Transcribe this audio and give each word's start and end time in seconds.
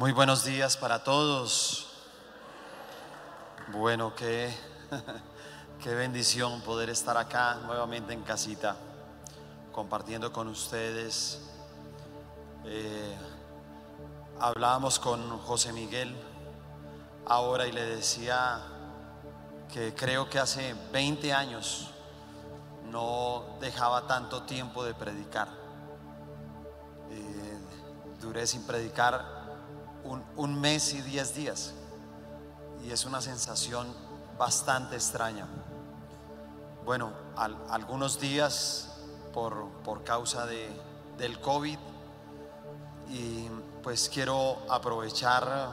Muy 0.00 0.12
buenos 0.12 0.46
días 0.46 0.78
para 0.78 1.04
todos. 1.04 1.88
Bueno, 3.70 4.14
qué, 4.16 4.50
qué 5.82 5.94
bendición 5.94 6.62
poder 6.62 6.88
estar 6.88 7.18
acá 7.18 7.56
nuevamente 7.66 8.14
en 8.14 8.22
casita, 8.22 8.76
compartiendo 9.72 10.32
con 10.32 10.48
ustedes. 10.48 11.42
Eh, 12.64 13.14
hablábamos 14.38 14.98
con 14.98 15.38
José 15.40 15.70
Miguel 15.74 16.16
ahora 17.26 17.66
y 17.66 17.72
le 17.72 17.84
decía 17.84 18.58
que 19.70 19.94
creo 19.94 20.30
que 20.30 20.38
hace 20.38 20.74
20 20.94 21.30
años 21.34 21.90
no 22.90 23.58
dejaba 23.60 24.06
tanto 24.06 24.44
tiempo 24.44 24.82
de 24.82 24.94
predicar. 24.94 25.48
Eh, 27.10 27.58
duré 28.18 28.46
sin 28.46 28.66
predicar 28.66 29.39
un, 30.36 30.60
mes 30.60 30.92
y 30.94 31.00
10 31.02 31.34
días 31.34 31.72
y 32.84 32.90
es 32.90 33.04
una 33.04 33.20
sensación 33.20 33.86
bastante 34.38 34.96
extraña. 34.96 35.46
Bueno, 36.84 37.12
al- 37.36 37.56
algunos 37.70 38.18
días 38.18 38.88
por, 39.32 39.68
por 39.84 40.02
causa 40.02 40.46
de, 40.46 40.68
del 41.18 41.40
COVID 41.40 41.78
y 43.10 43.48
pues 43.82 44.08
quiero 44.08 44.58
aprovechar 44.68 45.70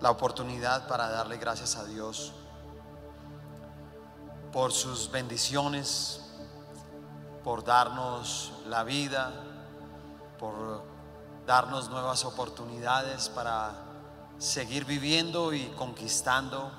la 0.00 0.10
oportunidad 0.10 0.86
para 0.88 1.08
darle 1.08 1.38
gracias 1.38 1.76
a 1.76 1.84
Dios 1.84 2.32
por 4.52 4.72
sus 4.72 5.10
bendiciones, 5.10 6.20
por 7.44 7.64
darnos 7.64 8.52
la 8.66 8.82
vida, 8.84 9.32
por 10.38 10.82
darnos 11.48 11.88
nuevas 11.88 12.26
oportunidades 12.26 13.30
para 13.30 13.72
seguir 14.38 14.84
viviendo 14.84 15.54
y 15.54 15.64
conquistando 15.68 16.70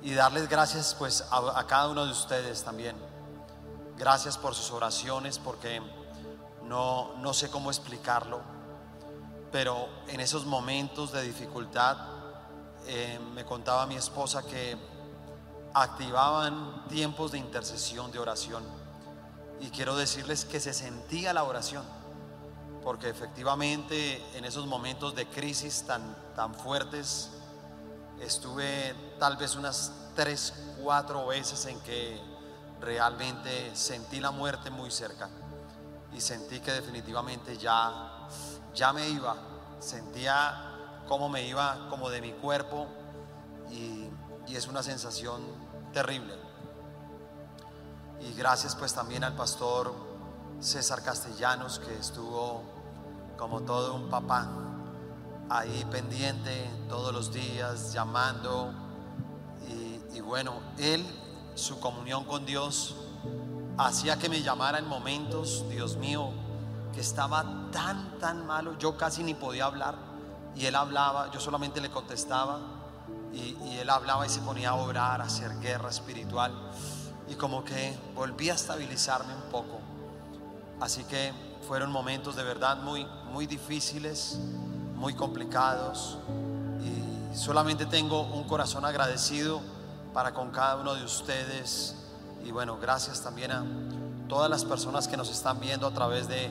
y 0.00 0.14
darles 0.14 0.48
gracias 0.48 0.96
pues 0.98 1.26
a, 1.30 1.62
cada 1.66 1.88
uno 1.88 2.06
de 2.06 2.12
ustedes 2.12 2.64
también. 2.64 2.96
Gracias 3.98 4.38
por 4.38 4.54
sus 4.54 4.70
oraciones 4.70 5.38
porque 5.38 5.82
no, 6.64 7.14
no 7.18 7.34
sé 7.34 7.50
cómo 7.50 7.70
explicarlo, 7.70 8.40
pero 9.52 9.86
en 10.08 10.20
esos 10.20 10.46
momentos 10.46 11.12
de 11.12 11.20
dificultad 11.20 11.98
eh, 12.86 13.20
me 13.34 13.44
contaba 13.44 13.84
mi 13.84 13.96
esposa 13.96 14.44
que 14.44 14.78
activaban 15.74 16.88
tiempos 16.88 17.32
de 17.32 17.38
intercesión, 17.38 18.10
de 18.12 18.18
oración. 18.18 18.64
Y 19.60 19.68
quiero 19.68 19.94
decirles 19.94 20.46
que 20.46 20.58
se 20.58 20.72
sentía 20.72 21.34
la 21.34 21.44
oración, 21.44 21.99
porque 22.82 23.08
efectivamente 23.08 24.22
en 24.34 24.44
esos 24.44 24.66
momentos 24.66 25.14
de 25.14 25.26
crisis 25.26 25.84
tan, 25.86 26.16
tan 26.34 26.54
fuertes, 26.54 27.30
estuve 28.20 28.94
tal 29.18 29.36
vez 29.36 29.54
unas 29.56 29.92
tres, 30.14 30.54
cuatro 30.82 31.26
veces 31.26 31.66
en 31.66 31.78
que 31.80 32.20
realmente 32.80 33.74
sentí 33.74 34.20
la 34.20 34.30
muerte 34.30 34.70
muy 34.70 34.90
cerca 34.90 35.28
y 36.12 36.20
sentí 36.20 36.60
que 36.60 36.72
definitivamente 36.72 37.56
ya, 37.56 38.26
ya 38.74 38.92
me 38.92 39.08
iba, 39.08 39.36
sentía 39.78 41.02
cómo 41.06 41.28
me 41.28 41.46
iba 41.46 41.86
como 41.90 42.08
de 42.08 42.20
mi 42.20 42.32
cuerpo 42.32 42.86
y, 43.70 44.08
y 44.46 44.56
es 44.56 44.66
una 44.66 44.82
sensación 44.82 45.42
terrible. 45.92 46.34
Y 48.20 48.34
gracias 48.34 48.74
pues 48.74 48.92
también 48.92 49.24
al 49.24 49.34
pastor 49.34 50.09
César 50.60 51.02
Castellanos 51.02 51.78
que 51.78 51.96
estuvo 51.98 52.62
como 53.38 53.62
todo 53.62 53.94
un 53.94 54.10
papá 54.10 54.46
ahí 55.48 55.84
pendiente 55.90 56.70
todos 56.88 57.12
los 57.12 57.32
días, 57.32 57.92
llamando. 57.92 58.72
Y, 60.12 60.20
bueno, 60.20 60.60
él, 60.78 61.04
su 61.54 61.80
comunión 61.80 62.24
con 62.24 62.44
Dios, 62.44 62.94
hacía 63.78 64.18
que 64.18 64.28
me 64.28 64.42
llamara 64.42 64.78
en 64.78 64.86
momentos, 64.86 65.64
Dios 65.70 65.96
mío, 65.96 66.30
que 66.92 67.00
estaba 67.00 67.70
tan, 67.72 68.18
tan 68.18 68.46
malo, 68.46 68.76
yo 68.78 68.96
casi 68.96 69.22
ni 69.22 69.34
podía 69.34 69.64
hablar. 69.64 69.96
Y 70.54 70.66
él 70.66 70.74
hablaba, 70.74 71.30
yo 71.30 71.40
solamente 71.40 71.80
le 71.80 71.90
contestaba. 71.90 72.60
Y, 73.32 73.56
y 73.64 73.78
él 73.80 73.88
hablaba 73.88 74.26
y 74.26 74.28
se 74.28 74.40
ponía 74.40 74.70
a 74.70 74.74
orar, 74.74 75.22
a 75.22 75.24
hacer 75.24 75.58
guerra 75.60 75.88
espiritual. 75.88 76.52
Y 77.28 77.34
como 77.34 77.64
que 77.64 77.98
volví 78.14 78.50
a 78.50 78.54
estabilizarme 78.54 79.34
un 79.34 79.50
poco. 79.50 79.89
Así 80.80 81.04
que 81.04 81.32
fueron 81.68 81.92
momentos 81.92 82.36
de 82.36 82.42
verdad 82.42 82.78
muy, 82.78 83.06
muy 83.30 83.46
difíciles, 83.46 84.38
muy 84.96 85.14
complicados. 85.14 86.18
Y 86.82 87.36
solamente 87.36 87.86
tengo 87.86 88.22
un 88.22 88.44
corazón 88.44 88.84
agradecido 88.84 89.60
para 90.14 90.32
con 90.32 90.50
cada 90.50 90.76
uno 90.76 90.94
de 90.94 91.04
ustedes. 91.04 91.96
Y 92.44 92.50
bueno, 92.50 92.78
gracias 92.80 93.20
también 93.20 93.52
a 93.52 93.64
todas 94.28 94.48
las 94.48 94.64
personas 94.64 95.06
que 95.06 95.16
nos 95.16 95.30
están 95.30 95.60
viendo 95.60 95.86
a 95.86 95.92
través 95.92 96.28
de 96.28 96.50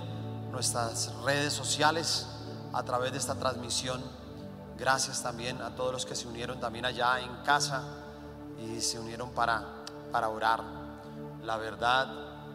nuestras 0.52 1.14
redes 1.24 1.54
sociales, 1.54 2.28
a 2.72 2.84
través 2.84 3.12
de 3.12 3.18
esta 3.18 3.36
transmisión. 3.36 4.02
Gracias 4.78 5.24
también 5.24 5.62
a 5.62 5.76
todos 5.76 5.92
los 5.92 6.06
que 6.06 6.16
se 6.16 6.28
unieron 6.28 6.60
también 6.60 6.86
allá 6.86 7.20
en 7.20 7.36
casa 7.44 7.84
y 8.62 8.80
se 8.80 9.00
unieron 9.00 9.32
para, 9.32 9.64
para 10.12 10.30
orar. 10.30 10.64
La 11.44 11.58
verdad, 11.58 12.08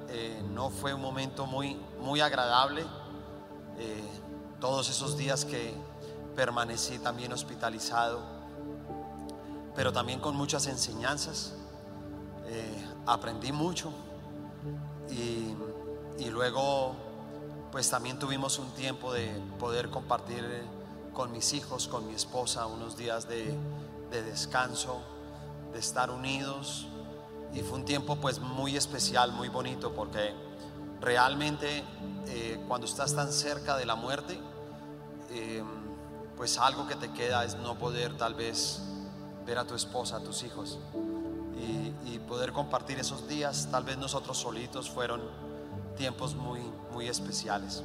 eh, 0.09 0.42
no 0.53 0.70
fue 0.70 0.94
un 0.94 1.00
momento 1.00 1.47
muy, 1.47 1.76
muy 2.00 2.20
agradable. 2.20 2.84
eh, 3.78 4.03
todos 4.60 4.88
esos 4.88 5.16
días 5.19 5.44
que 5.44 5.75
permanecí 6.34 6.98
también 6.98 7.32
hospitalizado, 7.32 8.20
pero 9.75 9.93
también 9.93 10.20
con 10.20 10.37
muchas 10.37 10.66
enseñanzas. 10.66 11.53
Eh, 12.47 12.84
aprendí 13.06 13.53
mucho 13.53 13.91
y, 15.10 15.54
y 16.19 16.31
luego 16.31 16.94
pues 17.72 17.91
también 17.91 18.19
tuvimos 18.19 18.59
un 18.59 18.70
tiempo 18.70 19.12
de 19.12 19.28
poder 19.59 19.91
compartir 19.91 20.44
con 21.12 21.32
mis 21.32 21.53
hijos, 21.53 21.88
con 21.88 22.06
mi 22.06 22.14
esposa, 22.14 22.66
unos 22.66 22.97
días 22.97 23.28
de, 23.28 23.54
de 24.10 24.22
descanso, 24.22 25.00
de 25.72 25.78
estar 25.78 26.10
unidos 26.10 26.87
y 27.54 27.60
fue 27.60 27.78
un 27.78 27.84
tiempo 27.84 28.16
pues 28.16 28.41
muy 28.41 28.76
especial, 28.76 29.32
muy 29.32 29.48
bonito 29.48 29.94
porque 29.94 30.34
realmente 31.00 31.84
eh, 32.26 32.62
cuando 32.66 32.87
estás 32.87 33.15
tan 33.15 33.32
cerca 33.32 33.76
de 33.76 33.87
la 33.87 33.94
muerte, 33.94 34.38
eh, 35.31 35.62
pues 36.37 36.59
algo 36.59 36.87
que 36.87 36.97
te 36.97 37.12
queda 37.12 37.44
es 37.44 37.56
no 37.56 37.78
poder 37.78 38.16
tal 38.16 38.34
vez 38.34 38.81
ver 39.47 39.59
a 39.59 39.66
tu 39.66 39.75
esposa, 39.75 40.16
a 40.16 40.20
tus 40.20 40.43
hijos 40.43 40.78
y, 41.56 42.12
y 42.12 42.19
poder 42.19 42.53
compartir 42.53 42.98
esos 42.98 43.28
días, 43.28 43.69
tal 43.70 43.84
vez 43.84 43.98
nosotros 43.98 44.37
solitos 44.37 44.91
fueron 44.91 45.22
tiempos 45.97 46.34
muy, 46.34 46.60
muy 46.93 47.09
especiales. 47.09 47.82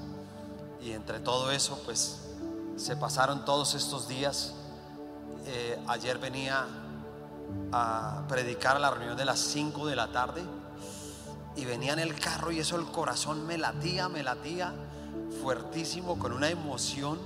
Y 0.82 0.92
entre 0.92 1.20
todo 1.20 1.52
eso, 1.52 1.80
pues 1.86 2.30
se 2.78 2.96
pasaron 2.96 3.46
todos 3.46 3.76
estos 3.76 4.08
días. 4.08 4.54
Eh, 5.46 5.80
ayer 5.88 6.18
venía 6.18 6.66
a 7.72 8.24
predicar 8.28 8.76
a 8.76 8.80
la 8.80 8.92
reunión 8.92 9.18
de 9.18 9.26
las 9.26 9.40
5 9.40 9.88
de 9.88 9.96
la 9.96 10.12
tarde. 10.12 10.44
Y 11.56 11.66
venía 11.66 11.94
en 11.94 12.00
el 12.00 12.18
carro 12.20 12.52
y 12.52 12.60
eso 12.60 12.78
el 12.78 12.86
corazón 12.86 13.46
me 13.46 13.58
latía, 13.58 14.08
me 14.08 14.24
latía 14.24 14.74
fuertísimo 15.42 16.18
con 16.18 16.32
una 16.34 16.50
emoción 16.50 17.20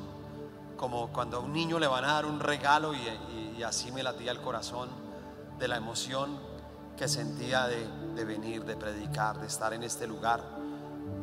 como 0.77 1.07
cuando 1.07 1.37
a 1.37 1.39
un 1.39 1.53
niño 1.53 1.79
le 1.79 1.87
van 1.87 2.03
a 2.03 2.13
dar 2.13 2.25
un 2.25 2.39
regalo 2.39 2.93
y, 2.93 3.63
así 3.63 3.91
me 3.93 4.03
latía 4.03 4.31
el 4.31 4.41
corazón 4.41 4.89
de 5.57 5.69
la 5.69 5.77
emoción 5.77 6.37
que 6.97 7.07
sentía 7.07 7.67
de, 7.67 7.87
de 8.13 8.25
venir, 8.25 8.65
de 8.65 8.75
predicar, 8.75 9.39
de 9.39 9.47
estar 9.47 9.73
en 9.73 9.83
este 9.83 10.05
lugar, 10.05 10.43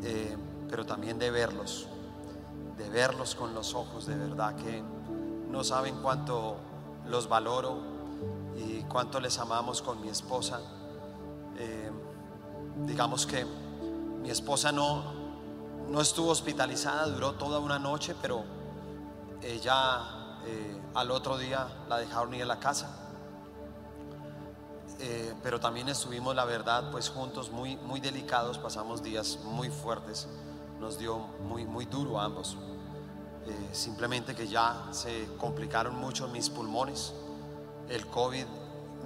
eh, 0.02 0.38
pero 0.70 0.86
también 0.86 1.18
de 1.18 1.30
verlos, 1.30 1.86
de 2.78 2.88
verlos 2.88 3.34
con 3.34 3.52
los 3.52 3.74
ojos, 3.74 4.06
de 4.06 4.16
verdad 4.16 4.56
que 4.56 4.82
no 5.50 5.62
saben 5.62 6.00
cuánto 6.00 6.56
los 7.06 7.28
valoro 7.28 7.89
y 8.56 8.82
cuánto 8.84 9.20
les 9.20 9.38
amamos 9.38 9.82
con 9.82 10.00
mi 10.00 10.08
esposa. 10.08 10.60
Eh, 11.58 11.90
digamos 12.86 13.26
que 13.26 13.44
mi 14.22 14.30
esposa 14.30 14.72
no, 14.72 15.02
no 15.88 16.00
estuvo 16.00 16.30
hospitalizada, 16.30 17.06
duró 17.06 17.34
toda 17.34 17.58
una 17.58 17.78
noche, 17.78 18.14
pero 18.20 18.44
ella 19.42 20.40
eh, 20.46 20.80
al 20.94 21.10
otro 21.10 21.38
día 21.38 21.66
la 21.88 21.98
dejaron 21.98 22.34
ir 22.34 22.42
a 22.42 22.46
la 22.46 22.58
casa. 22.58 22.96
Eh, 24.98 25.34
pero 25.42 25.58
también 25.58 25.88
estuvimos, 25.88 26.34
la 26.34 26.44
verdad, 26.44 26.90
pues 26.90 27.08
juntos, 27.08 27.50
muy, 27.50 27.76
muy 27.76 28.00
delicados, 28.00 28.58
pasamos 28.58 29.02
días 29.02 29.38
muy 29.44 29.70
fuertes, 29.70 30.28
nos 30.78 30.98
dio 30.98 31.18
muy, 31.18 31.64
muy 31.64 31.86
duro 31.86 32.20
a 32.20 32.24
ambos. 32.24 32.56
Simplemente 33.72 34.34
que 34.36 34.46
ya 34.46 34.88
se 34.92 35.26
complicaron 35.36 35.96
mucho 35.96 36.28
mis 36.28 36.48
pulmones, 36.48 37.12
el 37.90 38.06
COVID 38.06 38.46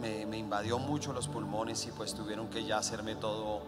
me, 0.00 0.36
invadió 0.36 0.78
mucho 0.78 1.12
los 1.12 1.28
pulmones 1.28 1.86
y 1.86 1.90
pues 1.90 2.14
tuvieron 2.14 2.48
que 2.48 2.64
ya 2.64 2.78
hacerme 2.78 3.16
todo 3.16 3.62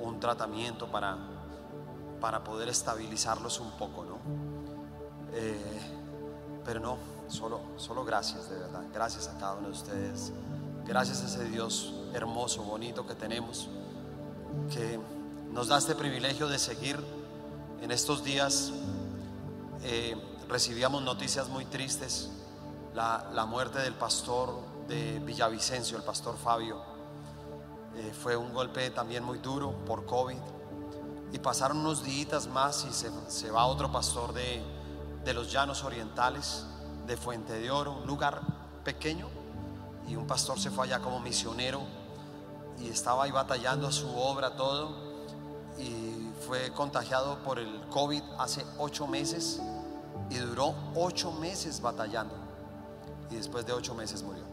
un 0.00 0.18
tratamiento 0.18 0.86
para, 0.90 1.18
para 2.20 2.42
poder 2.42 2.68
estabilizarlos 2.68 3.60
un 3.60 3.70
poco, 3.72 4.04
¿no? 4.04 4.18
Eh, 5.34 5.80
Pero 6.64 6.80
no, 6.80 6.96
solo, 7.28 7.60
solo 7.76 8.04
gracias 8.04 8.48
de 8.48 8.58
verdad. 8.58 8.84
Gracias 8.92 9.28
a 9.28 9.38
cada 9.38 9.54
uno 9.54 9.68
de 9.68 9.74
ustedes. 9.74 10.32
Gracias 10.86 11.22
a 11.22 11.26
ese 11.26 11.44
Dios 11.44 11.92
hermoso, 12.14 12.62
bonito 12.62 13.06
que 13.06 13.14
tenemos, 13.14 13.68
que 14.72 14.98
nos 15.52 15.68
da 15.68 15.78
este 15.78 15.94
privilegio 15.94 16.48
de 16.48 16.58
seguir 16.58 16.98
en 17.82 17.90
estos 17.90 18.24
días. 18.24 18.72
Eh, 19.82 20.16
recibíamos 20.48 21.02
noticias 21.02 21.48
muy 21.48 21.66
tristes. 21.66 22.30
La, 22.96 23.44
muerte 23.44 23.78
del 23.80 23.92
pastor 23.92 24.58
de 24.88 25.18
Villavicencio, 25.18 25.98
el 25.98 26.02
pastor 26.02 26.38
Fabio, 26.38 26.80
eh, 27.94 28.10
fue 28.22 28.34
un 28.38 28.54
golpe 28.54 28.88
también 28.88 29.22
muy 29.22 29.36
duro 29.36 29.70
por 29.84 30.06
COVID. 30.06 30.38
Y 31.30 31.38
pasaron 31.38 31.80
unos 31.80 32.02
días 32.04 32.46
más 32.46 32.86
y 32.88 32.94
se, 32.94 33.10
se 33.28 33.50
va 33.50 33.66
otro 33.66 33.92
pastor 33.92 34.32
de, 34.32 34.62
de 35.26 35.34
los 35.34 35.52
llanos 35.52 35.84
orientales, 35.84 36.64
de 37.06 37.18
Fuente 37.18 37.52
de 37.52 37.70
Oro, 37.70 37.98
un 38.00 38.06
lugar 38.06 38.40
pequeño. 38.82 39.28
Y 40.08 40.16
un 40.16 40.26
pastor 40.26 40.58
se 40.58 40.70
fue 40.70 40.86
allá 40.86 41.00
como 41.00 41.20
misionero 41.20 41.82
y 42.78 42.88
estaba 42.88 43.24
ahí 43.24 43.30
batallando 43.30 43.92
su 43.92 44.08
obra, 44.16 44.56
todo. 44.56 44.96
Y 45.78 46.30
fue 46.46 46.72
contagiado 46.72 47.40
por 47.40 47.58
el 47.58 47.78
COVID 47.90 48.22
hace 48.38 48.64
ocho 48.78 49.06
meses 49.06 49.60
y 50.30 50.36
duró 50.36 50.74
ocho 50.94 51.30
meses 51.32 51.82
batallando. 51.82 52.45
Y 53.30 53.36
después 53.36 53.66
de 53.66 53.72
ocho 53.72 53.94
meses 53.94 54.22
murió. 54.22 54.44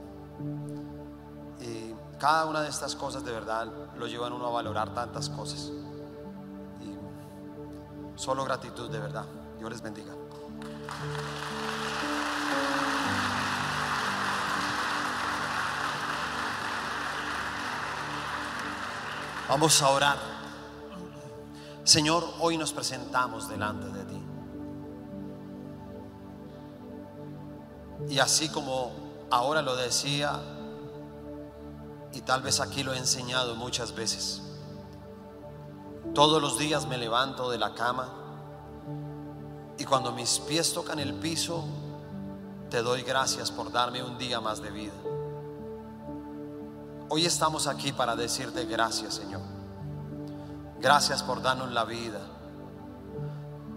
Y 1.60 1.94
cada 2.20 2.46
una 2.46 2.62
de 2.62 2.70
estas 2.70 2.96
cosas 2.96 3.24
de 3.24 3.31
verdad 3.31 3.68
lo 3.98 4.08
llevan 4.08 4.34
uno 4.34 4.48
a 4.48 4.52
valorar 4.52 4.94
tantas 4.94 5.30
cosas. 5.30 5.72
Y 6.81 8.20
solo 8.20 8.44
gratitud 8.44 8.90
de 8.90 9.00
verdad. 9.00 9.25
Dios 9.58 9.72
les 9.72 9.81
bendiga. 9.81 10.14
Vamos 19.50 19.81
a 19.81 19.90
orar. 19.90 20.18
Señor, 21.84 22.24
hoy 22.40 22.58
nos 22.58 22.74
presentamos 22.74 23.50
delante 23.50 23.88
de 23.90 24.06
ti. 24.06 24.23
Y 28.13 28.19
así 28.19 28.48
como 28.48 28.92
ahora 29.31 29.63
lo 29.63 29.75
decía, 29.75 30.39
y 32.12 32.21
tal 32.21 32.44
vez 32.44 32.60
aquí 32.60 32.83
lo 32.83 32.94
he 32.94 32.98
enseñado 33.00 33.56
muchas 33.56 33.95
veces, 33.95 34.44
todos 36.13 36.39
los 36.39 36.60
días 36.60 36.86
me 36.86 37.00
levanto 37.00 37.50
de 37.50 37.57
la 37.57 37.74
cama 37.74 38.13
y 39.80 39.86
cuando 39.86 40.12
mis 40.12 40.38
pies 40.42 40.74
tocan 40.74 41.00
el 41.00 41.15
piso, 41.15 41.63
te 42.69 42.83
doy 42.83 43.01
gracias 43.01 43.50
por 43.50 43.71
darme 43.71 44.04
un 44.04 44.19
día 44.19 44.39
más 44.39 44.62
de 44.62 44.69
vida. 44.69 44.94
Hoy 47.10 47.25
estamos 47.25 47.65
aquí 47.65 47.94
para 47.94 48.15
decirte 48.15 48.65
gracias, 48.65 49.15
Señor. 49.15 49.42
Gracias 50.80 51.24
por 51.24 51.42
darnos 51.42 51.71
la 51.71 51.83
vida. 51.83 52.19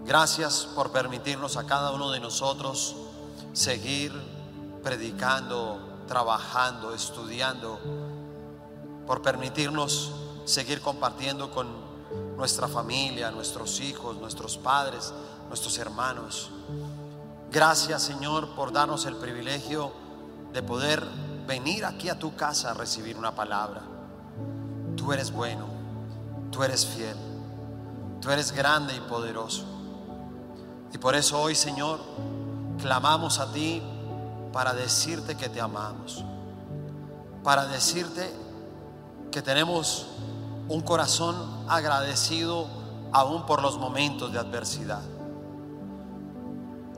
Gracias 0.05 0.67
por 0.75 0.91
permitirnos 0.91 1.57
a 1.57 1.65
cada 1.65 1.91
uno 1.91 2.11
de 2.11 2.19
nosotros 2.19 3.06
seguir 3.57 4.13
predicando, 4.83 5.79
trabajando, 6.07 6.93
estudiando, 6.93 7.79
por 9.07 9.23
permitirnos 9.23 10.11
seguir 10.45 10.79
compartiendo 10.79 11.49
con 11.49 11.67
nuestra 12.37 12.67
familia, 12.67 13.31
nuestros 13.31 13.79
hijos, 13.81 14.15
nuestros 14.17 14.59
padres, 14.59 15.11
nuestros 15.47 15.75
hermanos. 15.79 16.51
Gracias 17.51 18.03
Señor 18.03 18.53
por 18.53 18.71
darnos 18.71 19.07
el 19.07 19.15
privilegio 19.15 19.91
de 20.53 20.61
poder 20.61 21.03
venir 21.47 21.83
aquí 21.83 22.09
a 22.09 22.19
tu 22.19 22.35
casa 22.35 22.71
a 22.71 22.73
recibir 22.75 23.17
una 23.17 23.33
palabra. 23.33 23.81
Tú 24.95 25.11
eres 25.11 25.31
bueno, 25.31 25.65
tú 26.51 26.61
eres 26.61 26.85
fiel, 26.85 27.17
tú 28.21 28.29
eres 28.29 28.51
grande 28.51 28.95
y 28.95 28.99
poderoso. 28.99 29.65
Y 30.93 30.99
por 30.99 31.15
eso 31.15 31.41
hoy 31.41 31.55
Señor 31.55 31.99
clamamos 32.81 33.39
a 33.39 33.51
ti 33.51 33.81
para 34.53 34.73
decirte 34.73 35.35
que 35.35 35.49
te 35.49 35.61
amamos, 35.61 36.23
para 37.43 37.65
decirte 37.65 38.33
que 39.31 39.41
tenemos 39.41 40.07
un 40.67 40.81
corazón 40.81 41.35
agradecido 41.67 42.67
aún 43.11 43.45
por 43.45 43.61
los 43.61 43.77
momentos 43.77 44.31
de 44.31 44.39
adversidad. 44.39 45.01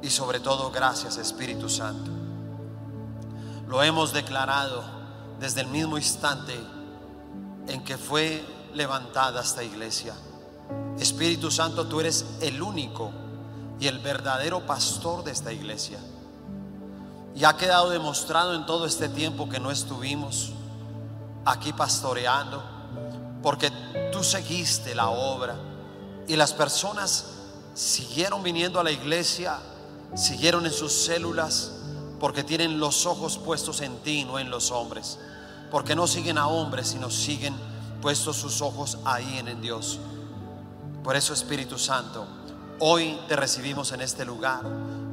Y 0.02 0.10
sobre 0.10 0.40
todo, 0.40 0.72
gracias 0.72 1.18
Espíritu 1.18 1.70
Santo. 1.70 2.12
Lo 3.68 3.84
hemos 3.84 4.14
declarado 4.14 4.84
desde 5.40 5.62
el 5.62 5.68
mismo 5.68 5.98
instante 5.98 6.56
en 7.68 7.84
que 7.84 7.98
fue 7.98 8.44
levantada 8.74 9.42
esta 9.42 9.64
iglesia. 9.64 10.14
Espíritu 10.98 11.52
Santo, 11.52 11.88
tú 11.88 12.00
eres 12.00 12.25
el 12.42 12.62
único 12.62 13.12
y 13.80 13.88
el 13.88 14.00
verdadero 14.00 14.66
pastor 14.66 15.24
de 15.24 15.31
esta 15.31 15.52
iglesia. 15.54 16.00
Y 17.36 17.46
ha 17.46 17.56
quedado 17.56 17.90
demostrado 17.90 18.56
en 18.56 18.66
todo 18.66 18.86
este 18.86 19.08
tiempo 19.08 19.48
que 19.48 19.60
no 19.60 19.72
estuvimos 19.72 20.52
aquí 21.46 21.72
pastoreando, 21.74 22.62
porque 23.42 23.72
tú 24.12 24.24
seguiste 24.24 24.94
la 24.94 25.10
obra 25.10 25.56
y 26.28 26.36
las 26.36 26.54
personas 26.54 27.26
siguieron 27.74 28.44
viniendo 28.44 28.80
a 28.80 28.84
la 28.84 28.92
iglesia 28.92 29.60
siguieron 30.16 30.66
en 30.66 30.74
sus 30.74 30.92
células 30.94 31.72
porque 32.20 32.44
tienen 32.44 32.80
los 32.80 33.06
ojos 33.06 33.38
puestos 33.38 33.82
en 33.82 33.98
ti, 34.00 34.25
no 34.25 34.40
en 34.40 34.50
los 34.50 34.72
hombres. 34.72 35.20
Porque 35.72 35.96
no 35.96 36.08
siguen 36.08 36.38
a 36.38 36.48
hombres, 36.48 36.90
sino 36.90 37.10
siguen 37.10 37.56
puestos 38.02 38.38
sus 38.38 38.62
ojos 38.62 38.98
ahí 39.06 39.38
en, 39.38 39.48
en 39.48 39.62
Dios. 39.62 40.00
Por 41.04 41.16
eso 41.16 41.34
Espíritu 41.34 41.78
Santo, 41.78 42.28
hoy 42.80 43.20
te 43.28 43.36
recibimos 43.36 43.92
en 43.92 44.02
este 44.02 44.26
lugar 44.26 44.62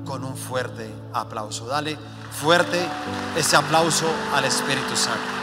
con 0.04 0.24
un 0.24 0.36
fuerte 0.36 0.92
aplauso. 1.12 1.66
Dale 1.66 1.98
fuerte 2.30 2.86
ese 3.36 3.56
aplauso 3.56 4.06
al 4.32 4.44
Espíritu 4.44 4.96
Santo. 4.96 5.36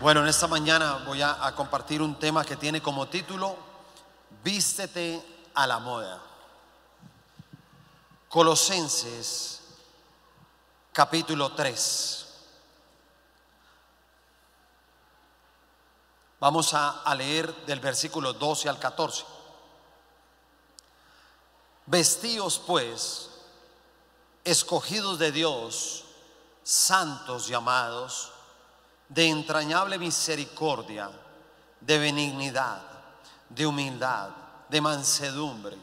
Bueno, 0.00 0.20
en 0.20 0.28
esta 0.28 0.46
mañana 0.46 1.02
voy 1.06 1.22
a, 1.22 1.52
compartir 1.56 2.00
un 2.00 2.18
tema 2.18 2.44
que 2.44 2.56
tiene 2.56 2.80
como 2.80 3.08
título 3.08 3.56
Vístete 4.44 5.20
a 5.54 5.66
la 5.66 5.78
moda. 5.78 6.20
Colosenses 8.28 9.62
capítulo 10.92 11.52
3. 11.52 12.25
Vamos 16.38 16.74
a, 16.74 17.02
a 17.02 17.14
leer 17.14 17.54
del 17.66 17.80
versículo 17.80 18.32
12 18.32 18.68
al 18.68 18.78
14. 18.78 19.24
Vestíos 21.86 22.60
pues, 22.66 23.30
escogidos 24.44 25.18
de 25.18 25.32
Dios, 25.32 26.04
santos 26.62 27.46
llamados, 27.46 28.32
de 29.08 29.28
entrañable 29.28 29.98
misericordia, 29.98 31.10
de 31.80 31.98
benignidad, 31.98 32.82
de 33.48 33.66
humildad, 33.66 34.30
de 34.68 34.80
mansedumbre, 34.80 35.76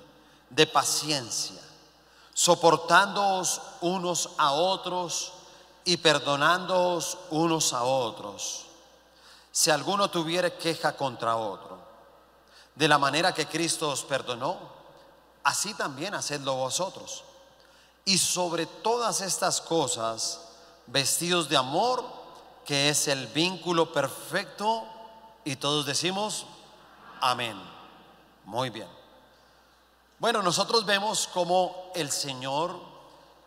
de 0.50 0.68
paciencia, 0.68 1.62
soportándoos 2.34 3.62
unos 3.82 4.32
a 4.38 4.52
otros 4.52 5.32
y 5.86 5.98
perdonándoos 5.98 7.18
unos 7.30 7.74
a 7.74 7.84
otros. 7.84 8.63
Si 9.54 9.70
alguno 9.70 10.10
tuviere 10.10 10.58
queja 10.58 10.98
contra 10.98 11.36
otro, 11.36 11.78
de 12.74 12.88
la 12.88 12.98
manera 12.98 13.36
que 13.36 13.46
Cristo 13.46 13.90
os 13.90 14.04
perdonó, 14.04 14.58
así 15.44 15.76
también 15.76 16.16
hacedlo 16.16 16.56
vosotros. 16.56 17.24
Y 18.04 18.18
sobre 18.18 18.66
todas 18.66 19.22
estas 19.22 19.62
cosas, 19.62 20.42
vestidos 20.88 21.50
de 21.50 21.58
amor, 21.58 22.04
que 22.66 22.90
es 22.90 23.08
el 23.08 23.28
vínculo 23.28 23.94
perfecto 23.94 24.86
y 25.46 25.56
todos 25.58 25.86
decimos 25.86 26.48
amén. 27.22 27.62
Muy 28.46 28.72
bien. 28.72 28.90
Bueno, 30.18 30.42
nosotros 30.42 30.84
vemos 30.84 31.30
cómo 31.32 31.92
el 31.94 32.10
Señor 32.10 32.76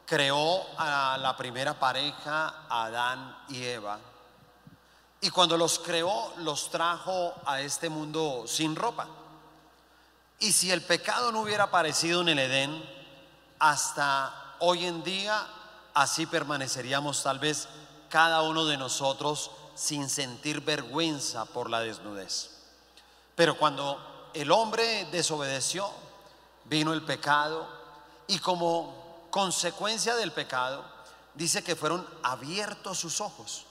creó 0.06 0.62
a 0.78 1.18
la 1.18 1.36
primera 1.36 1.80
pareja, 1.80 2.66
Adán 2.68 3.44
y 3.48 3.64
Eva, 3.64 3.98
y 5.20 5.30
cuando 5.30 5.56
los 5.56 5.78
creó 5.78 6.32
los 6.38 6.70
trajo 6.70 7.34
a 7.44 7.60
este 7.60 7.88
mundo 7.88 8.44
sin 8.46 8.76
ropa. 8.76 9.08
Y 10.38 10.52
si 10.52 10.70
el 10.70 10.82
pecado 10.82 11.32
no 11.32 11.40
hubiera 11.40 11.64
aparecido 11.64 12.20
en 12.20 12.28
el 12.28 12.38
Edén, 12.38 12.84
hasta 13.58 14.54
hoy 14.60 14.84
en 14.84 15.02
día 15.02 15.46
así 15.94 16.26
permaneceríamos 16.26 17.22
tal 17.22 17.38
vez 17.38 17.68
cada 18.10 18.42
uno 18.42 18.66
de 18.66 18.76
nosotros 18.76 19.50
sin 19.74 20.08
sentir 20.08 20.60
vergüenza 20.60 21.44
por 21.46 21.70
la 21.70 21.80
desnudez. 21.80 22.50
Pero 23.34 23.56
cuando 23.58 24.30
el 24.34 24.50
hombre 24.50 25.06
desobedeció, 25.06 25.90
vino 26.64 26.92
el 26.92 27.02
pecado 27.02 27.68
y 28.26 28.38
como 28.38 29.28
consecuencia 29.30 30.16
del 30.16 30.32
pecado, 30.32 30.84
dice 31.34 31.62
que 31.62 31.76
fueron 31.76 32.06
abiertos 32.22 32.98
sus 32.98 33.20
ojos. 33.20 33.65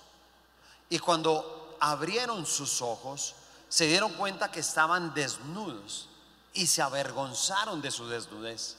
Y 0.90 1.00
cuando 1.00 1.78
abrieron 1.80 2.46
sus 2.46 2.82
ojos, 2.82 3.36
se 3.70 3.88
dieron 3.88 4.14
cuenta 4.14 4.52
que 4.52 4.60
estaban 4.60 5.14
desnudos 5.14 6.08
y 6.54 6.68
se 6.68 6.82
avergonzaron 6.82 7.82
de 7.82 7.92
su 7.92 8.08
desnudez. 8.08 8.78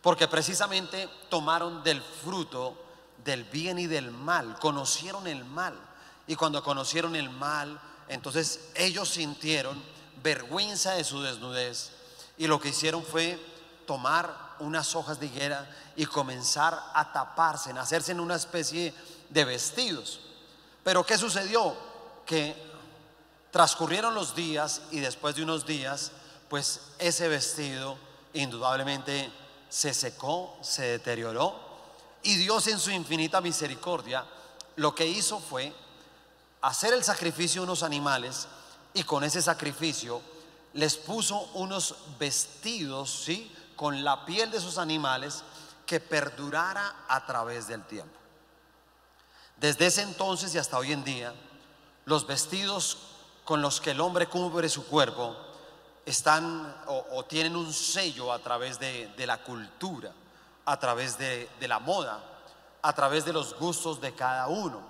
Porque 0.00 0.28
precisamente 0.28 1.08
tomaron 1.28 1.82
del 1.82 2.02
fruto 2.02 2.76
del 3.24 3.44
bien 3.44 3.78
y 3.78 3.86
del 3.86 4.10
mal, 4.10 4.58
conocieron 4.58 5.26
el 5.26 5.44
mal. 5.44 5.78
Y 6.26 6.36
cuando 6.36 6.62
conocieron 6.62 7.16
el 7.16 7.30
mal, 7.30 7.80
entonces 8.08 8.70
ellos 8.74 9.08
sintieron 9.08 9.82
vergüenza 10.22 10.92
de 10.92 11.04
su 11.04 11.22
desnudez. 11.22 11.90
Y 12.38 12.46
lo 12.46 12.60
que 12.60 12.70
hicieron 12.70 13.02
fue 13.04 13.38
tomar 13.86 14.54
unas 14.58 14.94
hojas 14.94 15.18
de 15.18 15.26
higuera 15.26 15.68
y 15.96 16.06
comenzar 16.06 16.80
a 16.94 17.12
taparse, 17.12 17.70
a 17.72 17.80
hacerse 17.80 18.12
en 18.12 18.20
una 18.20 18.36
especie 18.36 18.94
de 19.30 19.44
vestidos. 19.44 20.20
Pero 20.84 21.04
¿qué 21.04 21.16
sucedió? 21.16 21.76
Que 22.26 22.54
transcurrieron 23.50 24.14
los 24.14 24.34
días 24.34 24.82
y 24.90 25.00
después 25.00 25.36
de 25.36 25.42
unos 25.42 25.66
días, 25.66 26.12
pues 26.48 26.80
ese 26.98 27.28
vestido 27.28 27.96
indudablemente 28.32 29.30
se 29.68 29.94
secó, 29.94 30.56
se 30.62 30.82
deterioró 30.82 31.72
y 32.22 32.36
Dios 32.36 32.66
en 32.68 32.78
su 32.78 32.90
infinita 32.90 33.40
misericordia 33.40 34.24
lo 34.76 34.94
que 34.94 35.06
hizo 35.06 35.40
fue 35.40 35.72
hacer 36.60 36.94
el 36.94 37.02
sacrificio 37.02 37.62
de 37.62 37.66
unos 37.66 37.82
animales 37.82 38.46
y 38.94 39.02
con 39.02 39.24
ese 39.24 39.42
sacrificio 39.42 40.20
les 40.74 40.96
puso 40.96 41.38
unos 41.54 41.96
vestidos, 42.18 43.10
¿sí? 43.10 43.54
Con 43.76 44.04
la 44.04 44.24
piel 44.24 44.50
de 44.50 44.58
esos 44.58 44.78
animales 44.78 45.42
que 45.84 46.00
perdurara 46.00 47.04
a 47.08 47.26
través 47.26 47.66
del 47.66 47.82
tiempo. 47.82 48.21
Desde 49.62 49.86
ese 49.86 50.02
entonces 50.02 50.52
y 50.56 50.58
hasta 50.58 50.76
hoy 50.76 50.90
en 50.90 51.04
día, 51.04 51.32
los 52.04 52.26
vestidos 52.26 52.98
con 53.44 53.62
los 53.62 53.80
que 53.80 53.92
el 53.92 54.00
hombre 54.00 54.26
cubre 54.26 54.68
su 54.68 54.84
cuerpo 54.88 55.36
están 56.04 56.82
o, 56.88 57.24
tienen 57.26 57.54
un 57.54 57.72
sello 57.72 58.32
a 58.32 58.40
través 58.40 58.80
de, 58.80 59.14
la 59.24 59.40
cultura, 59.44 60.10
a 60.64 60.76
través 60.80 61.16
de 61.16 61.48
la 61.60 61.78
moda, 61.78 62.24
a 62.82 62.92
través 62.92 63.24
de 63.24 63.32
los 63.32 63.56
gustos 63.56 64.00
de 64.00 64.12
cada 64.16 64.48
uno. 64.48 64.80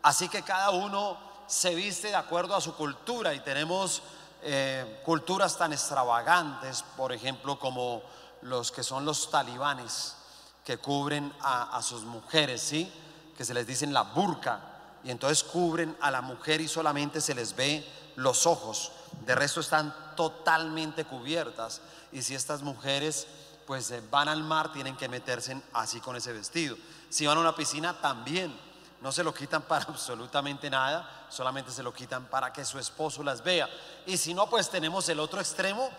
Así 0.00 0.30
que 0.30 0.42
cada 0.42 0.70
uno 0.70 1.18
se 1.46 1.74
viste 1.74 2.08
de 2.08 2.16
acuerdo 2.16 2.56
a 2.56 2.62
su 2.62 2.74
cultura 2.74 3.34
y 3.34 3.40
tenemos 3.40 4.02
eh, 4.40 5.02
culturas 5.04 5.58
tan 5.58 5.74
extravagantes, 5.74 6.82
por 6.96 7.12
ejemplo, 7.12 7.58
como 7.58 8.00
los 8.40 8.72
que 8.72 8.82
son 8.82 9.04
los 9.04 9.30
talibanes, 9.30 10.16
que 10.64 10.78
cubren 10.78 11.34
a, 11.42 11.82
sus 11.82 12.00
mujeres, 12.00 12.62
¿sí? 12.62 12.90
Que 13.36 13.44
se 13.44 13.54
les 13.54 13.66
dicen 13.66 13.92
la 13.92 14.02
burka, 14.02 14.60
y 15.04 15.10
entonces 15.10 15.44
cubren 15.44 15.96
a 16.00 16.10
la 16.10 16.20
mujer 16.20 16.60
y 16.60 16.68
solamente 16.68 17.20
se 17.20 17.34
les 17.34 17.54
ve 17.54 17.86
los 18.16 18.46
ojos, 18.46 18.92
de 19.24 19.34
resto 19.34 19.60
están 19.60 19.94
totalmente 20.16 21.04
cubiertas, 21.04 21.80
y 22.12 22.22
si 22.22 22.34
estas 22.34 22.62
mujeres 22.62 23.26
pues 23.66 23.92
van 24.10 24.28
al 24.28 24.42
mar, 24.42 24.72
tienen 24.72 24.96
que 24.96 25.08
meterse 25.08 25.60
así 25.72 26.00
con 26.00 26.16
ese 26.16 26.32
vestido. 26.32 26.76
Si 27.08 27.26
van 27.26 27.36
a 27.36 27.40
una 27.40 27.54
piscina, 27.54 28.00
también 28.00 28.56
no 29.00 29.12
se 29.12 29.24
lo 29.24 29.34
quitan 29.34 29.62
para 29.62 29.84
absolutamente 29.88 30.70
nada, 30.70 31.26
solamente 31.28 31.70
se 31.70 31.82
lo 31.82 31.92
quitan 31.92 32.26
para 32.26 32.52
que 32.52 32.64
su 32.64 32.78
esposo 32.78 33.22
las 33.22 33.42
vea. 33.42 33.68
Y 34.06 34.16
si 34.16 34.34
no, 34.34 34.48
pues 34.48 34.70
tenemos 34.70 35.08
el 35.08 35.20
otro 35.20 35.40
extremo 35.40 35.90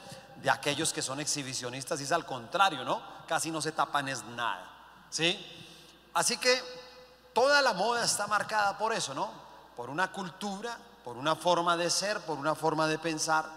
de 0.42 0.50
aquellos 0.50 0.94
que 0.94 1.02
son 1.02 1.20
exhibicionistas 1.20 2.00
y 2.00 2.04
es 2.04 2.12
al 2.12 2.26
contrario, 2.26 2.84
¿no? 2.84 3.02
Casi 3.28 3.52
no 3.52 3.62
se 3.62 3.72
tapan 3.72 4.08
es 4.08 4.24
nada, 4.24 4.70
¿sí? 5.10 5.38
Así 6.14 6.38
que 6.38 6.62
toda 7.38 7.62
la 7.62 7.74
moda 7.74 8.04
está 8.04 8.26
marcada 8.26 8.80
por 8.80 8.92
eso, 8.92 9.14
¿no? 9.14 9.30
Por 9.76 9.92
una 9.92 10.12
cultura, 10.12 10.76
por 11.04 11.16
una 11.18 11.36
forma 11.36 11.78
de 11.78 11.92
ser, 11.92 12.20
por 12.22 12.36
una 12.36 12.56
forma 12.56 12.88
de 12.88 12.98
pensar. 12.98 13.48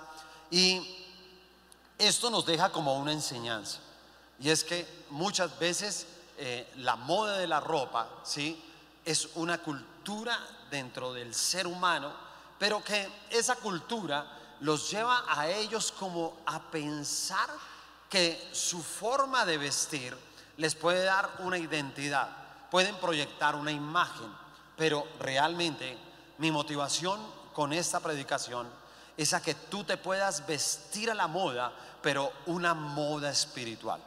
Y 0.51 0.99
esto 1.97 2.29
nos 2.29 2.45
deja 2.45 2.71
como 2.71 2.99
una 2.99 3.11
enseñanza. 3.13 3.79
Y 4.39 4.51
es 4.51 4.65
que 4.65 4.87
muchas 5.09 5.59
veces 5.59 6.07
eh, 6.37 6.71
la 6.77 6.97
moda 6.97 7.39
de 7.39 7.47
la 7.47 7.59
ropa, 7.59 8.07
¿sí? 8.23 8.63
es 9.03 9.31
una 9.37 9.57
cultura 9.63 10.39
dentro 10.71 11.15
del 11.15 11.35
ser 11.35 11.67
humano, 11.67 12.13
pero 12.59 12.85
que 12.85 13.11
esa 13.31 13.57
cultura 13.57 14.27
los 14.61 14.91
lleva 14.91 15.25
a 15.27 15.49
ellos 15.49 15.91
como 15.91 16.37
a 16.45 16.61
pensar 16.71 17.49
que 18.11 18.51
su 18.53 18.83
forma 18.83 19.47
de 19.47 19.57
vestir 19.57 20.15
les 20.59 20.75
puede 20.75 21.03
dar 21.03 21.31
una 21.39 21.57
identidad, 21.57 22.41
pueden 22.71 22.95
proyectar 22.97 23.57
una 23.57 23.73
imagen, 23.73 24.33
pero 24.77 25.07
realmente 25.19 25.99
mi 26.39 26.51
motivación 26.51 27.21
con 27.53 27.73
esta 27.73 28.01
predicación 28.01 28.69
es 29.17 29.35
a 29.35 29.43
que 29.43 29.55
tú 29.55 29.85
te 29.85 29.97
puedas 29.97 30.47
vestir 30.47 31.11
a 31.11 31.15
la 31.15 31.27
moda, 31.27 31.73
pero 32.01 32.33
una 32.47 32.75
moda 32.75 33.31
espiritual. 33.31 34.01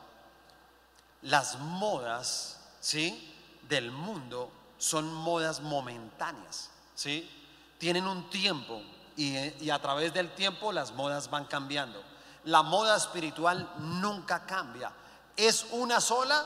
Las 1.22 1.60
modas, 1.60 2.60
¿sí? 2.80 3.34
del 3.68 3.92
mundo 3.92 4.52
son 4.78 5.14
modas 5.14 5.62
momentáneas, 5.62 6.70
¿sí? 6.96 7.30
Tienen 7.78 8.08
un 8.08 8.30
tiempo 8.30 8.82
y, 9.16 9.70
a 9.70 9.80
través 9.80 10.14
del 10.14 10.34
tiempo 10.34 10.72
las 10.72 10.92
modas 10.92 11.30
van 11.30 11.46
cambiando. 11.46 12.02
La 12.46 12.62
moda 12.62 12.98
espiritual 12.98 13.72
nunca 13.78 14.46
cambia. 14.46 14.92
Es 15.36 15.68
una 15.72 16.02
sola, 16.02 16.46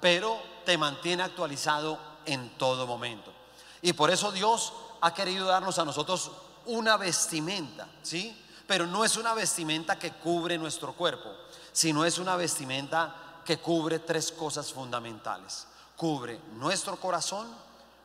pero 0.00 0.38
te 0.68 0.76
mantiene 0.76 1.22
actualizado 1.22 1.98
en 2.26 2.50
todo 2.58 2.86
momento. 2.86 3.32
Y 3.80 3.94
por 3.94 4.10
eso 4.10 4.30
Dios 4.30 4.74
ha 5.00 5.14
querido 5.14 5.46
darnos 5.46 5.78
a 5.78 5.84
nosotros 5.86 6.30
una 6.66 6.98
vestimenta, 6.98 7.88
¿sí? 8.02 8.38
Pero 8.66 8.86
no 8.86 9.02
es 9.02 9.16
una 9.16 9.32
vestimenta 9.32 9.98
que 9.98 10.12
cubre 10.12 10.58
nuestro 10.58 10.92
cuerpo, 10.92 11.32
sino 11.72 12.04
es 12.04 12.18
una 12.18 12.36
vestimenta 12.36 13.40
que 13.46 13.56
cubre 13.56 14.00
tres 14.00 14.30
cosas 14.30 14.70
fundamentales. 14.70 15.66
Cubre 15.96 16.38
nuestro 16.56 17.00
corazón, 17.00 17.48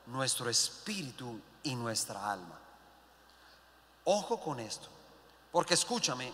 nuestro 0.06 0.50
espíritu 0.50 1.38
y 1.64 1.76
nuestra 1.76 2.32
alma. 2.32 2.58
Ojo 4.06 4.40
con 4.40 4.62
esto, 4.62 4.88
porque 5.52 5.74
escúchame, 5.74 6.32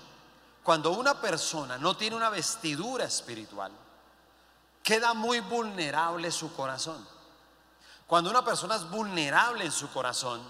cuando 0.61 0.91
una 0.91 1.19
persona 1.19 1.79
no 1.79 1.97
tiene 1.97 2.15
una 2.15 2.29
vestidura 2.29 3.05
espiritual, 3.05 3.71
queda 4.89 5.13
muy 5.13 5.39
vulnerable 5.39 6.31
su 6.31 6.51
corazón. 6.55 7.07
Cuando 8.07 8.31
una 8.31 8.43
persona 8.43 8.75
es 8.75 8.89
vulnerable 8.89 9.63
en 9.63 9.71
su 9.71 9.87
corazón, 9.91 10.41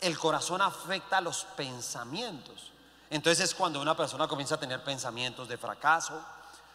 el 0.00 0.16
corazón 0.16 0.62
afecta 0.62 1.20
los 1.20 1.42
pensamientos. 1.56 2.70
Entonces 3.10 3.46
es 3.46 3.56
cuando 3.56 3.82
una 3.82 3.96
persona 3.96 4.28
comienza 4.28 4.54
a 4.54 4.60
tener 4.60 4.84
pensamientos 4.84 5.48
de 5.48 5.58
fracaso, 5.58 6.24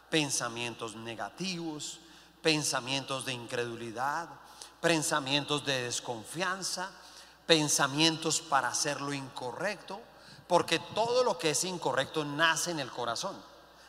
pensamientos 0.10 0.98
negativos, 0.98 2.00
pensamientos 2.42 3.24
de 3.24 3.32
incredulidad, 3.32 4.28
pensamientos 4.82 5.64
de 5.64 5.84
desconfianza, 5.84 6.92
pensamientos 7.46 8.42
para 8.42 8.68
hacer 8.68 9.00
lo 9.00 9.14
incorrecto, 9.14 10.02
porque 10.46 10.80
todo 10.94 11.24
lo 11.24 11.38
que 11.38 11.52
es 11.52 11.64
incorrecto 11.64 12.26
nace 12.26 12.72
en 12.72 12.82
el 12.82 12.92
corazón 12.92 13.42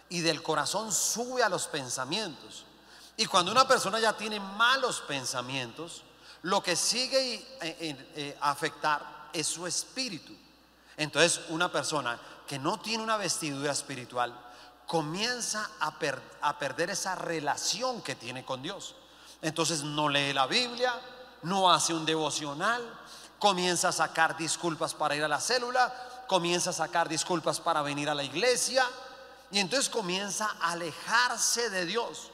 y 0.08 0.20
del 0.20 0.40
corazón 0.40 0.92
sube 0.92 1.42
a 1.42 1.48
los 1.48 1.66
pensamientos. 1.66 2.64
Y 3.18 3.26
cuando 3.26 3.50
una 3.50 3.66
persona 3.66 3.98
ya 3.98 4.12
tiene 4.12 4.38
malos 4.38 5.00
pensamientos, 5.00 6.04
lo 6.42 6.62
que 6.62 6.76
sigue 6.76 7.34
eh, 7.60 8.12
eh, 8.14 8.38
a 8.40 8.50
afectar 8.50 9.28
es 9.32 9.48
su 9.48 9.66
espíritu. 9.66 10.32
Entonces 10.96 11.40
una 11.48 11.70
persona 11.70 12.16
que 12.46 12.60
no 12.60 12.78
tiene 12.78 13.02
una 13.02 13.16
vestidura 13.16 13.72
espiritual 13.72 14.32
comienza 14.86 15.68
a, 15.80 15.98
a 16.42 16.58
perder 16.60 16.90
esa 16.90 17.16
relación 17.16 18.02
que 18.02 18.14
tiene 18.14 18.44
con 18.44 18.62
Dios. 18.62 18.94
Entonces 19.42 19.82
no 19.82 20.08
lee 20.08 20.32
la 20.32 20.46
Biblia, 20.46 20.94
no 21.42 21.72
hace 21.72 21.92
un 21.92 22.06
devocional, 22.06 22.80
comienza 23.40 23.88
a 23.88 23.92
sacar 23.92 24.36
disculpas 24.36 24.94
para 24.94 25.16
ir 25.16 25.24
a 25.24 25.28
la 25.28 25.40
célula, 25.40 26.24
comienza 26.28 26.70
a 26.70 26.72
sacar 26.72 27.08
disculpas 27.08 27.58
para 27.58 27.82
venir 27.82 28.08
a 28.08 28.14
la 28.14 28.22
iglesia 28.22 28.86
y 29.50 29.58
entonces 29.58 29.88
comienza 29.88 30.48
a 30.60 30.70
alejarse 30.70 31.68
de 31.70 31.84
Dios. 31.84 32.30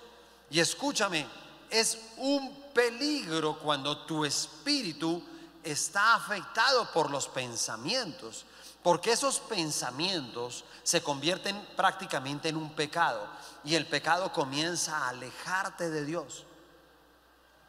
Y 0.54 0.60
escúchame, 0.60 1.26
es 1.68 1.98
un 2.16 2.70
peligro 2.72 3.58
cuando 3.58 4.06
tu 4.06 4.24
espíritu 4.24 5.20
está 5.64 6.14
afectado 6.14 6.88
por 6.92 7.10
los 7.10 7.26
pensamientos, 7.26 8.44
porque 8.80 9.10
esos 9.10 9.40
pensamientos 9.40 10.64
se 10.84 11.02
convierten 11.02 11.60
prácticamente 11.74 12.50
en 12.50 12.56
un 12.56 12.72
pecado 12.72 13.26
y 13.64 13.74
el 13.74 13.86
pecado 13.86 14.32
comienza 14.32 14.96
a 14.96 15.08
alejarte 15.08 15.90
de 15.90 16.04
Dios. 16.04 16.44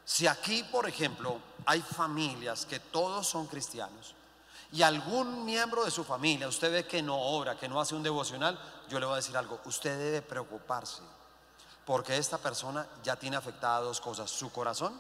Si 0.05 0.27
aquí, 0.27 0.61
por 0.61 0.87
ejemplo, 0.87 1.39
hay 1.65 1.81
familias 1.81 2.67
que 2.67 2.79
todos 2.79 3.25
son 3.25 3.47
cristianos 3.47 4.13
y 4.71 4.83
algún 4.83 5.43
miembro 5.43 5.85
de 5.85 5.89
su 5.89 6.03
familia 6.03 6.47
usted 6.47 6.71
ve 6.71 6.85
que 6.85 7.01
no 7.01 7.19
ora, 7.19 7.57
que 7.57 7.67
no 7.67 7.81
hace 7.81 7.95
un 7.95 8.03
devocional, 8.03 8.59
yo 8.87 8.99
le 8.99 9.07
voy 9.07 9.13
a 9.13 9.15
decir 9.15 9.35
algo, 9.35 9.59
usted 9.65 9.97
debe 9.97 10.21
preocuparse, 10.21 11.01
porque 11.85 12.17
esta 12.17 12.37
persona 12.37 12.87
ya 13.03 13.15
tiene 13.15 13.37
afectadas 13.37 13.83
dos 13.83 14.01
cosas, 14.01 14.29
su 14.31 14.51
corazón 14.51 14.99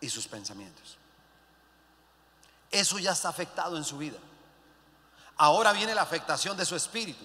y 0.00 0.10
sus 0.10 0.26
pensamientos. 0.26 0.98
Eso 2.70 2.98
ya 2.98 3.12
está 3.12 3.28
afectado 3.28 3.76
en 3.76 3.84
su 3.84 3.98
vida. 3.98 4.18
Ahora 5.36 5.72
viene 5.72 5.94
la 5.94 6.02
afectación 6.02 6.56
de 6.56 6.66
su 6.66 6.76
espíritu. 6.76 7.24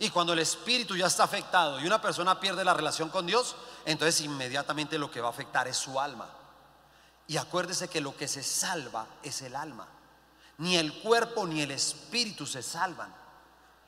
Y 0.00 0.10
cuando 0.10 0.32
el 0.32 0.38
espíritu 0.40 0.96
ya 0.96 1.06
está 1.06 1.24
afectado 1.24 1.80
y 1.80 1.86
una 1.86 2.00
persona 2.00 2.38
pierde 2.38 2.64
la 2.64 2.74
relación 2.74 3.08
con 3.08 3.26
Dios, 3.26 3.56
entonces 3.84 4.20
inmediatamente 4.20 4.98
lo 4.98 5.10
que 5.10 5.20
va 5.20 5.28
a 5.28 5.30
afectar 5.30 5.66
es 5.66 5.76
su 5.76 5.98
alma. 5.98 6.28
Y 7.26 7.36
acuérdese 7.36 7.88
que 7.88 8.00
lo 8.00 8.16
que 8.16 8.28
se 8.28 8.42
salva 8.42 9.06
es 9.22 9.42
el 9.42 9.56
alma. 9.56 9.86
Ni 10.58 10.76
el 10.76 11.00
cuerpo 11.00 11.46
ni 11.46 11.62
el 11.62 11.70
espíritu 11.70 12.46
se 12.46 12.62
salvan. 12.62 13.12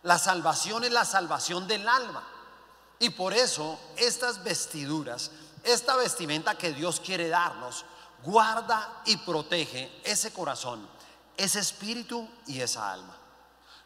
La 0.03 0.19
salvación 0.19 0.85
es 0.85 0.93
la 0.93 1.05
salvación 1.05 1.67
del 1.67 1.89
alma. 1.89 2.23
Y 3.01 3.11
por 3.11 3.33
eso 3.33 3.81
estas 3.97 4.45
vestiduras, 4.45 5.31
esta 5.65 5.97
vestimenta 5.97 6.57
que 6.57 6.73
Dios 6.73 7.01
quiere 7.01 7.29
darnos, 7.29 7.87
guarda 8.23 9.03
y 9.07 9.17
protege 9.17 9.91
ese 10.05 10.33
corazón, 10.33 10.87
ese 11.37 11.61
espíritu 11.61 12.29
y 12.47 12.61
esa 12.61 12.93
alma. 12.93 13.17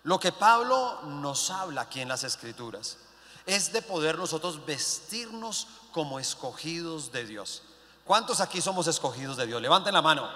Lo 0.03 0.19
que 0.19 0.33
Pablo 0.33 1.01
nos 1.05 1.51
habla 1.51 1.83
aquí 1.83 2.01
en 2.01 2.09
las 2.09 2.25
escrituras 2.25 2.99
es 3.47 3.73
de 3.73 3.83
poder 3.83 4.19
nosotros 4.19 4.67
vestirnos 4.67 5.69
como 5.93 6.19
escogidos 6.19 7.13
de 7.13 7.25
Dios. 7.25 7.63
¿Cuántos 8.05 8.41
aquí 8.41 8.61
somos 8.61 8.89
escogidos 8.89 9.37
de 9.37 9.47
Dios? 9.47 9.63
Levanten 9.63 9.95
la 9.95 10.03
mano. 10.03 10.29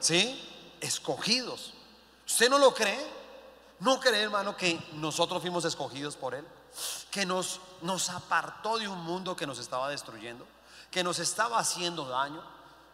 ¿Sí? 0.00 0.76
Escogidos. 0.80 1.74
¿Usted 2.26 2.48
no 2.48 2.58
lo 2.58 2.74
cree? 2.74 3.06
¿No 3.80 4.00
cree, 4.00 4.22
hermano, 4.22 4.56
que 4.56 4.80
nosotros 4.94 5.42
fuimos 5.42 5.64
escogidos 5.66 6.16
por 6.16 6.34
Él? 6.34 6.46
Que 7.10 7.24
nos, 7.26 7.60
nos 7.82 8.10
apartó 8.10 8.78
de 8.78 8.88
un 8.88 9.02
mundo 9.02 9.36
que 9.36 9.46
nos 9.46 9.58
estaba 9.58 9.88
destruyendo, 9.88 10.46
que 10.90 11.04
nos 11.04 11.18
estaba 11.18 11.58
haciendo 11.58 12.06
daño, 12.06 12.42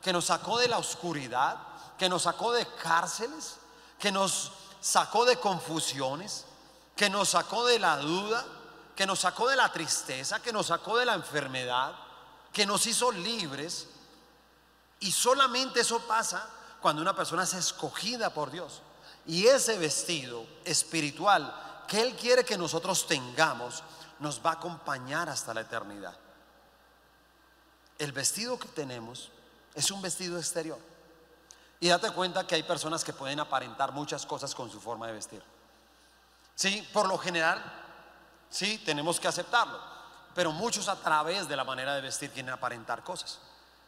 que 0.02 0.12
nos 0.12 0.26
sacó 0.26 0.58
de 0.58 0.68
la 0.68 0.78
oscuridad, 0.78 1.58
que 1.98 2.08
nos 2.08 2.22
sacó 2.22 2.52
de 2.52 2.66
cárceles, 2.82 3.56
que 3.98 4.10
nos 4.10 4.52
sacó 4.80 5.24
de 5.24 5.36
confusiones, 5.36 6.46
que 6.96 7.10
nos 7.10 7.30
sacó 7.30 7.66
de 7.66 7.78
la 7.78 7.98
duda, 7.98 8.44
que 8.96 9.06
nos 9.06 9.20
sacó 9.20 9.48
de 9.48 9.56
la 9.56 9.72
tristeza, 9.72 10.40
que 10.40 10.52
nos 10.52 10.66
sacó 10.66 10.98
de 10.98 11.06
la 11.06 11.14
enfermedad, 11.14 11.94
que 12.52 12.66
nos 12.66 12.86
hizo 12.86 13.12
libres. 13.12 13.88
Y 15.00 15.12
solamente 15.12 15.80
eso 15.80 16.00
pasa 16.00 16.48
cuando 16.80 17.02
una 17.02 17.14
persona 17.14 17.44
es 17.44 17.54
escogida 17.54 18.30
por 18.30 18.50
Dios. 18.50 18.82
Y 19.26 19.46
ese 19.46 19.78
vestido 19.78 20.46
espiritual 20.64 21.69
que 21.90 22.00
Él 22.00 22.14
quiere 22.14 22.44
que 22.44 22.56
nosotros 22.56 23.04
tengamos 23.08 23.82
nos 24.20 24.40
va 24.46 24.50
a 24.50 24.54
acompañar 24.54 25.28
hasta 25.28 25.52
la 25.52 25.62
eternidad. 25.62 26.16
El 27.98 28.12
vestido 28.12 28.56
que 28.60 28.68
tenemos 28.68 29.28
es 29.74 29.90
un 29.90 30.00
vestido 30.00 30.38
exterior. 30.38 30.78
Y 31.80 31.88
date 31.88 32.12
cuenta 32.12 32.46
que 32.46 32.54
hay 32.54 32.62
personas 32.62 33.02
que 33.02 33.12
pueden 33.12 33.40
aparentar 33.40 33.90
muchas 33.90 34.24
cosas 34.24 34.54
con 34.54 34.70
su 34.70 34.80
forma 34.80 35.08
de 35.08 35.14
vestir. 35.14 35.42
Sí, 36.54 36.88
por 36.92 37.08
lo 37.08 37.18
general, 37.18 37.60
sí, 38.48 38.80
tenemos 38.84 39.18
que 39.18 39.26
aceptarlo. 39.26 39.80
Pero 40.32 40.52
muchos 40.52 40.86
a 40.86 40.94
través 40.94 41.48
de 41.48 41.56
la 41.56 41.64
manera 41.64 41.96
de 41.96 42.02
vestir 42.02 42.30
quieren 42.30 42.52
aparentar 42.52 43.02
cosas. 43.02 43.40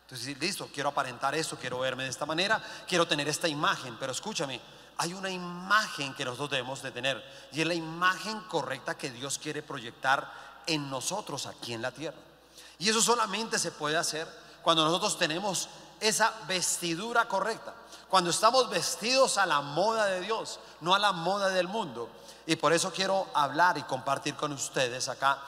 Entonces, 0.06 0.36
listo, 0.40 0.68
quiero 0.74 0.88
aparentar 0.88 1.36
esto, 1.36 1.56
quiero 1.56 1.78
verme 1.78 2.02
de 2.02 2.10
esta 2.10 2.26
manera, 2.26 2.60
quiero 2.88 3.06
tener 3.06 3.28
esta 3.28 3.46
imagen. 3.46 3.96
Pero 4.00 4.10
escúchame, 4.10 4.60
hay 4.98 5.14
una 5.14 5.30
imagen 5.30 6.14
que 6.14 6.24
nosotros 6.24 6.50
debemos 6.50 6.82
de 6.82 6.90
tener 6.90 7.22
y 7.52 7.60
es 7.60 7.66
la 7.66 7.74
imagen 7.74 8.40
correcta 8.42 8.96
que 8.96 9.10
Dios 9.10 9.38
quiere 9.38 9.62
proyectar 9.62 10.30
en 10.66 10.88
nosotros 10.90 11.46
aquí 11.46 11.72
en 11.72 11.82
la 11.82 11.90
tierra. 11.90 12.18
Y 12.78 12.88
eso 12.88 13.00
solamente 13.00 13.58
se 13.58 13.72
puede 13.72 13.96
hacer 13.96 14.28
cuando 14.62 14.84
nosotros 14.84 15.18
tenemos 15.18 15.68
esa 16.00 16.32
vestidura 16.46 17.26
correcta, 17.28 17.74
cuando 18.08 18.30
estamos 18.30 18.68
vestidos 18.68 19.38
a 19.38 19.46
la 19.46 19.60
moda 19.60 20.06
de 20.06 20.20
Dios, 20.20 20.58
no 20.80 20.94
a 20.94 20.98
la 20.98 21.12
moda 21.12 21.48
del 21.48 21.68
mundo. 21.68 22.08
Y 22.46 22.56
por 22.56 22.72
eso 22.72 22.92
quiero 22.92 23.28
hablar 23.34 23.78
y 23.78 23.82
compartir 23.82 24.34
con 24.34 24.52
ustedes 24.52 25.08
acá 25.08 25.38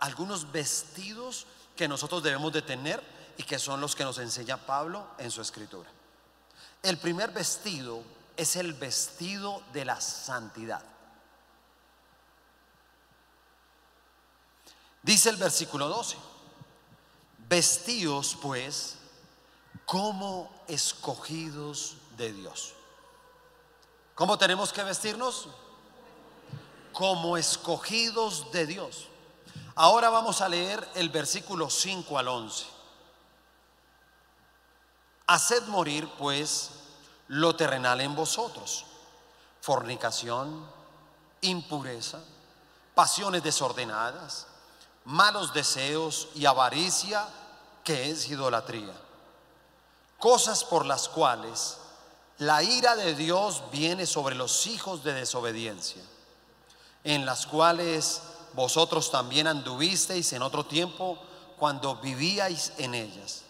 algunos 0.00 0.50
vestidos 0.52 1.46
que 1.76 1.88
nosotros 1.88 2.22
debemos 2.22 2.52
de 2.52 2.62
tener 2.62 3.02
y 3.36 3.42
que 3.42 3.58
son 3.58 3.80
los 3.80 3.96
que 3.96 4.04
nos 4.04 4.18
enseña 4.18 4.56
Pablo 4.56 5.06
en 5.18 5.30
su 5.30 5.40
escritura. 5.40 5.88
El 6.82 6.98
primer 6.98 7.30
vestido 7.30 8.02
es 8.42 8.56
el 8.56 8.74
vestido 8.74 9.62
de 9.72 9.84
la 9.84 10.00
santidad. 10.00 10.82
Dice 15.02 15.30
el 15.30 15.36
versículo 15.36 15.88
12, 15.88 16.16
vestidos 17.48 18.36
pues 18.40 18.96
como 19.86 20.52
escogidos 20.68 21.96
de 22.16 22.32
Dios. 22.32 22.74
¿Cómo 24.14 24.36
tenemos 24.38 24.72
que 24.72 24.82
vestirnos? 24.82 25.48
Como 26.92 27.36
escogidos 27.36 28.52
de 28.52 28.66
Dios. 28.66 29.08
Ahora 29.74 30.10
vamos 30.10 30.40
a 30.40 30.48
leer 30.48 30.86
el 30.94 31.08
versículo 31.08 31.70
5 31.70 32.18
al 32.18 32.28
11. 32.28 32.66
Haced 35.26 35.62
morir 35.68 36.08
pues 36.18 36.81
lo 37.28 37.56
terrenal 37.56 38.00
en 38.00 38.14
vosotros, 38.14 38.84
fornicación, 39.60 40.66
impureza, 41.40 42.20
pasiones 42.94 43.42
desordenadas, 43.42 44.46
malos 45.04 45.52
deseos 45.52 46.28
y 46.34 46.46
avaricia, 46.46 47.26
que 47.84 48.10
es 48.10 48.28
idolatría. 48.28 48.94
Cosas 50.18 50.64
por 50.64 50.86
las 50.86 51.08
cuales 51.08 51.78
la 52.38 52.62
ira 52.62 52.96
de 52.96 53.14
Dios 53.14 53.62
viene 53.72 54.06
sobre 54.06 54.34
los 54.34 54.66
hijos 54.66 55.02
de 55.02 55.14
desobediencia, 55.14 56.02
en 57.04 57.26
las 57.26 57.46
cuales 57.46 58.22
vosotros 58.54 59.10
también 59.10 59.46
anduvisteis 59.46 60.32
en 60.32 60.42
otro 60.42 60.64
tiempo 60.66 61.18
cuando 61.58 61.96
vivíais 61.96 62.72
en 62.78 62.94
ellas. 62.94 63.42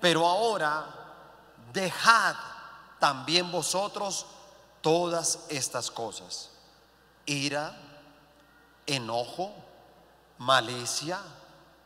Pero 0.00 0.26
ahora 0.26 0.86
dejad 1.72 2.34
también 3.04 3.52
vosotros 3.52 4.24
todas 4.80 5.40
estas 5.50 5.90
cosas. 5.90 6.48
Ira, 7.26 7.78
enojo, 8.86 9.52
malicia, 10.38 11.20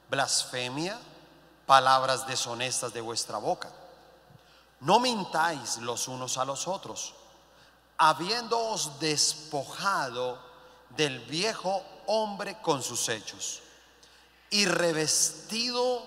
blasfemia, 0.09 0.96
palabras 1.66 2.24
deshonestas 2.28 2.92
de 2.92 3.00
vuestra 3.00 3.38
boca. 3.38 3.68
No 4.78 5.00
mintáis 5.00 5.78
los 5.78 6.07
unos 6.07 6.38
a 6.38 6.44
los 6.44 6.68
otros, 6.68 7.14
habiéndoos 7.96 9.00
despojado 9.00 10.38
del 10.90 11.18
viejo 11.18 11.83
hombre 12.07 12.62
con 12.62 12.81
sus 12.81 13.09
hechos 13.09 13.61
y 14.50 14.66
revestido 14.66 16.00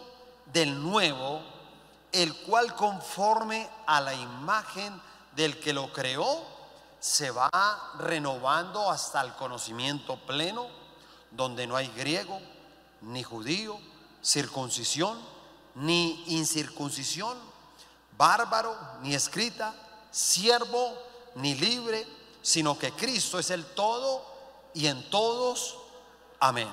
del 0.54 0.82
nuevo 0.82 1.42
el 2.12 2.36
cual 2.44 2.76
conforme 2.76 3.70
a 3.86 4.02
la 4.02 4.14
imagen 4.14 5.02
del 5.36 5.60
que 5.60 5.74
lo 5.74 5.92
creó, 5.94 6.46
se 7.00 7.32
va 7.32 7.50
renovando 7.98 8.92
hasta 8.92 9.22
el 9.22 9.34
conocimiento 9.34 10.18
pleno, 10.26 10.68
donde 11.32 11.66
no 11.66 11.76
hay 11.76 11.88
griego, 11.88 12.40
ni 13.02 13.24
judío, 13.24 13.80
circuncisión, 14.22 15.20
ni 15.76 16.24
incircuncisión, 16.28 17.38
bárbaro, 18.18 18.78
ni 19.02 19.16
escrita, 19.16 19.74
siervo, 20.12 20.94
ni 21.36 21.56
libre, 21.56 22.06
sino 22.42 22.78
que 22.78 22.92
Cristo 22.92 23.40
es 23.40 23.50
el 23.50 23.66
todo 23.66 24.24
y 24.74 24.88
en 24.88 25.10
todos. 25.10 25.78
Amén. 26.40 26.70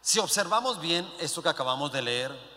Si 0.00 0.18
observamos 0.18 0.80
bien 0.80 1.10
esto 1.18 1.42
que 1.42 1.48
acabamos 1.48 1.92
de 1.92 2.02
leer, 2.02 2.53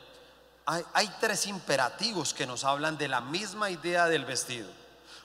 hay, 0.68 1.10
tres 1.22 1.48
imperativos 1.48 2.34
que 2.34 2.46
nos 2.46 2.66
hablan 2.66 2.98
de 2.98 3.08
la 3.08 3.22
misma 3.22 3.70
idea 3.70 4.08
del 4.08 4.26
vestido. 4.26 4.70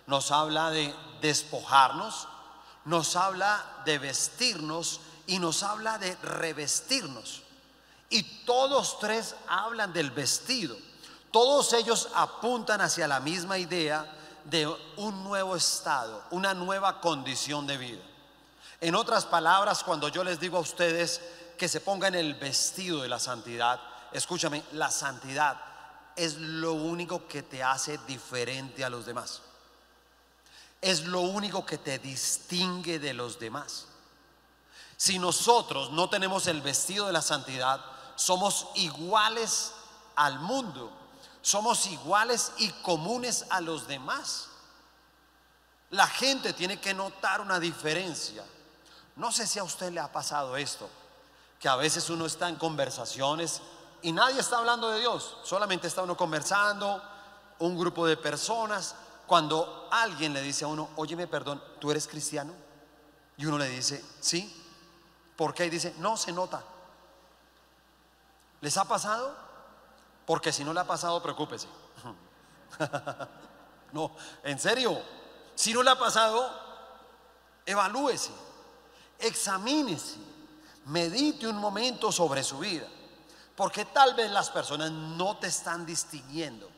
Nos 0.07 0.31
habla 0.31 0.71
de 0.71 0.95
despojarnos, 1.21 2.29
nos 2.85 3.17
habla 3.17 3.83
de 3.85 3.99
vestirnos 3.99 5.01
y 5.27 5.41
nos 5.41 5.65
habla 5.65 5.99
de 5.99 6.15
revestirnos. 6.23 7.43
Y 8.09 8.23
todos 8.45 9.01
tres 9.01 9.35
hablan 9.49 9.93
del 9.93 10.13
vestido. 10.13 10.77
Todos 11.33 11.73
ellos 11.73 12.09
apuntan 12.15 12.81
hacia 12.81 13.09
la 13.09 13.19
misma 13.19 13.59
idea 13.59 14.07
de 14.45 14.69
un 14.97 15.25
nuevo 15.25 15.57
estado, 15.57 16.23
una 16.31 16.55
nueva 16.55 17.01
condición 17.01 17.67
de 17.67 17.79
vida. 17.79 18.03
En 18.81 18.95
otras 18.95 19.25
palabras, 19.25 19.83
cuando 19.83 20.09
yo 20.09 20.23
les 20.23 20.39
digo 20.39 20.59
a 20.59 20.61
ustedes 20.61 21.21
que 21.59 21.69
se 21.69 21.81
pongan 21.81 22.15
el 22.15 22.35
vestido 22.35 23.03
de 23.03 23.09
la 23.09 23.19
santidad, 23.19 23.81
escúchame, 24.13 24.63
la 24.73 24.91
santidad 24.91 25.61
es 26.17 26.37
lo 26.37 26.75
único 26.75 27.27
que 27.27 27.43
te 27.43 27.63
hace 27.63 27.99
diferente 28.07 28.85
a 28.85 28.91
los 28.91 29.07
demás. 29.07 29.43
es 30.83 31.05
lo 31.05 31.21
único 31.21 31.65
que 31.65 31.79
te 31.79 32.01
distingue 32.01 32.99
de 32.99 33.15
los 33.15 33.39
demás. 33.39 33.87
Si 34.97 35.19
nosotros 35.19 35.91
no 35.93 36.11
tenemos 36.11 36.49
el 36.49 36.61
vestido 36.61 37.07
de 37.07 37.13
la 37.13 37.23
santidad, 37.23 37.81
somos 38.17 38.69
iguales 38.75 39.73
al 40.17 40.41
mundo, 40.41 40.93
somos 41.41 41.87
iguales 41.87 42.53
y 42.59 42.69
comunes 42.83 43.47
a 43.51 43.61
los 43.61 43.87
demás. 43.87 44.49
La 45.91 46.07
gente 46.07 46.53
tiene 46.53 46.81
que 46.81 46.95
notar 46.95 47.41
una 47.41 47.61
diferencia. 47.61 48.45
No 49.17 49.31
sé 49.31 49.47
si 49.47 49.59
a 49.59 49.65
usted 49.65 49.93
le 49.93 50.01
ha 50.01 50.11
pasado 50.11 50.57
esto, 50.57 50.89
que 51.61 51.69
a 51.69 51.77
veces 51.77 52.11
uno 52.11 52.27
está 52.27 52.49
en 52.49 52.57
conversaciones 52.57 53.63
y 54.03 54.13
nadie 54.13 54.41
está 54.41 54.59
hablando 54.59 54.91
de 54.91 55.01
Dios, 55.01 55.37
solamente 55.43 55.87
está 55.87 56.03
uno 56.03 56.17
conversando, 56.17 57.03
un 57.59 57.79
grupo 57.79 58.07
de 58.07 58.17
personas, 58.17 58.95
cuando 59.27 59.89
alguien 59.91 60.33
le 60.33 60.43
dice 60.43 60.65
a 60.65 60.69
uno, 60.69 60.91
óyeme, 60.97 61.27
perdón, 61.27 61.63
¿tú 61.79 61.91
eres 61.91 62.07
cristiano? 62.07 62.53
Y 63.37 63.47
uno 63.47 63.59
le 63.59 63.69
dice, 63.69 64.05
sí, 64.21 64.63
¿Por 65.37 65.55
qué? 65.55 65.67
Y 65.67 65.71
dice, 65.71 65.95
no 65.99 66.17
se 66.17 66.33
nota. 66.33 66.63
¿Les 68.61 68.77
ha 68.77 68.85
pasado? 68.85 69.35
Porque 70.27 70.53
si 70.53 70.63
no 70.65 70.73
le 70.73 70.81
ha 70.81 70.87
pasado, 70.87 71.23
preocúpese. 71.23 71.67
no, 73.93 74.13
en 74.45 74.59
serio. 74.59 75.01
Si 75.55 75.73
no 75.73 75.83
le 75.83 75.91
ha 75.91 75.99
pasado, 75.99 76.49
evalúese, 77.67 78.31
examínese, 79.19 80.17
medite 80.87 81.47
un 81.47 81.57
momento 81.57 82.13
sobre 82.13 82.45
su 82.45 82.59
vida. 82.59 82.87
Porque 83.57 83.85
tal 83.87 84.15
vez 84.15 84.31
las 84.31 84.51
personas 84.51 84.91
no 84.91 85.37
te 85.37 85.49
están 85.49 85.85
distinguiendo. 85.85 86.71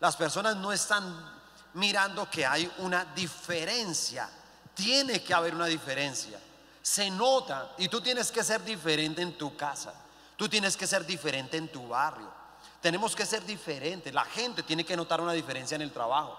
Las 0.00 0.16
personas 0.16 0.56
no 0.56 0.72
están 0.72 1.40
mirando 1.74 2.28
que 2.30 2.46
hay 2.46 2.70
una 2.78 3.04
diferencia. 3.04 4.28
Tiene 4.74 5.22
que 5.22 5.34
haber 5.34 5.54
una 5.54 5.66
diferencia 5.66 6.40
se 6.82 7.08
nota 7.10 7.74
y 7.78 7.88
tú 7.88 8.00
tienes 8.00 8.32
que 8.32 8.42
ser 8.42 8.62
diferente 8.64 9.22
en 9.22 9.38
tu 9.38 9.56
casa, 9.56 9.94
tú 10.36 10.48
tienes 10.48 10.76
que 10.76 10.86
ser 10.86 11.06
diferente 11.06 11.56
en 11.56 11.68
tu 11.68 11.86
barrio, 11.86 12.28
tenemos 12.80 13.14
que 13.14 13.24
ser 13.24 13.46
diferentes, 13.46 14.12
la 14.12 14.24
gente 14.24 14.64
tiene 14.64 14.84
que 14.84 14.96
notar 14.96 15.20
una 15.20 15.32
diferencia 15.32 15.76
en 15.76 15.82
el 15.82 15.92
trabajo, 15.92 16.36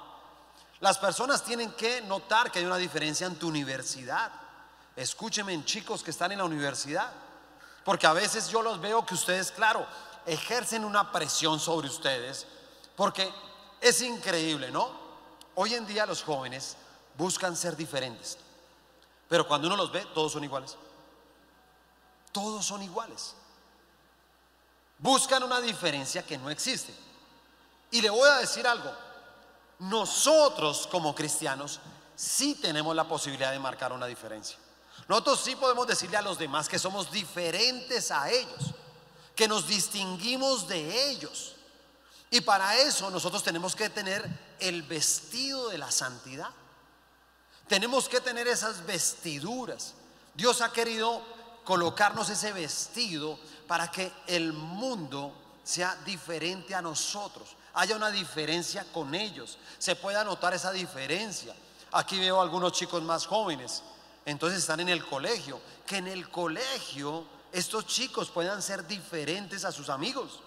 las 0.82 0.98
personas 0.98 1.44
tienen 1.46 1.72
que 1.72 2.02
notar 2.02 2.52
que 2.52 2.60
hay 2.60 2.66
una 2.66 2.78
diferencia 2.78 3.26
en 3.26 3.38
tu 3.38 3.48
universidad. 3.48 4.30
Escúchenme 4.98 5.64
chicos 5.64 6.04
que 6.04 6.12
están 6.12 6.34
en 6.34 6.40
la 6.40 6.44
universidad, 6.44 7.10
porque 7.84 8.08
a 8.08 8.14
veces 8.14 8.50
yo 8.50 8.62
los 8.62 8.80
veo 8.80 9.06
que 9.06 9.14
ustedes, 9.14 9.52
claro, 9.52 9.86
ejercen 10.26 10.86
una 10.86 11.12
presión 11.12 11.60
sobre 11.60 11.88
ustedes, 11.88 12.48
porque 12.96 13.32
es 13.82 14.02
increíble, 14.02 14.72
¿no? 14.72 14.90
Hoy 15.56 15.74
en 15.74 15.86
día 15.86 16.06
los 16.06 16.24
jóvenes 16.24 16.78
buscan 17.18 17.56
ser 17.56 17.76
diferentes. 17.76 18.38
Pero 19.28 19.48
cuando 19.48 19.68
uno 19.68 19.76
los 19.76 19.92
ve, 19.92 20.06
todos 20.14 20.32
son 20.32 20.44
iguales. 20.44 20.78
Todos 22.32 22.66
son 22.66 22.82
iguales. 22.82 23.36
Buscan 24.98 25.44
una 25.44 25.60
diferencia 25.60 26.26
que 26.26 26.38
no 26.38 26.50
existe. 26.50 26.94
Y 27.92 28.02
le 28.02 28.10
voy 28.10 28.30
a 28.30 28.38
decir 28.38 28.66
algo. 28.66 28.92
Nosotros 29.80 30.88
como 30.90 31.14
cristianos 31.14 31.80
sí 32.16 32.56
tenemos 32.56 32.96
la 32.96 33.04
posibilidad 33.04 33.52
de 33.52 33.60
marcar 33.60 33.92
una 33.92 34.06
diferencia. 34.06 34.58
Nosotros 35.08 35.42
sí 35.44 35.56
podemos 35.56 35.88
decirle 35.88 36.18
a 36.18 36.22
los 36.22 36.38
demás 36.38 36.70
que 36.70 36.80
somos 36.80 37.12
diferentes 37.12 38.12
a 38.12 38.30
ellos, 38.30 38.74
que 39.36 39.48
nos 39.48 39.68
distinguimos 39.68 40.68
de 40.68 41.10
ellos. 41.10 41.56
Y 42.30 42.42
para 42.42 42.78
eso 42.78 43.10
nosotros 43.10 43.44
tenemos 43.44 43.76
que 43.76 43.90
tener 43.90 44.28
el 44.60 44.84
vestido 44.84 45.70
de 45.70 45.78
la 45.78 45.92
santidad. 45.92 46.50
Tenemos 47.68 48.10
que 48.10 48.22
tener 48.22 48.48
esas 48.48 48.86
vestiduras. 48.86 49.94
Dios 50.34 50.62
ha 50.62 50.72
querido 50.72 51.22
colocarnos 51.64 52.30
ese 52.30 52.52
vestido 52.52 53.38
para 53.68 53.92
que 53.92 54.12
el 54.28 54.54
mundo 54.54 55.34
sea 55.64 55.96
diferente 56.06 56.76
a 56.76 56.82
nosotros. 56.82 57.56
Haya 57.74 57.96
una 57.96 58.12
diferencia 58.12 58.86
con 58.92 59.16
ellos. 59.16 59.58
Se 59.78 59.96
pueda 59.96 60.24
notar 60.24 60.54
esa 60.54 60.72
diferencia. 60.72 61.56
Aquí 61.92 62.20
veo 62.20 62.42
algunos 62.42 62.74
chicos 62.74 63.02
más 63.04 63.26
jóvenes. 63.26 63.84
Entonces 64.26 64.60
están 64.60 64.80
en 64.80 64.90
el 64.90 65.06
colegio. 65.06 65.60
Que 65.86 65.98
en 65.98 66.08
el 66.08 66.30
colegio 66.30 67.26
estos 67.52 67.86
chicos 67.86 68.30
puedan 68.30 68.62
ser 68.62 68.88
diferentes 68.88 69.66
a 69.66 69.72
sus 69.72 69.90
amigos. 69.90 70.40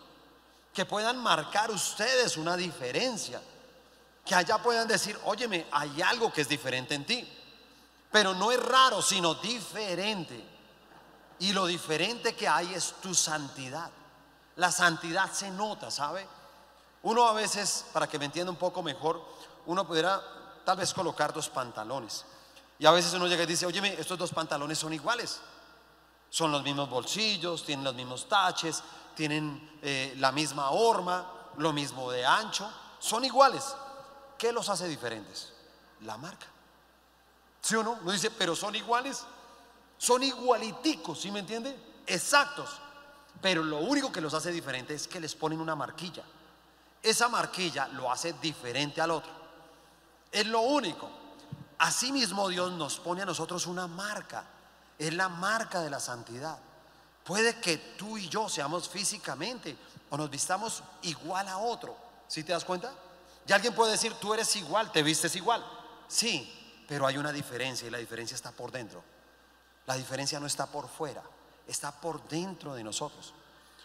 Que 0.73 0.85
puedan 0.85 1.19
marcar 1.19 1.71
ustedes 1.71 2.37
una 2.37 2.57
diferencia 2.57 3.41
que 4.27 4.35
allá 4.35 4.59
puedan 4.59 4.89
decir, 4.89 5.17
óyeme, 5.25 5.67
hay 5.71 6.03
algo 6.03 6.33
que 6.33 6.41
es 6.41 6.49
diferente 6.49 6.97
en 6.97 7.07
ti. 7.07 7.33
Pero 8.11 8.35
no 8.35 8.51
es 8.51 8.61
raro, 8.61 9.01
sino 9.01 9.35
diferente. 9.37 10.45
Y 11.39 11.53
lo 11.53 11.67
diferente 11.67 12.35
que 12.35 12.49
hay 12.49 12.75
es 12.75 12.95
tu 13.01 13.15
santidad. 13.15 13.89
La 14.57 14.73
santidad 14.73 15.33
se 15.33 15.51
nota, 15.51 15.93
¿sabe? 15.93 16.27
Uno 17.03 17.29
a 17.29 17.35
veces, 17.35 17.85
para 17.93 18.09
que 18.09 18.19
me 18.19 18.25
entienda 18.25 18.51
un 18.51 18.59
poco 18.59 18.83
mejor, 18.83 19.23
uno 19.67 19.87
pudiera 19.87 20.21
tal 20.65 20.77
vez 20.77 20.93
colocar 20.93 21.33
dos 21.33 21.49
pantalones. 21.49 22.25
Y 22.79 22.87
a 22.87 22.91
veces 22.91 23.13
uno 23.15 23.27
llega 23.27 23.43
y 23.45 23.47
dice, 23.47 23.67
óyeme, 23.67 23.95
estos 23.99 24.19
dos 24.19 24.33
pantalones 24.33 24.79
son 24.79 24.93
iguales. 24.93 25.41
Son 26.29 26.53
los 26.53 26.63
mismos 26.63 26.91
bolsillos, 26.91 27.65
tienen 27.65 27.85
los 27.85 27.95
mismos 27.95 28.29
taches, 28.29 28.83
tienen 29.15 29.79
eh, 29.83 30.15
la 30.19 30.33
misma 30.33 30.71
horma, 30.71 31.33
lo 31.57 31.73
mismo 31.73 32.11
de 32.11 32.27
ancho, 32.27 32.71
son 32.99 33.25
iguales. 33.25 33.75
¿Qué 34.37 34.53
los 34.53 34.69
hace 34.69 34.89
diferentes? 34.89 35.53
La 36.03 36.19
marca. 36.19 36.47
¿Sí 37.63 37.75
o 37.75 37.83
no? 37.83 37.97
Dice, 38.13 38.31
pero 38.31 38.55
son 38.55 38.75
iguales. 38.75 39.25
Son 39.99 40.23
igualiticos, 40.23 41.21
¿sí 41.21 41.31
me 41.31 41.41
entiende? 41.41 41.75
Exactos. 42.07 42.71
Pero 43.41 43.63
lo 43.65 43.79
único 43.79 44.13
que 44.13 44.21
los 44.21 44.35
hace 44.35 44.53
diferentes 44.53 45.03
es 45.03 45.09
que 45.09 45.21
les 45.21 45.35
ponen 45.35 45.61
una 45.61 45.75
marquilla. 45.75 46.23
Esa 47.03 47.29
marquilla 47.29 47.89
lo 47.89 48.11
hace 48.11 48.35
diferente 48.35 49.01
al 49.01 49.13
otro. 49.13 49.31
Es 50.31 50.47
lo 50.47 50.61
único. 50.61 51.09
Asimismo 51.79 52.49
Dios 52.49 52.73
nos 52.73 52.99
pone 52.99 53.23
a 53.23 53.27
nosotros 53.27 53.67
una 53.67 53.87
marca. 53.87 54.45
Es 54.99 55.13
la 55.15 55.29
marca 55.29 55.81
de 55.81 55.91
la 55.91 56.01
santidad. 56.01 56.59
Puede 57.25 57.61
que 57.61 57.77
tú 57.99 58.17
y 58.17 58.29
yo 58.29 58.49
seamos 58.49 58.89
físicamente 58.89 59.77
o 60.11 60.17
nos 60.17 60.31
vistamos 60.31 60.83
igual 61.03 61.49
a 61.49 61.59
otro. 61.59 61.97
¿Sí 62.29 62.45
te 62.45 62.53
das 62.53 62.65
cuenta? 62.65 62.93
Y 63.47 63.53
alguien 63.53 63.75
puede 63.75 63.93
decir, 63.93 64.15
tú 64.15 64.33
eres 64.33 64.55
igual, 64.57 64.91
te 64.93 65.03
vistes 65.03 65.37
igual. 65.37 65.65
Sí, 66.09 66.85
pero 66.89 67.07
hay 67.07 67.19
una 67.19 67.33
diferencia 67.33 67.87
y 67.87 67.91
la 67.91 67.99
diferencia 67.99 68.35
está 68.35 68.53
por 68.53 68.73
dentro. 68.73 69.03
La 69.87 69.95
diferencia 69.95 70.41
no 70.41 70.47
está 70.47 70.67
por 70.67 70.89
fuera, 70.89 71.23
está 71.67 71.93
por 71.93 72.27
dentro 72.29 72.75
de 72.75 72.83
nosotros. 72.83 73.35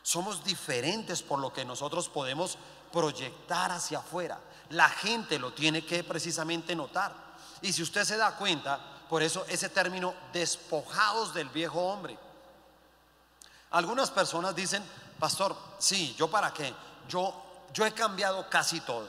Somos 0.02 0.44
diferentes 0.44 1.22
por 1.22 1.40
lo 1.40 1.54
que 1.54 1.64
nosotros 1.64 2.10
podemos 2.10 2.58
proyectar 2.92 3.72
hacia 3.72 4.00
afuera. 4.00 4.40
La 4.70 4.90
gente 4.90 5.38
lo 5.38 5.54
tiene 5.54 5.86
que 5.86 6.04
precisamente 6.04 6.76
notar. 6.76 7.14
Y 7.62 7.74
si 7.74 7.84
usted 7.84 8.04
se 8.04 8.18
da 8.18 8.36
cuenta, 8.36 8.80
por 9.10 9.22
eso 9.22 9.46
ese 9.48 9.70
término 9.70 10.14
despojados 10.34 11.34
del 11.34 11.50
viejo 11.50 11.80
hombre. 11.80 12.18
Algunas 13.72 14.10
personas 14.12 14.56
dicen, 14.56 14.84
pastor, 15.20 15.56
sí, 15.78 16.16
yo 16.18 16.30
para 16.30 16.54
qué, 16.54 16.74
yo, 17.08 17.34
yo 17.74 17.86
he 17.86 17.94
cambiado 17.94 18.50
casi 18.50 18.82
todo. 18.82 19.08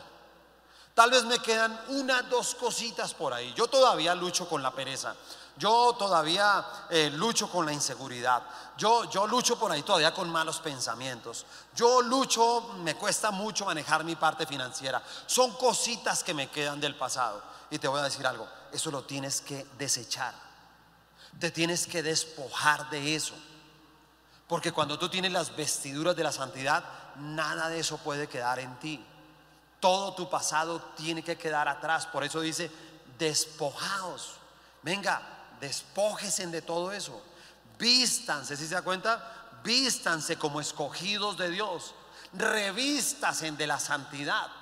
Tal 0.94 1.10
vez 1.10 1.24
me 1.24 1.38
quedan 1.38 1.80
una, 1.88 2.22
dos 2.22 2.54
cositas 2.54 3.14
por 3.14 3.32
ahí. 3.32 3.54
Yo 3.54 3.66
todavía 3.66 4.14
lucho 4.14 4.48
con 4.48 4.62
la 4.62 4.72
pereza. 4.72 5.14
Yo 5.56 5.94
todavía 5.98 6.64
eh, 6.90 7.10
lucho 7.14 7.50
con 7.50 7.64
la 7.64 7.72
inseguridad. 7.72 8.42
Yo, 8.76 9.08
yo 9.10 9.26
lucho 9.26 9.58
por 9.58 9.70
ahí 9.70 9.82
todavía 9.82 10.12
con 10.12 10.28
malos 10.30 10.60
pensamientos. 10.60 11.46
Yo 11.74 12.02
lucho, 12.02 12.72
me 12.78 12.94
cuesta 12.96 13.30
mucho 13.30 13.64
manejar 13.64 14.04
mi 14.04 14.16
parte 14.16 14.46
financiera. 14.46 15.02
Son 15.26 15.52
cositas 15.52 16.22
que 16.22 16.34
me 16.34 16.50
quedan 16.50 16.80
del 16.80 16.94
pasado. 16.94 17.51
Y 17.72 17.78
te 17.78 17.88
voy 17.88 18.00
a 18.00 18.04
decir 18.04 18.26
algo, 18.26 18.46
eso 18.70 18.90
lo 18.90 19.04
tienes 19.04 19.40
que 19.40 19.66
desechar. 19.78 20.34
Te 21.40 21.50
tienes 21.50 21.86
que 21.86 22.02
despojar 22.02 22.90
de 22.90 23.16
eso. 23.16 23.34
Porque 24.46 24.72
cuando 24.72 24.98
tú 24.98 25.08
tienes 25.08 25.32
las 25.32 25.56
vestiduras 25.56 26.14
de 26.14 26.22
la 26.22 26.32
santidad, 26.32 26.84
nada 27.16 27.70
de 27.70 27.80
eso 27.80 27.96
puede 27.96 28.28
quedar 28.28 28.58
en 28.58 28.78
ti. 28.78 29.02
Todo 29.80 30.12
tu 30.12 30.28
pasado 30.28 30.82
tiene 30.98 31.24
que 31.24 31.38
quedar 31.38 31.66
atrás. 31.66 32.04
Por 32.04 32.22
eso 32.24 32.42
dice, 32.42 32.70
despojaos. 33.18 34.34
Venga, 34.82 35.22
despójese 35.58 36.46
de 36.48 36.60
todo 36.60 36.92
eso. 36.92 37.22
Vístanse, 37.78 38.54
si 38.54 38.66
se 38.66 38.74
da 38.74 38.82
cuenta, 38.82 39.48
vístanse 39.64 40.36
como 40.36 40.60
escogidos 40.60 41.38
de 41.38 41.48
Dios. 41.48 41.94
Revístanse 42.34 43.50
de 43.50 43.66
la 43.66 43.80
santidad. 43.80 44.61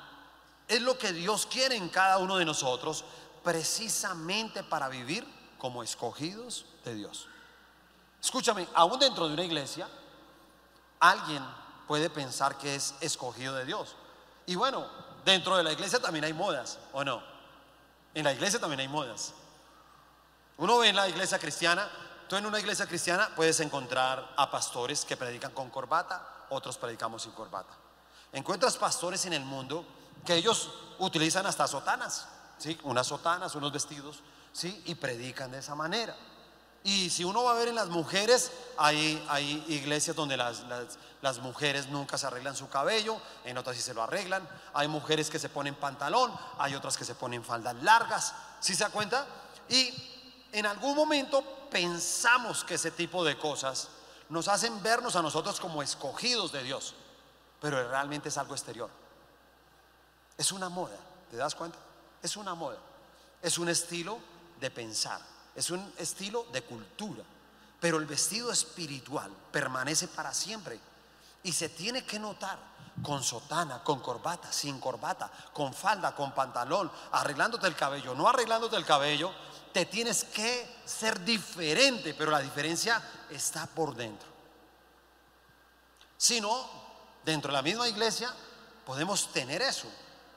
Es 0.71 0.81
lo 0.81 0.97
que 0.97 1.13
Dios 1.13 1.47
quiere 1.47 1.75
en 1.75 1.89
cada 1.89 2.19
uno 2.19 2.37
de 2.37 2.45
nosotros, 2.45 3.05
precisamente 3.43 4.63
para 4.63 4.89
vivir 4.89 5.27
como 5.59 5.83
escogidos 5.83 6.65
de 6.85 6.95
Dios. 6.95 7.27
Escúchame, 8.23 8.69
aún 8.75 9.01
dentro 9.01 9.27
de 9.27 9.35
una 9.35 9.43
iglesia, 9.43 9.89
alguien 11.01 11.45
puede 11.89 12.09
pensar 12.09 12.57
que 12.57 12.77
es 12.77 12.95
escogido 13.01 13.57
de 13.57 13.65
Dios. 13.65 13.97
Y 14.47 14.55
bueno, 14.55 14.87
dentro 15.25 15.57
de 15.57 15.65
la 15.65 15.73
iglesia 15.73 15.99
también 15.99 16.25
hay 16.25 16.33
modas, 16.33 16.79
¿o 16.93 17.03
no? 17.03 17.21
En 18.15 18.23
la 18.23 18.33
iglesia 18.33 18.61
también 18.61 18.79
hay 18.79 18.89
modas. 18.89 19.35
Uno 20.57 20.79
ve 20.79 20.91
en 20.91 20.95
la 20.95 21.09
iglesia 21.09 21.41
cristiana, 21.41 21.91
tú 22.29 22.37
en 22.37 22.47
una 22.47 22.61
iglesia 22.61 22.87
cristiana 22.87 23.31
puedes 23.35 23.59
encontrar 23.59 24.35
a 24.37 24.49
pastores 24.53 25.05
que 25.05 25.17
predican 25.17 25.51
con 25.51 25.69
corbata, 25.69 26.47
otros 26.51 26.79
predicamos 26.79 27.25
sin 27.25 27.33
corbata. 27.33 27.75
Encuentras 28.33 28.77
pastores 28.77 29.27
en 29.27 29.33
el 29.33 29.45
mundo 29.45 29.85
que 30.25 30.35
ellos 30.35 30.71
utilizan 30.99 31.47
hasta 31.47 31.67
sotanas, 31.67 32.29
¿sí? 32.59 32.79
Unas 32.83 33.07
sotanas, 33.07 33.55
unos 33.55 33.73
vestidos, 33.73 34.21
¿sí? 34.53 34.83
Y 34.87 34.95
predican 34.95 35.51
de 35.51 35.59
esa 35.59 35.75
manera. 35.75 36.17
Y 36.83 37.11
si 37.11 37.25
uno 37.25 37.45
va 37.45 37.53
a 37.53 37.55
ver 37.55 37.69
en 37.69 37.75
las 37.75 37.89
mujeres, 37.89 38.53
hay, 38.79 39.23
hay 39.29 39.65
iglesias 39.69 40.17
donde 40.17 40.37
las, 40.37 40.65
las, 41.21 41.39
mujeres 41.41 41.89
nunca 41.89 42.17
se 42.17 42.27
arreglan 42.27 42.57
su 42.57 42.71
cabello, 42.71 43.21
en 43.45 43.59
otras 43.59 43.77
sí 43.77 43.83
se 43.83 43.93
lo 43.93 44.03
arreglan. 44.03 44.49
Hay 44.73 44.89
mujeres 44.89 45.29
que 45.29 45.39
se 45.39 45.51
ponen 45.51 45.75
pantalón, 45.75 46.33
hay 46.59 46.75
otras 46.75 46.97
que 46.97 47.05
se 47.05 47.15
ponen 47.15 47.45
faldas 47.45 47.75
largas. 47.83 48.35
¿Sí 48.61 48.75
se 48.75 48.85
da 48.85 48.91
cuenta? 48.91 49.27
Y 49.69 49.93
en 50.53 50.65
algún 50.65 50.97
momento 50.97 51.45
pensamos 51.71 52.65
que 52.65 52.75
ese 52.75 52.91
tipo 52.91 53.25
de 53.25 53.37
cosas 53.37 53.89
nos 54.31 54.49
hacen 54.49 54.83
vernos 54.83 55.17
a 55.17 55.23
nosotros 55.23 55.61
como 55.61 55.83
escogidos 55.83 56.51
de 56.51 56.63
Dios, 56.63 56.95
pero 57.61 57.89
realmente 57.91 58.31
es 58.31 58.39
algo 58.39 58.55
exterior. 58.55 58.89
Es 60.41 60.53
una 60.53 60.71
moda, 60.71 60.97
¿te 61.31 61.37
das 61.37 61.55
cuenta? 61.55 61.79
Es 62.23 62.37
una 62.37 62.55
moda, 62.55 62.79
es 63.43 63.59
un 63.59 63.69
estilo 63.69 64.19
de 64.59 64.71
pensar 64.71 65.21
es 65.55 65.71
un 65.71 65.93
estilo 65.99 66.47
de 66.53 66.63
cultura, 66.63 67.23
pero 67.81 67.99
el 67.99 68.07
vestido 68.07 68.53
espiritual 68.53 69.31
permanece 69.51 70.09
para 70.09 70.33
siempre. 70.33 70.79
Y 71.43 71.53
se 71.53 71.71
tiene 71.71 72.05
que 72.05 72.19
notar 72.19 72.59
con 73.03 73.23
sotana, 73.23 73.83
con 73.83 74.01
corbata, 74.01 74.53
sin 74.53 74.79
corbata, 74.79 75.31
con 75.53 75.73
falda, 75.73 76.15
con 76.15 76.33
pantalón, 76.33 76.91
arreglándote 77.13 77.67
el 77.67 77.75
cabello, 77.75 78.15
no 78.15 78.29
arreglándote 78.29 78.77
el 78.77 78.85
cabello, 78.85 79.33
te 79.73 79.87
tienes 79.87 80.25
que 80.25 80.81
ser 80.85 81.25
diferente, 81.25 82.15
pero 82.15 82.31
la 82.31 82.41
diferencia 82.41 83.03
está 83.31 83.67
por 83.67 83.95
dentro. 83.95 84.29
Si 86.17 86.41
no, 86.41 86.69
dentro 87.25 87.51
de 87.51 87.57
la 87.57 87.63
misma 87.63 87.89
iglesia 87.89 88.33
podemos 88.85 89.33
tener 89.33 89.63
eso, 89.63 89.89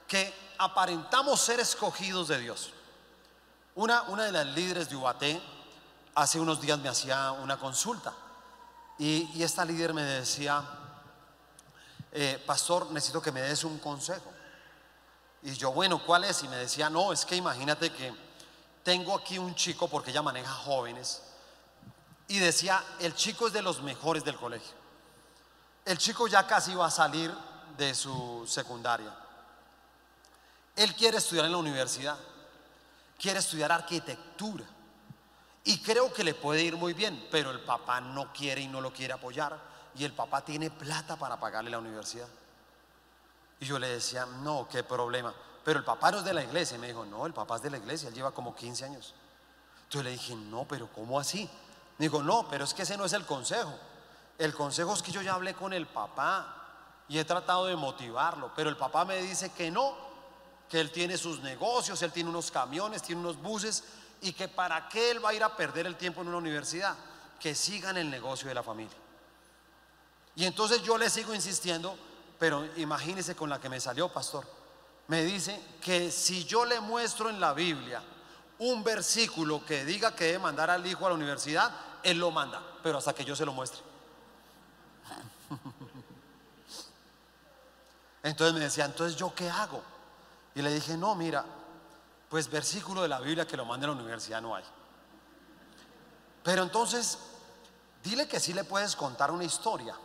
que 0.06 0.32
aparentamos 0.58 1.40
ser 1.40 1.60
escogidos 1.60 2.28
de 2.28 2.38
Dios. 2.38 2.72
Una, 3.74 4.02
una 4.02 4.24
de 4.24 4.32
las 4.32 4.46
líderes 4.46 4.88
de 4.88 4.96
UAT 4.96 5.22
hace 6.14 6.38
unos 6.38 6.60
días 6.60 6.78
me 6.78 6.88
hacía 6.88 7.32
una 7.32 7.58
consulta 7.58 8.14
y, 8.98 9.42
esta 9.42 9.64
líder 9.64 9.92
me 9.92 10.02
decía, 10.02 10.62
eh, 12.12 12.42
pastor, 12.46 12.90
necesito 12.92 13.20
que 13.20 13.32
me 13.32 13.42
des 13.42 13.64
un 13.64 13.78
consejo. 13.78 14.32
Y 15.42 15.52
yo, 15.54 15.72
bueno, 15.72 16.04
¿cuál 16.04 16.24
es? 16.24 16.42
Y 16.44 16.48
me 16.48 16.56
decía, 16.56 16.88
no, 16.88 17.12
es 17.12 17.24
que 17.24 17.36
imagínate 17.36 17.90
que 17.90 18.14
tengo 18.84 19.16
aquí 19.16 19.38
un 19.38 19.54
chico, 19.54 19.88
porque 19.88 20.10
ella 20.10 20.22
maneja 20.22 20.52
jóvenes, 20.52 21.22
y 22.28 22.38
decía, 22.38 22.82
el 23.00 23.14
chico 23.14 23.48
es 23.48 23.52
de 23.52 23.62
los 23.62 23.82
mejores 23.82 24.24
del 24.24 24.36
colegio. 24.36 24.74
El 25.84 25.98
chico 25.98 26.28
ya 26.28 26.46
casi 26.46 26.74
va 26.74 26.86
a 26.86 26.90
salir 26.90 27.34
de 27.76 27.94
su 27.94 28.44
secundaria. 28.46 29.12
Él 30.76 30.94
quiere 30.94 31.18
estudiar 31.18 31.46
en 31.46 31.52
la 31.52 31.58
universidad 31.58 32.18
quiere 33.18 33.38
estudiar 33.38 33.72
arquitectura 33.72 34.64
y 35.64 35.78
creo 35.78 36.12
que 36.12 36.24
le 36.24 36.34
puede 36.34 36.62
ir 36.62 36.76
muy 36.76 36.92
bien, 36.92 37.26
pero 37.30 37.50
el 37.50 37.60
papá 37.60 38.00
no 38.00 38.32
quiere 38.32 38.60
y 38.60 38.68
no 38.68 38.80
lo 38.80 38.92
quiere 38.92 39.14
apoyar 39.14 39.58
y 39.94 40.04
el 40.04 40.12
papá 40.12 40.44
tiene 40.44 40.70
plata 40.70 41.16
para 41.16 41.40
pagarle 41.40 41.70
la 41.70 41.78
universidad. 41.78 42.28
Y 43.60 43.64
yo 43.64 43.78
le 43.78 43.88
decía, 43.88 44.26
no, 44.26 44.68
qué 44.68 44.82
problema. 44.82 45.32
Pero 45.64 45.78
el 45.78 45.84
papá 45.86 46.10
no 46.10 46.18
es 46.18 46.24
de 46.24 46.34
la 46.34 46.42
iglesia. 46.42 46.76
Y 46.76 46.80
me 46.80 46.88
dijo, 46.88 47.06
no, 47.06 47.24
el 47.24 47.32
papá 47.32 47.56
es 47.56 47.62
de 47.62 47.70
la 47.70 47.78
iglesia, 47.78 48.08
él 48.08 48.14
lleva 48.14 48.32
como 48.32 48.54
15 48.54 48.84
años. 48.84 49.14
Entonces 49.84 50.04
le 50.04 50.10
dije, 50.10 50.34
no, 50.34 50.66
pero 50.68 50.88
¿cómo 50.92 51.18
así? 51.18 51.48
Me 51.96 52.06
dijo, 52.06 52.22
no, 52.22 52.46
pero 52.50 52.64
es 52.64 52.74
que 52.74 52.82
ese 52.82 52.98
no 52.98 53.06
es 53.06 53.14
el 53.14 53.24
consejo. 53.24 53.72
El 54.36 54.52
consejo 54.52 54.92
es 54.92 55.00
que 55.00 55.12
yo 55.12 55.22
ya 55.22 55.32
hablé 55.32 55.54
con 55.54 55.72
el 55.72 55.86
papá 55.86 56.56
y 57.08 57.18
he 57.18 57.24
tratado 57.24 57.66
de 57.66 57.76
motivarlo, 57.76 58.52
pero 58.54 58.68
el 58.68 58.76
papá 58.76 59.06
me 59.06 59.16
dice 59.22 59.52
que 59.52 59.70
no, 59.70 59.96
que 60.68 60.80
él 60.80 60.90
tiene 60.90 61.16
sus 61.16 61.40
negocios, 61.40 62.00
él 62.02 62.12
tiene 62.12 62.30
unos 62.30 62.50
camiones, 62.50 63.02
tiene 63.02 63.20
unos 63.20 63.40
buses 63.40 63.84
y 64.20 64.32
que 64.32 64.48
para 64.48 64.88
qué 64.88 65.10
él 65.10 65.24
va 65.24 65.30
a 65.30 65.34
ir 65.34 65.42
a 65.42 65.56
perder 65.56 65.86
el 65.86 65.96
tiempo 65.96 66.22
en 66.22 66.28
una 66.28 66.38
universidad, 66.38 66.96
que 67.38 67.54
sigan 67.54 67.96
el 67.96 68.10
negocio 68.10 68.48
de 68.48 68.54
la 68.54 68.62
familia. 68.62 68.96
Y 70.36 70.46
entonces 70.46 70.82
yo 70.82 70.96
le 70.96 71.10
sigo 71.10 71.34
insistiendo, 71.34 71.96
pero 72.38 72.66
imagínese 72.76 73.36
con 73.36 73.50
la 73.50 73.60
que 73.60 73.68
me 73.68 73.80
salió, 73.80 74.08
pastor. 74.08 74.46
Me 75.08 75.22
dice 75.22 75.60
que 75.82 76.10
si 76.10 76.44
yo 76.44 76.64
le 76.64 76.80
muestro 76.80 77.28
en 77.28 77.38
la 77.38 77.52
Biblia 77.52 78.02
un 78.58 78.82
versículo 78.82 79.64
que 79.64 79.84
diga 79.84 80.14
que 80.14 80.24
debe 80.24 80.38
mandar 80.38 80.70
al 80.70 80.86
hijo 80.86 81.04
a 81.04 81.10
la 81.10 81.16
universidad, 81.16 81.70
él 82.02 82.18
lo 82.18 82.30
manda, 82.30 82.62
pero 82.82 82.98
hasta 82.98 83.14
que 83.14 83.24
yo 83.24 83.36
se 83.36 83.44
lo 83.44 83.52
muestre. 83.52 83.82
Entonces 88.22 88.54
me 88.54 88.60
decía, 88.60 88.86
entonces 88.86 89.18
yo 89.18 89.34
qué 89.34 89.50
hago? 89.50 89.82
Y 90.54 90.62
le 90.62 90.72
dije, 90.72 90.96
no, 90.96 91.14
mira, 91.14 91.44
pues 92.28 92.50
versículo 92.50 93.02
de 93.02 93.08
la 93.08 93.20
Biblia 93.20 93.46
que 93.46 93.56
lo 93.56 93.64
mande 93.64 93.86
a 93.86 93.90
la 93.90 93.94
universidad 93.94 94.40
no 94.40 94.54
hay. 94.54 94.64
Pero 96.42 96.62
entonces, 96.62 97.18
dile 98.02 98.28
que 98.28 98.38
sí 98.38 98.52
le 98.52 98.64
puedes 98.64 98.94
contar 98.94 99.30
una 99.30 99.44
historia. 99.44 99.96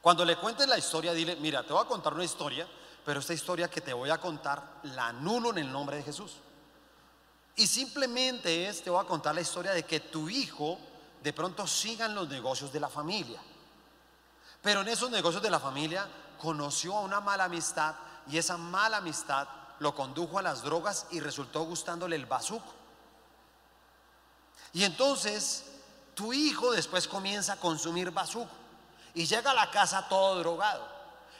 Cuando 0.00 0.24
le 0.24 0.36
cuentes 0.36 0.66
la 0.68 0.78
historia, 0.78 1.12
dile, 1.12 1.36
mira, 1.36 1.62
te 1.62 1.72
voy 1.72 1.82
a 1.82 1.88
contar 1.88 2.14
una 2.14 2.24
historia, 2.24 2.66
pero 3.04 3.20
esta 3.20 3.34
historia 3.34 3.70
que 3.70 3.80
te 3.80 3.92
voy 3.92 4.10
a 4.10 4.18
contar 4.18 4.80
la 4.84 5.08
anulo 5.08 5.50
en 5.50 5.58
el 5.58 5.70
nombre 5.70 5.96
de 5.96 6.02
Jesús. 6.02 6.32
Y 7.56 7.66
simplemente 7.66 8.68
es, 8.68 8.82
te 8.82 8.90
voy 8.90 9.02
a 9.02 9.06
contar 9.06 9.34
la 9.34 9.40
historia 9.40 9.72
de 9.72 9.84
que 9.84 10.00
tu 10.00 10.28
hijo 10.28 10.78
de 11.22 11.32
pronto 11.32 11.66
siga 11.66 12.06
en 12.06 12.14
los 12.14 12.28
negocios 12.28 12.72
de 12.72 12.80
la 12.80 12.88
familia. 12.88 13.40
Pero 14.60 14.80
en 14.80 14.88
esos 14.88 15.10
negocios 15.10 15.42
de 15.42 15.50
la 15.50 15.60
familia 15.60 16.06
conoció 16.38 16.96
a 16.96 17.00
una 17.00 17.20
mala 17.20 17.44
amistad 17.44 17.94
y 18.28 18.38
esa 18.38 18.56
mala 18.56 18.98
amistad 18.98 19.48
lo 19.78 19.94
condujo 19.94 20.38
a 20.38 20.42
las 20.42 20.62
drogas 20.62 21.06
y 21.10 21.20
resultó 21.20 21.64
gustándole 21.64 22.16
el 22.16 22.26
bazuco. 22.26 22.72
Y 24.72 24.84
entonces 24.84 25.66
tu 26.14 26.32
hijo 26.32 26.72
después 26.72 27.06
comienza 27.06 27.54
a 27.54 27.60
consumir 27.60 28.10
bazuco 28.10 28.50
y 29.14 29.26
llega 29.26 29.50
a 29.50 29.54
la 29.54 29.70
casa 29.70 30.08
todo 30.08 30.38
drogado. 30.38 30.94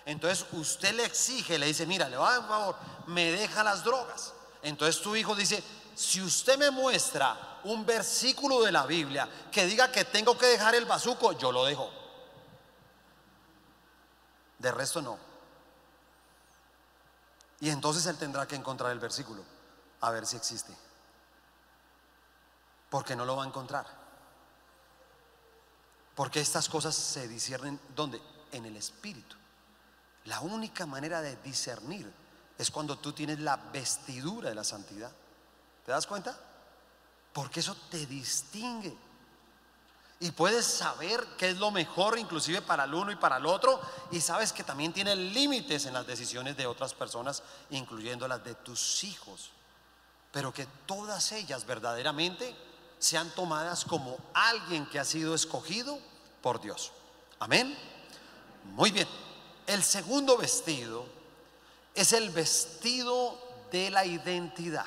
Entonces 0.07 0.47
usted 0.53 0.95
le 0.95 1.05
exige, 1.05 1.59
le 1.59 1.67
dice, 1.67 1.87
mira, 1.87 2.09
le 2.09 2.17
va 2.17 2.29
a 2.29 2.33
dar 2.33 2.41
un 2.41 2.49
favor, 2.49 2.77
me 3.07 3.33
deja 3.33 3.65
las 3.65 3.83
drogas. 3.83 4.35
Entonces 4.63 5.03
tu 5.03 5.17
hijo 5.17 5.35
dice, 5.35 5.63
si 5.95 6.21
usted 6.21 6.59
me 6.59 6.71
muestra 6.71 7.61
un 7.65 7.87
versículo 7.87 8.63
de 8.63 8.73
la 8.73 8.85
Biblia 8.85 9.29
que 9.51 9.67
diga 9.67 9.91
que 9.91 10.05
tengo 10.05 10.37
que 10.37 10.47
dejar 10.47 10.75
el 10.75 10.85
bazuco, 10.85 11.33
yo 11.33 11.51
lo 11.51 11.65
dejo. 11.65 11.91
De 14.59 14.71
resto 14.71 15.01
no. 15.01 15.34
Y 17.61 17.71
entonces 17.71 18.07
él 18.07 18.17
tendrá 18.17 18.47
que 18.47 18.57
encontrar 18.57 18.93
el 18.93 18.99
versículo, 18.99 19.43
a 20.01 20.11
ver 20.11 20.27
si 20.27 20.37
existe. 20.37 20.75
Porque 22.91 23.17
no 23.17 23.25
lo 23.25 23.37
va 23.37 23.45
a 23.45 23.47
encontrar. 23.47 23.87
Porque 26.15 26.41
estas 26.41 26.69
cosas 26.69 26.95
se 26.95 27.27
disciernen 27.27 27.81
¿dónde? 27.95 28.21
En 28.53 28.67
el 28.67 28.77
espíritu. 28.77 29.37
La 30.25 30.41
única 30.41 30.87
manera 30.87 31.21
de 31.21 31.37
discernir 31.37 32.13
es 32.57 32.71
cuando 32.71 32.99
tú 32.99 33.13
tienes 33.13 33.41
la 33.41 33.57
vestidura 33.57 34.49
de 34.49 34.55
la 34.55 34.65
santidad. 34.65 35.11
¿Te 35.85 35.93
das 35.93 36.07
cuenta? 36.07 36.39
Porque 37.33 37.61
eso 37.61 37.77
te 37.91 38.07
distingue. 38.07 38.97
Y 40.25 40.31
puedes 40.31 40.65
saber 40.65 41.23
qué 41.37 41.51
es 41.51 41.59
lo 41.59 41.71
mejor 41.71 42.19
inclusive 42.19 42.63
para 42.63 42.85
el 42.85 42.95
uno 42.95 43.13
y 43.13 43.17
para 43.17 43.37
el 43.37 43.45
otro. 43.45 43.79
Y 44.11 44.23
sabes 44.23 44.55
que 44.55 44.65
también 44.65 44.91
tiene 44.91 45.15
límites 45.15 45.85
en 45.85 45.93
las 45.93 46.07
decisiones 46.07 46.57
de 46.57 46.67
otras 46.67 46.95
personas, 46.95 47.43
incluyendo 47.69 48.27
las 48.27 48.43
de 48.43 48.55
tus 48.55 49.05
hijos. 49.05 49.51
Pero 50.33 50.51
que 50.51 50.67
todas 50.87 51.31
ellas 51.33 51.67
verdaderamente 51.67 52.57
sean 52.99 53.29
tomadas 53.35 53.85
como 53.85 54.17
alguien 54.33 54.87
que 54.87 54.99
ha 54.99 55.05
sido 55.05 55.35
escogido 55.35 55.99
por 56.41 56.59
Dios. 56.59 56.93
Amén. 57.39 57.77
Muy 58.73 58.93
bien. 58.93 59.07
El 59.67 59.83
segundo 59.83 60.39
vestido 60.39 61.05
es 61.95 62.15
el 62.15 62.31
vestido 62.31 63.39
de 63.71 63.91
la 63.91 64.07
identidad. 64.07 64.87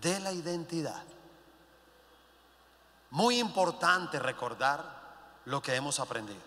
De 0.00 0.18
la 0.20 0.32
identidad. 0.32 1.04
Muy 3.10 3.38
importante 3.38 4.18
recordar 4.18 4.98
lo 5.46 5.62
que 5.62 5.74
hemos 5.74 5.98
aprendido. 5.98 6.40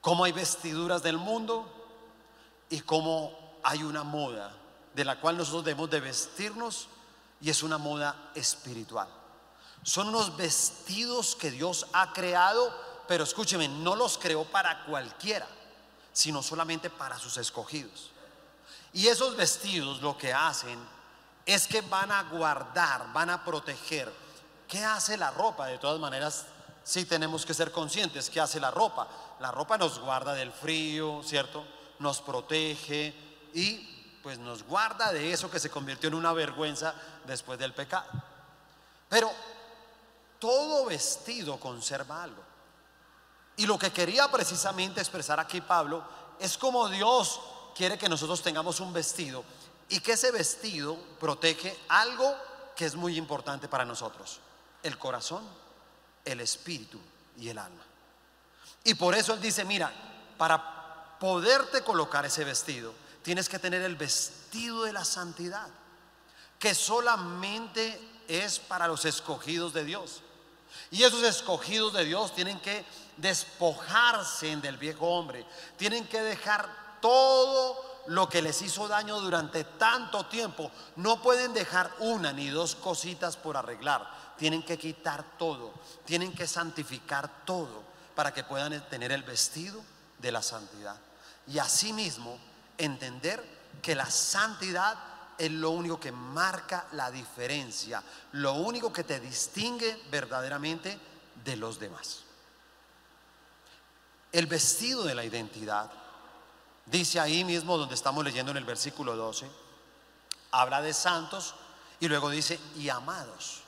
Cómo 0.00 0.24
hay 0.24 0.32
vestiduras 0.32 1.02
del 1.02 1.18
mundo 1.18 1.66
y 2.68 2.80
cómo 2.80 3.58
hay 3.62 3.82
una 3.82 4.04
moda 4.04 4.54
de 4.94 5.04
la 5.04 5.18
cual 5.20 5.36
nosotros 5.36 5.64
debemos 5.64 5.90
de 5.90 6.00
vestirnos 6.00 6.88
y 7.40 7.50
es 7.50 7.62
una 7.62 7.78
moda 7.78 8.30
espiritual. 8.34 9.08
Son 9.82 10.08
unos 10.08 10.36
vestidos 10.36 11.36
que 11.36 11.50
Dios 11.50 11.86
ha 11.92 12.12
creado, 12.12 12.72
pero 13.08 13.24
escúcheme, 13.24 13.68
no 13.68 13.96
los 13.96 14.16
creó 14.16 14.44
para 14.44 14.84
cualquiera, 14.84 15.46
sino 16.12 16.42
solamente 16.42 16.88
para 16.88 17.18
sus 17.18 17.36
escogidos. 17.36 18.10
Y 18.92 19.08
esos 19.08 19.36
vestidos 19.36 20.00
lo 20.00 20.16
que 20.16 20.32
hacen 20.32 20.78
es 21.44 21.66
que 21.66 21.80
van 21.82 22.12
a 22.12 22.22
guardar, 22.24 23.12
van 23.12 23.30
a 23.30 23.44
proteger. 23.44 24.10
¿Qué 24.74 24.84
hace 24.84 25.16
la 25.16 25.30
ropa? 25.30 25.68
De 25.68 25.78
todas 25.78 26.00
maneras, 26.00 26.46
sí 26.82 27.04
tenemos 27.04 27.46
que 27.46 27.54
ser 27.54 27.70
conscientes. 27.70 28.28
¿Qué 28.28 28.40
hace 28.40 28.58
la 28.58 28.72
ropa? 28.72 29.06
La 29.38 29.52
ropa 29.52 29.78
nos 29.78 30.00
guarda 30.00 30.34
del 30.34 30.50
frío, 30.50 31.22
¿cierto? 31.22 31.64
Nos 32.00 32.20
protege 32.20 33.14
y 33.54 34.18
pues 34.20 34.36
nos 34.40 34.64
guarda 34.64 35.12
de 35.12 35.32
eso 35.32 35.48
que 35.48 35.60
se 35.60 35.70
convirtió 35.70 36.08
en 36.08 36.14
una 36.14 36.32
vergüenza 36.32 36.92
después 37.24 37.56
del 37.56 37.72
pecado. 37.72 38.08
Pero 39.08 39.30
todo 40.40 40.86
vestido 40.86 41.60
conserva 41.60 42.24
algo. 42.24 42.42
Y 43.56 43.66
lo 43.66 43.78
que 43.78 43.92
quería 43.92 44.28
precisamente 44.28 45.00
expresar 45.00 45.38
aquí 45.38 45.60
Pablo 45.60 46.02
es 46.40 46.58
como 46.58 46.88
Dios 46.88 47.40
quiere 47.76 47.96
que 47.96 48.08
nosotros 48.08 48.42
tengamos 48.42 48.80
un 48.80 48.92
vestido 48.92 49.44
y 49.88 50.00
que 50.00 50.14
ese 50.14 50.32
vestido 50.32 50.96
protege 51.20 51.78
algo 51.90 52.34
que 52.74 52.86
es 52.86 52.96
muy 52.96 53.16
importante 53.16 53.68
para 53.68 53.84
nosotros, 53.84 54.40
el 54.84 54.98
corazón, 54.98 55.44
el 56.24 56.40
espíritu 56.40 57.00
y 57.36 57.48
el 57.48 57.58
alma. 57.58 57.82
Y 58.84 58.94
por 58.94 59.14
eso 59.14 59.34
él 59.34 59.40
dice, 59.40 59.64
mira, 59.64 59.92
para 60.38 61.18
poderte 61.18 61.82
colocar 61.82 62.24
ese 62.26 62.44
vestido, 62.44 62.94
tienes 63.22 63.48
que 63.48 63.58
tener 63.58 63.82
el 63.82 63.96
vestido 63.96 64.84
de 64.84 64.92
la 64.92 65.04
santidad, 65.04 65.66
que 66.58 66.74
solamente 66.74 67.98
es 68.28 68.58
para 68.58 68.86
los 68.86 69.04
escogidos 69.04 69.72
de 69.72 69.84
Dios. 69.84 70.22
Y 70.90 71.02
esos 71.02 71.22
escogidos 71.22 71.94
de 71.94 72.04
Dios 72.04 72.34
tienen 72.34 72.60
que 72.60 72.84
despojarse 73.16 74.54
del 74.56 74.76
viejo 74.76 75.06
hombre, 75.06 75.46
tienen 75.76 76.06
que 76.06 76.20
dejar 76.20 76.68
todo 77.00 77.94
lo 78.06 78.28
que 78.28 78.42
les 78.42 78.60
hizo 78.62 78.86
daño 78.88 79.20
durante 79.20 79.64
tanto 79.64 80.26
tiempo. 80.26 80.70
No 80.96 81.22
pueden 81.22 81.54
dejar 81.54 81.90
una 82.00 82.32
ni 82.32 82.48
dos 82.48 82.74
cositas 82.74 83.36
por 83.36 83.56
arreglar, 83.56 84.08
tienen 84.36 84.62
que 84.62 84.78
quitar 84.78 85.24
todo, 85.38 85.74
tienen 86.04 86.32
que 86.34 86.46
santificar 86.46 87.44
todo 87.44 87.82
para 88.14 88.32
que 88.32 88.44
puedan 88.44 88.88
tener 88.88 89.12
el 89.12 89.22
vestido 89.22 89.82
de 90.18 90.32
la 90.32 90.42
santidad. 90.42 90.96
Y 91.46 91.58
asimismo 91.58 92.38
entender 92.78 93.44
que 93.82 93.94
la 93.94 94.10
santidad 94.10 94.96
es 95.36 95.50
lo 95.50 95.70
único 95.70 95.98
que 95.98 96.12
marca 96.12 96.86
la 96.92 97.10
diferencia, 97.10 98.02
lo 98.32 98.54
único 98.54 98.92
que 98.92 99.04
te 99.04 99.20
distingue 99.20 100.00
verdaderamente 100.10 100.98
de 101.44 101.56
los 101.56 101.78
demás. 101.78 102.20
El 104.32 104.46
vestido 104.46 105.04
de 105.04 105.14
la 105.14 105.24
identidad, 105.24 105.90
dice 106.86 107.20
ahí 107.20 107.44
mismo 107.44 107.76
donde 107.76 107.94
estamos 107.94 108.24
leyendo 108.24 108.50
en 108.52 108.58
el 108.58 108.64
versículo 108.64 109.16
12, 109.16 109.48
habla 110.50 110.82
de 110.82 110.92
santos 110.92 111.54
y 112.00 112.08
luego 112.08 112.30
dice 112.30 112.58
y 112.76 112.88
amados. 112.88 113.63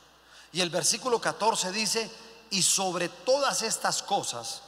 Y 0.56 0.62
el 0.62 0.70
versículo 0.70 1.20
14 1.20 1.70
dice, 1.70 2.10
y 2.48 2.62
sobre 2.62 3.10
todas 3.10 3.60
estas 3.60 4.02
cosas, 4.02 4.62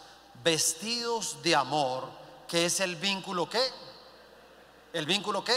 vestidos 0.44 1.42
de 1.42 1.56
amor, 1.56 2.10
que 2.46 2.66
es 2.66 2.80
el 2.80 2.96
vínculo 2.96 3.48
que, 3.48 3.62
el 4.92 5.06
vínculo 5.06 5.42
que, 5.42 5.56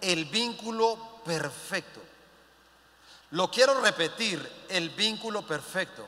el 0.00 0.24
vínculo 0.24 1.20
perfecto. 1.24 2.00
Lo 3.30 3.48
quiero 3.52 3.80
repetir, 3.80 4.66
el 4.68 4.90
vínculo 4.90 5.46
perfecto. 5.46 6.04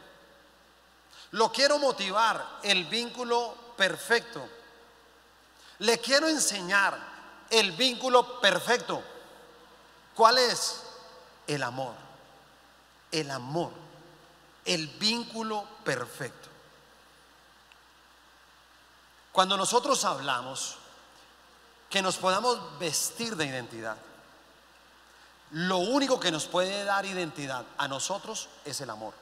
Lo 1.30 1.52
quiero 1.52 1.78
motivar, 1.78 2.58
el 2.64 2.86
vínculo 2.86 3.54
perfecto. 3.76 4.44
Le 5.78 5.98
quiero 6.00 6.28
enseñar 6.28 6.98
el 7.50 7.70
vínculo 7.70 8.40
perfecto. 8.40 9.00
¿Cuál 10.12 10.38
es? 10.38 10.82
El 11.46 11.62
amor. 11.62 12.09
El 13.10 13.30
amor. 13.30 13.72
El 14.64 14.86
vínculo 14.88 15.64
perfecto. 15.84 16.48
Cuando 19.32 19.56
nosotros 19.56 20.04
hablamos 20.04 20.76
que 21.88 22.02
nos 22.02 22.16
podamos 22.16 22.78
vestir 22.78 23.36
de 23.36 23.46
identidad, 23.46 23.96
lo 25.52 25.78
único 25.78 26.20
que 26.20 26.30
nos 26.30 26.46
puede 26.46 26.84
dar 26.84 27.04
identidad 27.04 27.64
a 27.76 27.88
nosotros 27.88 28.48
es 28.64 28.80
el 28.80 28.90
amor. 28.90 29.14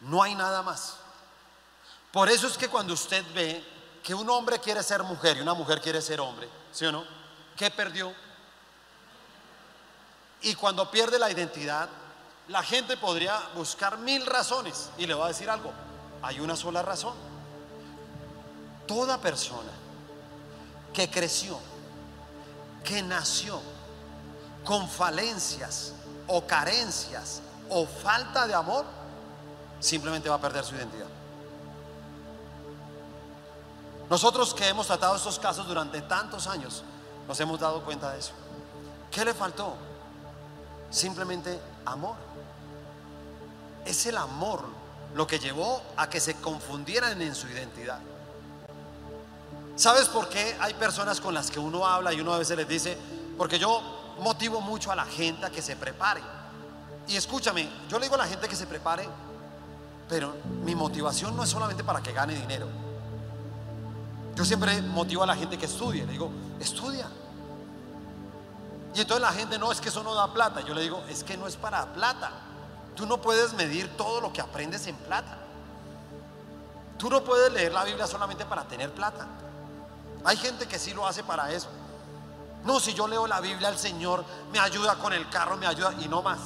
No 0.00 0.22
hay 0.22 0.34
nada 0.34 0.62
más. 0.62 0.96
Por 2.12 2.30
eso 2.30 2.46
es 2.46 2.56
que 2.56 2.68
cuando 2.68 2.94
usted 2.94 3.24
ve 3.34 3.62
que 4.02 4.14
un 4.14 4.28
hombre 4.30 4.58
quiere 4.58 4.82
ser 4.82 5.02
mujer 5.02 5.36
y 5.36 5.40
una 5.40 5.54
mujer 5.54 5.80
quiere 5.80 6.00
ser 6.00 6.20
hombre, 6.20 6.48
¿sí 6.72 6.86
o 6.86 6.92
no? 6.92 7.04
¿Qué 7.56 7.70
perdió? 7.70 8.14
Y 10.42 10.54
cuando 10.54 10.90
pierde 10.90 11.18
la 11.18 11.30
identidad, 11.30 11.88
la 12.48 12.62
gente 12.62 12.96
podría 12.96 13.38
buscar 13.54 13.98
mil 13.98 14.24
razones. 14.24 14.90
Y 14.98 15.06
le 15.06 15.14
voy 15.14 15.24
a 15.24 15.28
decir 15.28 15.50
algo, 15.50 15.72
hay 16.22 16.40
una 16.40 16.56
sola 16.56 16.82
razón. 16.82 17.14
Toda 18.86 19.18
persona 19.18 19.72
que 20.92 21.10
creció, 21.10 21.58
que 22.84 23.02
nació 23.02 23.60
con 24.64 24.88
falencias 24.88 25.92
o 26.28 26.46
carencias 26.46 27.40
o 27.68 27.86
falta 27.86 28.46
de 28.46 28.54
amor, 28.54 28.84
simplemente 29.80 30.28
va 30.28 30.36
a 30.36 30.40
perder 30.40 30.64
su 30.64 30.74
identidad. 30.76 31.06
Nosotros 34.08 34.54
que 34.54 34.68
hemos 34.68 34.86
tratado 34.86 35.16
estos 35.16 35.38
casos 35.38 35.66
durante 35.66 36.00
tantos 36.02 36.46
años, 36.46 36.84
nos 37.26 37.40
hemos 37.40 37.58
dado 37.58 37.82
cuenta 37.84 38.12
de 38.12 38.20
eso. 38.20 38.32
¿Qué 39.10 39.24
le 39.24 39.34
faltó? 39.34 39.74
Simplemente 40.90 41.60
amor. 41.84 42.14
Es 43.86 44.04
el 44.06 44.16
amor 44.16 44.64
lo 45.14 45.26
que 45.26 45.38
llevó 45.38 45.82
a 45.96 46.10
que 46.10 46.20
se 46.20 46.34
confundieran 46.34 47.22
en 47.22 47.34
su 47.34 47.48
identidad. 47.48 48.00
¿Sabes 49.76 50.08
por 50.08 50.28
qué 50.28 50.56
hay 50.60 50.74
personas 50.74 51.20
con 51.20 51.32
las 51.32 51.50
que 51.50 51.58
uno 51.58 51.86
habla 51.86 52.12
y 52.12 52.20
uno 52.20 52.34
a 52.34 52.38
veces 52.38 52.56
les 52.56 52.68
dice, 52.68 52.98
porque 53.38 53.58
yo 53.58 54.14
motivo 54.20 54.60
mucho 54.60 54.92
a 54.92 54.96
la 54.96 55.04
gente 55.04 55.46
a 55.46 55.50
que 55.50 55.62
se 55.62 55.76
prepare? 55.76 56.22
Y 57.08 57.16
escúchame, 57.16 57.68
yo 57.88 57.98
le 57.98 58.06
digo 58.06 58.16
a 58.16 58.18
la 58.18 58.26
gente 58.26 58.48
que 58.48 58.56
se 58.56 58.66
prepare, 58.66 59.08
pero 60.08 60.34
mi 60.64 60.74
motivación 60.74 61.36
no 61.36 61.44
es 61.44 61.50
solamente 61.50 61.84
para 61.84 62.02
que 62.02 62.12
gane 62.12 62.34
dinero. 62.34 62.66
Yo 64.34 64.44
siempre 64.44 64.82
motivo 64.82 65.22
a 65.22 65.26
la 65.26 65.34
gente 65.34 65.56
que 65.56 65.66
estudie. 65.66 66.04
Le 66.04 66.12
digo, 66.12 66.30
estudia. 66.60 67.08
Y 68.94 69.00
entonces 69.00 69.22
la 69.22 69.32
gente, 69.32 69.58
no, 69.58 69.72
es 69.72 69.80
que 69.80 69.88
eso 69.88 70.02
no 70.02 70.14
da 70.14 70.32
plata. 70.32 70.60
Yo 70.60 70.74
le 70.74 70.82
digo, 70.82 71.02
es 71.08 71.24
que 71.24 71.36
no 71.36 71.46
es 71.46 71.56
para 71.56 71.92
plata. 71.94 72.32
Tú 72.96 73.06
no 73.06 73.20
puedes 73.20 73.52
medir 73.52 73.96
todo 73.96 74.20
lo 74.20 74.32
que 74.32 74.40
aprendes 74.40 74.86
en 74.86 74.96
plata. 74.96 75.38
Tú 76.98 77.10
no 77.10 77.22
puedes 77.22 77.52
leer 77.52 77.72
la 77.72 77.84
Biblia 77.84 78.06
solamente 78.06 78.44
para 78.44 78.64
tener 78.64 78.90
plata. 78.92 79.28
Hay 80.24 80.36
gente 80.36 80.66
que 80.66 80.78
sí 80.78 80.92
lo 80.94 81.06
hace 81.06 81.22
para 81.22 81.52
eso. 81.52 81.68
No, 82.64 82.80
si 82.80 82.94
yo 82.94 83.06
leo 83.06 83.26
la 83.26 83.40
Biblia, 83.40 83.68
el 83.68 83.78
Señor 83.78 84.24
me 84.50 84.58
ayuda 84.58 84.96
con 84.96 85.12
el 85.12 85.28
carro, 85.28 85.56
me 85.56 85.66
ayuda 85.66 85.94
y 86.00 86.08
no 86.08 86.22
más. 86.22 86.40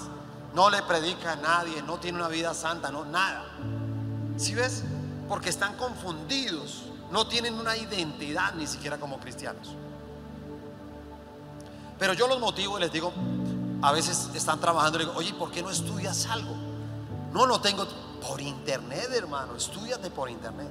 No 0.53 0.69
le 0.69 0.83
predica 0.83 1.33
a 1.33 1.37
nadie, 1.37 1.81
no 1.83 1.99
tiene 1.99 2.19
una 2.19 2.29
vida 2.29 2.53
santa, 2.53 2.91
no, 2.91 3.05
nada. 3.05 3.47
¿Sí 4.37 4.55
ves? 4.55 4.83
Porque 5.29 5.49
están 5.49 5.77
confundidos 5.77 6.91
no 7.11 7.27
tienen 7.27 7.55
una 7.55 7.77
identidad 7.77 8.55
ni 8.55 8.67
siquiera 8.67 8.97
como 8.99 9.19
cristianos. 9.19 9.75
Pero 11.99 12.15
yo 12.15 12.27
los 12.29 12.41
motivo 12.41 12.79
y 12.79 12.81
les 12.81 12.93
digo, 12.93 13.13
a 13.83 13.93
veces 13.93 14.31
están 14.35 14.61
trabajando 14.61 14.99
y 14.99 15.05
digo, 15.05 15.15
oye, 15.17 15.33
¿por 15.35 15.51
qué 15.51 15.63
no 15.63 15.71
estudias 15.71 16.27
algo? 16.27 16.55
No, 17.33 17.47
no 17.47 17.61
tengo 17.61 17.87
por 18.27 18.41
internet, 18.41 19.09
hermano, 19.15 19.57
estudiate 19.57 20.11
por 20.11 20.29
internet. 20.29 20.71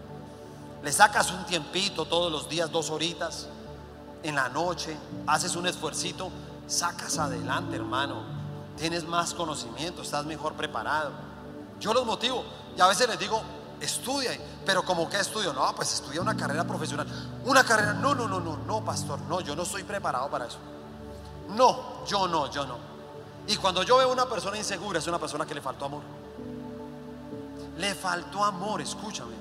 Le 0.84 0.92
sacas 0.92 1.32
un 1.32 1.46
tiempito 1.46 2.06
todos 2.06 2.32
los 2.32 2.48
días, 2.48 2.72
dos 2.72 2.90
horitas, 2.90 3.48
en 4.24 4.36
la 4.36 4.50
noche, 4.50 4.96
haces 5.28 5.56
un 5.56 5.68
esfuercito, 5.68 6.30
sacas 6.68 7.18
adelante, 7.18 7.76
hermano. 7.76 8.24
Tienes 8.78 9.06
más 9.06 9.34
conocimiento, 9.34 10.02
estás 10.02 10.26
mejor 10.26 10.54
preparado. 10.54 11.12
Yo 11.80 11.94
los 11.94 12.06
motivo 12.06 12.44
y 12.78 12.82
a 12.82 12.88
veces 12.88 13.08
les 13.08 13.20
digo, 13.20 13.42
estudia, 13.82 14.32
pero 14.66 14.84
como 14.84 15.10
que 15.10 15.18
estudio, 15.18 15.54
no, 15.54 15.74
pues 15.76 15.94
estudia 15.94 16.22
una 16.22 16.36
carrera 16.36 16.66
profesional. 16.66 17.08
Una 17.46 17.64
carrera, 17.64 17.94
no, 17.94 18.14
no, 18.14 18.28
no, 18.28 18.40
no, 18.40 18.58
no, 18.58 18.86
pastor, 18.86 19.20
no, 19.22 19.42
yo 19.42 19.56
no 19.56 19.64
estoy 19.64 19.84
preparado 19.84 20.30
para 20.30 20.46
eso. 20.46 20.60
No, 21.50 22.06
yo 22.06 22.28
no, 22.28 22.52
yo 22.52 22.66
no. 22.66 22.89
Y 23.50 23.58
cuando 23.58 23.82
yo 23.82 23.98
veo 23.98 24.12
una 24.12 24.30
persona 24.30 24.58
insegura, 24.58 25.00
es 25.00 25.08
una 25.08 25.18
persona 25.18 25.44
que 25.44 25.56
le 25.56 25.62
faltó 25.62 25.86
amor. 25.86 26.04
Le 27.80 27.96
faltó 27.96 28.44
amor, 28.44 28.80
escúchame. 28.80 29.34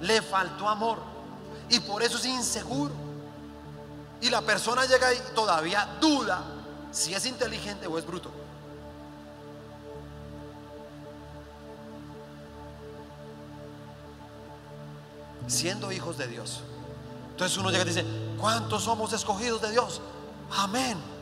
Le 0.00 0.22
faltó 0.22 0.68
amor. 0.68 0.98
Y 1.68 1.80
por 1.80 2.04
eso 2.04 2.18
es 2.18 2.24
inseguro. 2.24 2.94
Y 4.20 4.30
la 4.30 4.42
persona 4.42 4.86
llega 4.86 5.12
y 5.12 5.18
todavía 5.34 5.96
duda 6.00 6.40
si 6.92 7.12
es 7.12 7.26
inteligente 7.26 7.86
o 7.86 7.98
es 7.98 8.06
bruto. 8.06 8.30
siendo 15.48 15.90
hijos 15.90 16.18
de 16.18 16.28
Dios. 16.28 16.60
Entonces 17.30 17.56
uno 17.56 17.70
llega 17.70 17.82
y 17.82 17.88
dice, 17.88 18.04
¿Cuántos 18.38 18.84
somos 18.84 19.12
escogidos 19.14 19.62
de 19.62 19.70
Dios? 19.70 20.02
Amén. 20.50 21.17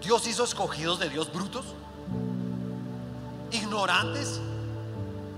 Dios 0.00 0.26
hizo 0.26 0.44
escogidos 0.44 0.98
de 0.98 1.08
Dios 1.08 1.32
brutos, 1.32 1.64
ignorantes, 3.52 4.40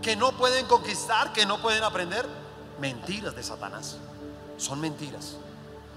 que 0.00 0.16
no 0.16 0.32
pueden 0.32 0.66
conquistar, 0.66 1.32
que 1.32 1.46
no 1.46 1.60
pueden 1.60 1.84
aprender. 1.84 2.26
Mentiras 2.80 3.34
de 3.34 3.42
Satanás. 3.42 3.96
Son 4.56 4.80
mentiras. 4.80 5.36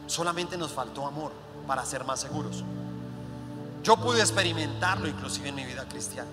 Solamente 0.08 0.58
nos 0.58 0.72
faltó 0.72 1.08
amor 1.08 1.32
para 1.66 1.84
ser 1.86 2.04
más 2.04 2.20
seguros. 2.20 2.64
Yo 3.84 3.98
pude 3.98 4.20
experimentarlo 4.20 5.08
inclusive 5.08 5.50
en 5.50 5.56
mi 5.56 5.66
vida 5.66 5.88
cristiana. 5.88 6.30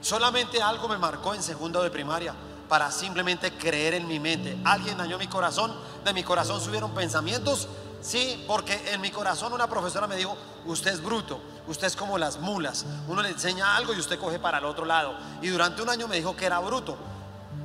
Solamente 0.00 0.62
algo 0.62 0.88
me 0.88 0.98
marcó 0.98 1.34
en 1.34 1.42
segundo 1.42 1.82
de 1.82 1.90
primaria 1.90 2.34
para 2.68 2.90
simplemente 2.90 3.52
creer 3.52 3.94
en 3.94 4.06
mi 4.06 4.20
mente. 4.20 4.58
Alguien 4.64 4.98
dañó 4.98 5.18
mi 5.18 5.26
corazón, 5.26 5.74
de 6.04 6.12
mi 6.12 6.22
corazón 6.22 6.60
subieron 6.60 6.92
pensamientos. 6.92 7.68
Sí, 8.06 8.44
porque 8.46 8.92
en 8.92 9.00
mi 9.00 9.10
corazón 9.10 9.52
una 9.52 9.66
profesora 9.66 10.06
me 10.06 10.14
dijo, 10.14 10.36
usted 10.64 10.92
es 10.92 11.02
bruto, 11.02 11.40
usted 11.66 11.88
es 11.88 11.96
como 11.96 12.16
las 12.18 12.38
mulas. 12.38 12.86
Uno 13.08 13.20
le 13.20 13.30
enseña 13.30 13.74
algo 13.74 13.92
y 13.92 13.98
usted 13.98 14.16
coge 14.16 14.38
para 14.38 14.58
el 14.58 14.64
otro 14.64 14.84
lado. 14.84 15.16
Y 15.42 15.48
durante 15.48 15.82
un 15.82 15.88
año 15.88 16.06
me 16.06 16.14
dijo 16.14 16.36
que 16.36 16.46
era 16.46 16.60
bruto. 16.60 16.96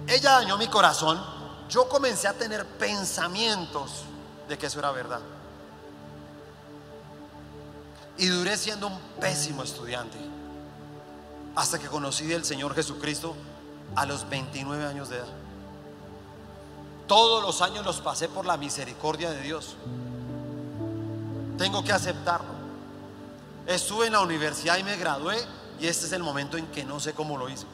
Ella 0.08 0.32
dañó 0.32 0.58
mi 0.58 0.68
corazón. 0.68 1.24
Yo 1.70 1.88
comencé 1.88 2.28
a 2.28 2.34
tener 2.34 2.66
pensamientos 2.66 4.02
de 4.50 4.58
que 4.58 4.66
eso 4.66 4.80
era 4.80 4.90
verdad. 4.92 5.20
Y 8.18 8.26
duré 8.26 8.58
siendo 8.58 8.88
un 8.88 9.00
pésimo 9.20 9.62
estudiante. 9.62 10.18
Hasta 11.56 11.78
que 11.78 11.86
conocí 11.86 12.34
al 12.34 12.46
Señor 12.46 12.74
Jesucristo 12.74 13.36
a 13.96 14.08
los 14.08 14.28
29 14.28 14.88
años 14.88 15.10
de 15.10 15.18
edad. 15.18 15.28
Todos 17.06 17.44
los 17.44 17.62
años 17.62 17.86
los 17.86 18.02
pasé 18.02 18.28
por 18.28 18.48
la 18.48 18.58
misericordia 18.58 19.30
de 19.30 19.42
Dios. 19.42 19.76
Tengo 21.62 21.84
que 21.84 21.94
aceptarlo. 21.94 22.50
Estuve 23.68 24.08
en 24.08 24.14
la 24.14 24.22
universidad 24.22 24.80
y 24.80 24.84
me 24.84 24.98
gradué 24.98 25.38
y 25.80 25.86
este 25.86 26.08
es 26.08 26.12
el 26.12 26.24
momento 26.24 26.58
en 26.58 26.66
que 26.72 26.84
no 26.84 27.00
sé 27.00 27.14
cómo 27.14 27.38
lo 27.38 27.48
hice. 27.50 27.68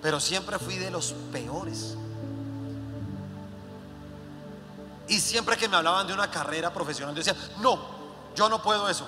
Pero 0.00 0.18
siempre 0.18 0.58
fui 0.58 0.76
de 0.76 0.90
los 0.90 1.14
peores. 1.30 1.94
Y 5.08 5.20
siempre 5.20 5.58
que 5.58 5.68
me 5.68 5.76
hablaban 5.76 6.06
de 6.06 6.14
una 6.14 6.30
carrera 6.30 6.72
profesional, 6.72 7.14
yo 7.14 7.22
decía, 7.22 7.36
no, 7.60 7.78
yo 8.34 8.48
no 8.48 8.62
puedo 8.62 8.88
eso. 8.88 9.06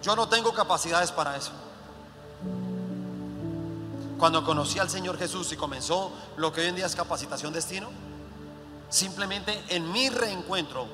Yo 0.00 0.14
no 0.14 0.28
tengo 0.28 0.54
capacidades 0.54 1.10
para 1.10 1.36
eso. 1.36 1.50
Cuando 4.16 4.44
conocí 4.44 4.78
al 4.78 4.88
Señor 4.88 5.18
Jesús 5.18 5.50
y 5.50 5.56
comenzó 5.56 6.12
lo 6.36 6.52
que 6.52 6.60
hoy 6.60 6.68
en 6.68 6.76
día 6.76 6.86
es 6.86 6.94
capacitación 6.94 7.52
destino, 7.52 7.90
simplemente 8.88 9.62
en 9.68 9.90
mi 9.90 10.08
reencuentro 10.08 10.86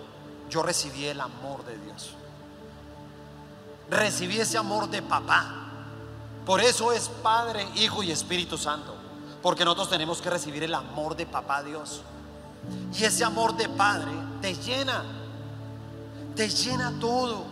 yo 0.51 0.63
recibí 0.63 1.07
el 1.07 1.21
amor 1.21 1.65
de 1.65 1.79
Dios. 1.79 2.11
Recibí 3.91 4.39
ese 4.41 4.59
amor 4.59 4.89
de 4.89 5.03
papá. 5.03 5.65
Por 6.47 6.61
eso 6.61 6.93
es 6.93 7.09
Padre, 7.23 7.67
Hijo 7.77 8.03
y 8.03 8.11
Espíritu 8.11 8.59
Santo. 8.59 8.95
Porque 9.43 9.65
nosotros 9.65 9.91
tenemos 9.91 10.21
que 10.21 10.31
recibir 10.31 10.63
el 10.63 10.75
amor 10.75 11.17
de 11.17 11.27
papá 11.27 11.63
Dios. 11.63 12.03
Y 12.99 13.05
ese 13.05 13.25
amor 13.25 13.57
de 13.57 13.69
Padre 13.69 14.13
te 14.41 14.55
llena. 14.55 15.05
Te 16.35 16.49
llena 16.49 16.93
todo. 17.01 17.45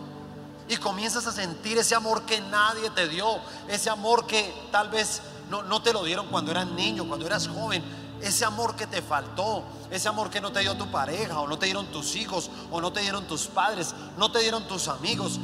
Y 0.67 0.77
comienzas 0.77 1.27
a 1.27 1.31
sentir 1.31 1.77
ese 1.77 1.95
amor 1.95 2.23
que 2.23 2.41
nadie 2.41 2.89
te 2.91 3.07
dio. 3.07 3.27
Ese 3.67 3.89
amor 3.89 4.25
que 4.25 4.53
tal 4.71 4.89
vez 4.89 5.21
no, 5.49 5.61
no 5.63 5.81
te 5.81 5.93
lo 5.93 6.03
dieron 6.03 6.27
cuando 6.27 6.51
eras 6.51 6.67
niño, 6.67 7.07
cuando 7.07 7.25
eras 7.25 7.47
joven. 7.47 7.83
Ese 8.23 8.45
amor 8.45 8.75
que 8.75 8.87
te 8.87 9.01
faltó, 9.01 9.63
ese 9.91 10.07
amor 10.07 10.29
que 10.29 10.39
no 10.39 10.51
te 10.51 10.61
dio 10.61 10.75
tu 10.75 10.89
pareja, 10.89 11.39
o 11.39 11.47
no 11.47 11.59
te 11.59 11.65
dieron 11.65 11.87
tus 11.87 12.15
hijos, 12.15 12.49
o 12.71 12.79
no 12.79 12.93
te 12.93 13.01
dieron 13.01 13.27
tus 13.27 13.47
padres, 13.47 13.93
no 14.17 14.31
te 14.31 14.39
dieron 14.39 14.65
tus 14.67 14.87
amigos. 14.87 15.39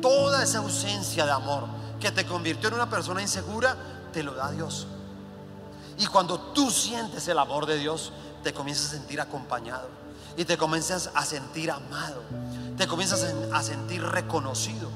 Toda 0.00 0.42
esa 0.42 0.58
ausencia 0.58 1.26
de 1.26 1.32
amor 1.32 1.66
que 2.00 2.10
te 2.10 2.26
convirtió 2.26 2.68
en 2.68 2.74
una 2.74 2.88
persona 2.88 3.20
insegura, 3.20 3.76
te 4.12 4.22
lo 4.22 4.34
da 4.34 4.50
Dios. 4.50 4.86
Y 5.98 6.06
cuando 6.06 6.40
tú 6.40 6.70
sientes 6.70 7.28
el 7.28 7.38
amor 7.38 7.66
de 7.66 7.78
Dios, 7.78 8.12
te 8.42 8.52
comienzas 8.52 8.86
a 8.86 8.90
sentir 8.96 9.20
acompañado 9.20 9.88
y 10.36 10.44
te 10.44 10.56
comienzas 10.56 11.10
a 11.14 11.24
sentir 11.24 11.70
amado, 11.70 12.22
te 12.78 12.86
comienzas 12.86 13.26
a 13.52 13.62
sentir 13.62 14.02
reconocido. 14.02 14.88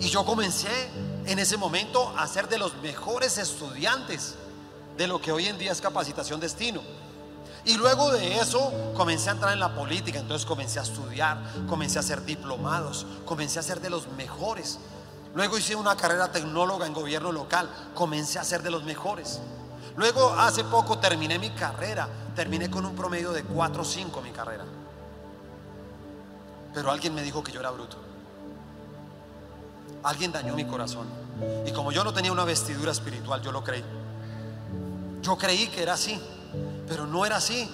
Y 0.00 0.08
yo 0.08 0.24
comencé 0.24 0.90
en 1.24 1.38
ese 1.38 1.56
momento 1.56 2.12
a 2.18 2.26
ser 2.26 2.48
de 2.48 2.58
los 2.58 2.74
mejores 2.78 3.38
estudiantes 3.38 4.34
de 4.96 5.06
lo 5.06 5.20
que 5.20 5.32
hoy 5.32 5.46
en 5.46 5.58
día 5.58 5.72
es 5.72 5.80
capacitación 5.80 6.40
destino. 6.40 6.80
Y 7.64 7.76
luego 7.76 8.12
de 8.12 8.38
eso 8.38 8.72
comencé 8.94 9.30
a 9.30 9.32
entrar 9.32 9.52
en 9.52 9.60
la 9.60 9.74
política, 9.74 10.18
entonces 10.18 10.46
comencé 10.46 10.78
a 10.78 10.82
estudiar, 10.82 11.38
comencé 11.66 11.98
a 11.98 12.00
hacer 12.00 12.22
diplomados, 12.24 13.06
comencé 13.24 13.58
a 13.58 13.62
ser 13.62 13.80
de 13.80 13.88
los 13.88 14.06
mejores. 14.08 14.78
Luego 15.34 15.56
hice 15.56 15.74
una 15.74 15.96
carrera 15.96 16.30
tecnóloga 16.30 16.86
en 16.86 16.92
gobierno 16.92 17.32
local, 17.32 17.68
comencé 17.94 18.38
a 18.38 18.44
ser 18.44 18.62
de 18.62 18.70
los 18.70 18.84
mejores. 18.84 19.40
Luego 19.96 20.34
hace 20.34 20.62
poco 20.64 20.98
terminé 20.98 21.38
mi 21.38 21.50
carrera, 21.50 22.08
terminé 22.36 22.70
con 22.70 22.84
un 22.84 22.94
promedio 22.94 23.32
de 23.32 23.44
4 23.44 23.82
o 23.82 23.84
5 23.84 24.20
mi 24.20 24.30
carrera. 24.30 24.64
Pero 26.74 26.90
alguien 26.90 27.14
me 27.14 27.22
dijo 27.22 27.42
que 27.42 27.52
yo 27.52 27.60
era 27.60 27.70
bruto. 27.70 27.96
Alguien 30.02 30.32
dañó 30.32 30.54
mi 30.54 30.66
corazón. 30.66 31.06
Y 31.66 31.72
como 31.72 31.92
yo 31.92 32.04
no 32.04 32.12
tenía 32.12 32.30
una 32.30 32.44
vestidura 32.44 32.92
espiritual, 32.92 33.40
yo 33.40 33.52
lo 33.52 33.64
creí. 33.64 33.84
Yo 35.24 35.36
creí 35.36 35.66
que 35.68 35.82
era 35.82 35.94
así, 35.94 36.20
pero 36.86 37.06
no 37.06 37.24
era 37.26 37.36
así. 37.36 37.68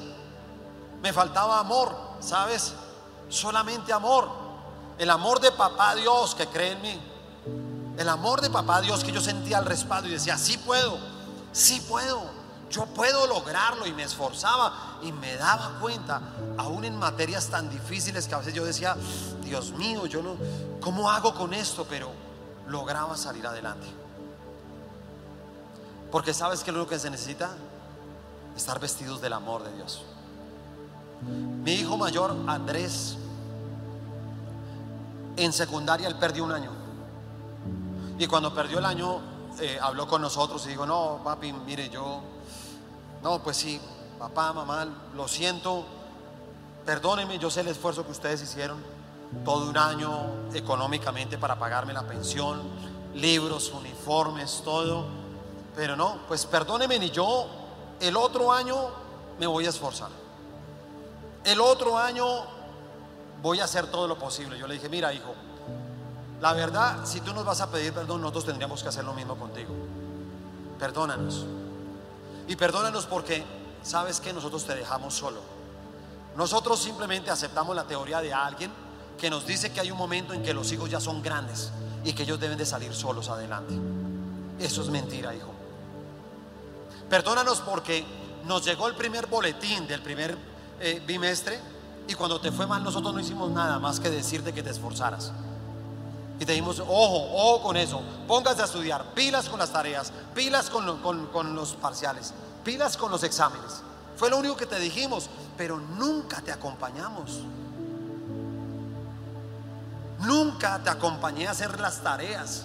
Me 1.03 1.13
faltaba 1.13 1.59
amor, 1.59 1.95
¿sabes? 2.21 2.73
Solamente 3.29 3.93
amor. 3.93 4.31
El 4.99 5.11
amor 5.11 5.41
de 5.41 5.53
papá 5.53 5.95
Dios 5.95 6.35
que 6.35 6.47
cree 6.47 6.73
en 6.73 6.83
mí. 6.83 7.01
El 7.99 8.09
amor 8.09 8.41
de 8.41 8.49
papá 8.49 8.81
Dios 8.81 9.05
que 9.05 9.13
yo 9.13 9.21
sentía 9.21 9.59
al 9.59 9.67
respaldo 9.67 10.09
y 10.09 10.13
decía, 10.13 10.39
sí 10.39 10.57
puedo 10.57 10.99
sí 11.53 11.81
puedo, 11.89 12.23
yo 12.71 12.87
puedo 12.87 13.27
lograrlo 13.27 13.87
y 13.87 13.93
me 13.93 14.05
esforzaba 14.05 14.99
y 15.03 15.13
me 15.13 15.37
daba 15.37 15.79
cuenta, 15.81 16.21
aún 16.57 16.85
en 16.85 16.97
materias 16.97 17.49
tan 17.49 17.69
difíciles 17.71 18.29
que 18.29 18.35
a 18.35 18.39
veces 18.39 18.55
yo 18.55 18.65
decía, 18.65 18.97
Dios 19.43 19.73
mío, 19.73 20.07
yo 20.07 20.23
no, 20.23 20.37
¿cómo 20.81 21.11
hago 21.11 21.35
con 21.35 21.53
esto? 21.55 21.87
Pero 21.89 22.11
lograba 22.69 23.17
salir 23.17 23.47
adelante. 23.47 23.87
Porque 26.11 26.35
sabes 26.35 26.65
que 26.65 26.73
lo 26.73 26.87
que 26.87 26.99
se 26.99 27.11
necesita, 27.11 27.51
estar 28.57 28.79
vestidos 28.81 29.21
del 29.21 29.33
amor 29.33 29.63
de 29.63 29.73
Dios. 29.75 30.03
Mi 31.23 31.73
hijo 31.73 31.97
mayor, 31.97 32.35
Andrés, 32.47 33.17
en 35.37 35.53
secundaria 35.53 36.09
él 36.09 36.17
perdió 36.17 36.45
un 36.45 36.53
año. 36.53 36.71
Y 38.19 38.27
cuando 38.27 38.55
perdió 38.55 38.79
el 38.79 38.85
año, 38.85 39.21
eh, 39.61 39.79
habló 39.81 40.07
con 40.07 40.21
nosotros 40.21 40.65
y 40.67 40.71
dijo, 40.71 40.87
no, 40.87 41.21
papi, 41.23 41.53
mire, 41.53 41.89
yo, 41.89 42.21
no, 43.23 43.43
pues 43.43 43.57
sí, 43.57 43.81
papá, 44.19 44.53
mamá, 44.53 44.87
lo 45.15 45.29
siento, 45.29 45.85
perdónenme, 46.85 47.39
yo 47.39 47.51
sé 47.51 47.61
el 47.61 47.69
esfuerzo 47.69 48.05
que 48.05 48.13
ustedes 48.13 48.43
hicieron, 48.43 48.79
todo 49.45 49.71
un 49.71 49.79
año 49.79 50.11
económicamente 50.53 51.39
para 51.39 51.59
pagarme 51.59 51.93
la 51.93 52.03
pensión, 52.03 52.61
libros, 53.15 53.73
uniformes, 53.73 54.63
todo, 54.65 55.20
pero 55.75 55.97
no, 55.97 56.21
pues 56.29 56.47
perdónenme, 56.47 56.99
ni 56.99 57.11
yo 57.11 57.47
el 58.01 58.17
otro 58.17 58.53
año 58.53 58.77
me 59.39 59.47
voy 59.47 59.67
a 59.67 59.71
esforzar. 59.71 60.11
El 61.45 61.61
otro 61.61 61.97
año 61.97 62.27
voy 63.43 63.61
a 63.61 63.65
hacer 63.65 63.87
todo 63.91 64.07
lo 64.07 64.19
posible. 64.19 64.59
Yo 64.59 64.67
le 64.67 64.75
dije, 64.75 64.89
mira, 64.89 65.13
hijo, 65.13 65.35
la 66.41 66.53
verdad, 66.53 67.05
si 67.05 67.21
tú 67.21 67.33
nos 67.33 67.45
vas 67.45 67.61
a 67.61 67.71
pedir 67.71 67.93
perdón, 67.93 68.21
nosotros 68.21 68.47
tendríamos 68.47 68.83
que 68.83 68.89
hacer 68.89 69.05
lo 69.05 69.15
mismo 69.15 69.37
contigo. 69.37 69.75
Perdónanos. 70.79 71.45
Y 72.49 72.57
perdónanos 72.57 73.07
porque 73.07 73.45
sabes 73.83 74.21
que 74.21 74.33
nosotros 74.33 74.65
te 74.65 74.75
dejamos 74.75 75.15
solo. 75.15 75.41
Nosotros 76.37 76.81
simplemente 76.81 77.31
aceptamos 77.31 77.77
la 77.77 77.85
teoría 77.85 78.21
de 78.21 78.33
alguien 78.33 78.71
que 79.19 79.29
nos 79.29 79.47
dice 79.47 79.73
que 79.73 79.81
hay 79.81 79.91
un 79.91 79.99
momento 79.99 80.33
en 80.33 80.43
que 80.43 80.55
los 80.55 80.73
hijos 80.73 80.89
ya 80.89 81.01
son 81.01 81.23
grandes 81.23 81.71
y 82.05 82.15
que 82.15 82.23
ellos 82.23 82.41
deben 82.41 82.57
de 82.57 82.65
salir 82.65 82.95
solos 82.95 83.29
adelante. 83.29 83.75
Eso 84.59 84.83
es 84.83 84.89
mentira, 84.89 85.35
hijo. 85.35 85.60
Perdónanos 87.11 87.61
porque 87.61 88.07
nos 88.47 88.65
llegó 88.65 88.87
el 88.87 88.95
primer 88.95 89.27
boletín 89.27 89.87
del 89.89 90.01
primer 90.01 90.39
eh, 90.79 91.03
bimestre 91.05 91.59
y 92.07 92.15
cuando 92.15 92.41
te 92.41 92.53
fue 92.53 92.67
mal 92.67 92.83
nosotros 92.85 93.13
no 93.13 93.21
hicimos 93.21 93.51
nada 93.51 93.79
más 93.81 93.99
que 93.99 94.09
decirte 94.09 94.55
que 94.55 94.63
te 94.63 94.71
esforzaras. 94.71 95.33
Y 96.39 96.47
te 96.47 96.53
dimos, 96.53 96.79
ojo, 96.81 97.29
ojo 97.35 97.63
con 97.63 97.77
eso. 97.77 98.01
Póngase 98.27 98.63
a 98.63 98.65
estudiar, 98.65 99.05
pilas 99.13 99.49
con 99.49 99.59
las 99.59 99.73
tareas, 99.73 100.13
pilas 100.35 100.71
con, 100.71 100.99
con 101.01 101.55
los 101.55 101.75
parciales, 101.75 102.33
pilas 102.65 102.97
con 102.97 103.11
los 103.11 103.25
exámenes. 103.25 103.83
Fue 104.17 104.31
lo 104.31 104.39
único 104.39 104.57
que 104.57 104.67
te 104.67 104.79
dijimos, 104.79 105.29
pero 105.57 105.79
nunca 105.79 106.41
te 106.41 106.53
acompañamos. 106.53 107.41
Nunca 110.21 110.79
te 110.83 110.91
acompañé 110.91 111.49
a 111.49 111.51
hacer 111.51 111.81
las 111.81 112.03
tareas 112.03 112.65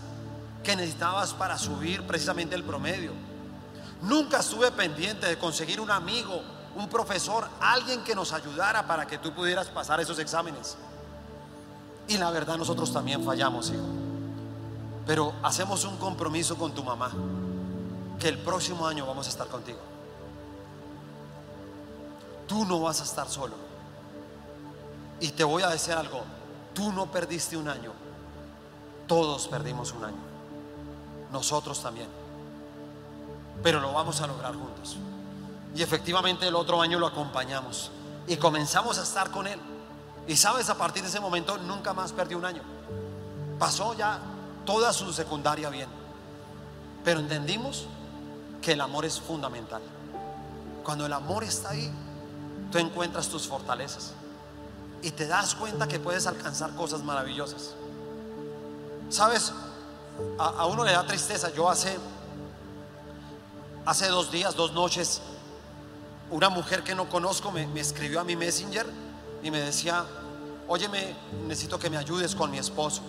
que 0.63 0.75
necesitabas 0.75 1.33
para 1.33 1.57
subir 1.57 2.05
precisamente 2.05 2.55
el 2.55 2.63
promedio. 2.63 3.11
Nunca 4.05 4.39
estuve 4.39 4.71
pendiente 4.71 5.25
de 5.27 5.37
conseguir 5.37 5.81
un 5.81 5.89
amigo, 5.89 6.41
un 6.75 6.87
profesor, 6.87 7.47
alguien 7.59 8.03
que 8.03 8.13
nos 8.13 8.33
ayudara 8.33 8.85
para 8.85 9.07
que 9.07 9.17
tú 9.17 9.33
pudieras 9.33 9.67
pasar 9.67 9.99
esos 9.99 10.19
exámenes. 10.19 10.77
Y 12.07 12.17
la 12.17 12.29
verdad 12.29 12.57
nosotros 12.57 12.93
también 12.93 13.23
fallamos, 13.23 13.71
hijo. 13.71 13.83
Pero 15.07 15.33
hacemos 15.41 15.83
un 15.85 15.97
compromiso 15.97 16.55
con 16.55 16.73
tu 16.73 16.83
mamá, 16.83 17.11
que 18.19 18.27
el 18.27 18.37
próximo 18.37 18.85
año 18.87 19.07
vamos 19.07 19.25
a 19.25 19.29
estar 19.29 19.47
contigo. 19.47 19.79
Tú 22.47 22.63
no 22.63 22.79
vas 22.81 23.01
a 23.01 23.05
estar 23.05 23.27
solo. 23.27 23.55
Y 25.19 25.29
te 25.29 25.43
voy 25.43 25.63
a 25.63 25.69
decir 25.69 25.93
algo, 25.93 26.21
tú 26.75 26.91
no 26.91 27.07
perdiste 27.07 27.57
un 27.57 27.69
año, 27.69 27.91
todos 29.07 29.47
perdimos 29.47 29.93
un 29.93 30.03
año, 30.03 30.17
nosotros 31.31 31.81
también, 31.81 32.07
pero 33.63 33.79
lo 33.79 33.93
vamos 33.93 34.21
a 34.21 34.27
lograr 34.27 34.53
juntos. 34.53 34.97
Y 35.75 35.81
efectivamente 35.81 36.47
el 36.47 36.55
otro 36.55 36.81
año 36.81 36.99
lo 36.99 37.07
acompañamos 37.07 37.91
y 38.27 38.37
comenzamos 38.37 38.97
a 38.97 39.03
estar 39.03 39.31
con 39.31 39.47
él. 39.47 39.59
Y 40.27 40.35
sabes, 40.35 40.69
a 40.69 40.75
partir 40.75 41.03
de 41.03 41.09
ese 41.09 41.19
momento 41.19 41.57
nunca 41.57 41.93
más 41.93 42.11
perdió 42.11 42.37
un 42.37 42.45
año. 42.45 42.61
Pasó 43.59 43.93
ya 43.93 44.19
toda 44.65 44.93
su 44.93 45.11
secundaria 45.13 45.69
bien. 45.69 45.89
Pero 47.03 47.19
entendimos 47.19 47.85
que 48.61 48.73
el 48.73 48.81
amor 48.81 49.05
es 49.05 49.19
fundamental. 49.19 49.81
Cuando 50.83 51.05
el 51.05 51.13
amor 51.13 51.43
está 51.43 51.69
ahí, 51.69 51.91
tú 52.71 52.77
encuentras 52.79 53.27
tus 53.27 53.47
fortalezas 53.47 54.13
y 55.01 55.11
te 55.11 55.27
das 55.27 55.53
cuenta 55.53 55.87
que 55.87 55.99
puedes 55.99 56.25
alcanzar 56.25 56.71
cosas 56.71 57.03
maravillosas. 57.03 57.75
Sabes, 59.09 59.53
a, 60.39 60.65
uno 60.65 60.83
le 60.83 60.93
da 60.93 61.05
tristeza. 61.05 61.51
Yo 61.53 61.69
hace, 61.69 61.97
hace 63.85 64.07
dos 64.07 64.31
días, 64.31 64.55
dos 64.55 64.73
noches, 64.73 65.21
una 66.31 66.49
mujer 66.49 66.83
que 66.83 66.95
no 66.95 67.07
conozco 67.07 67.51
me, 67.51 67.67
escribió 67.79 68.19
a 68.19 68.23
mi 68.23 68.35
messenger 68.35 68.85
y 69.43 69.51
me 69.51 69.59
decía, 69.59 70.05
óyeme, 70.67 71.15
necesito 71.47 71.77
que 71.77 71.89
me 71.89 71.97
ayudes 71.97 72.35
con 72.35 72.49
mi 72.49 72.57
esposo. 72.57 73.01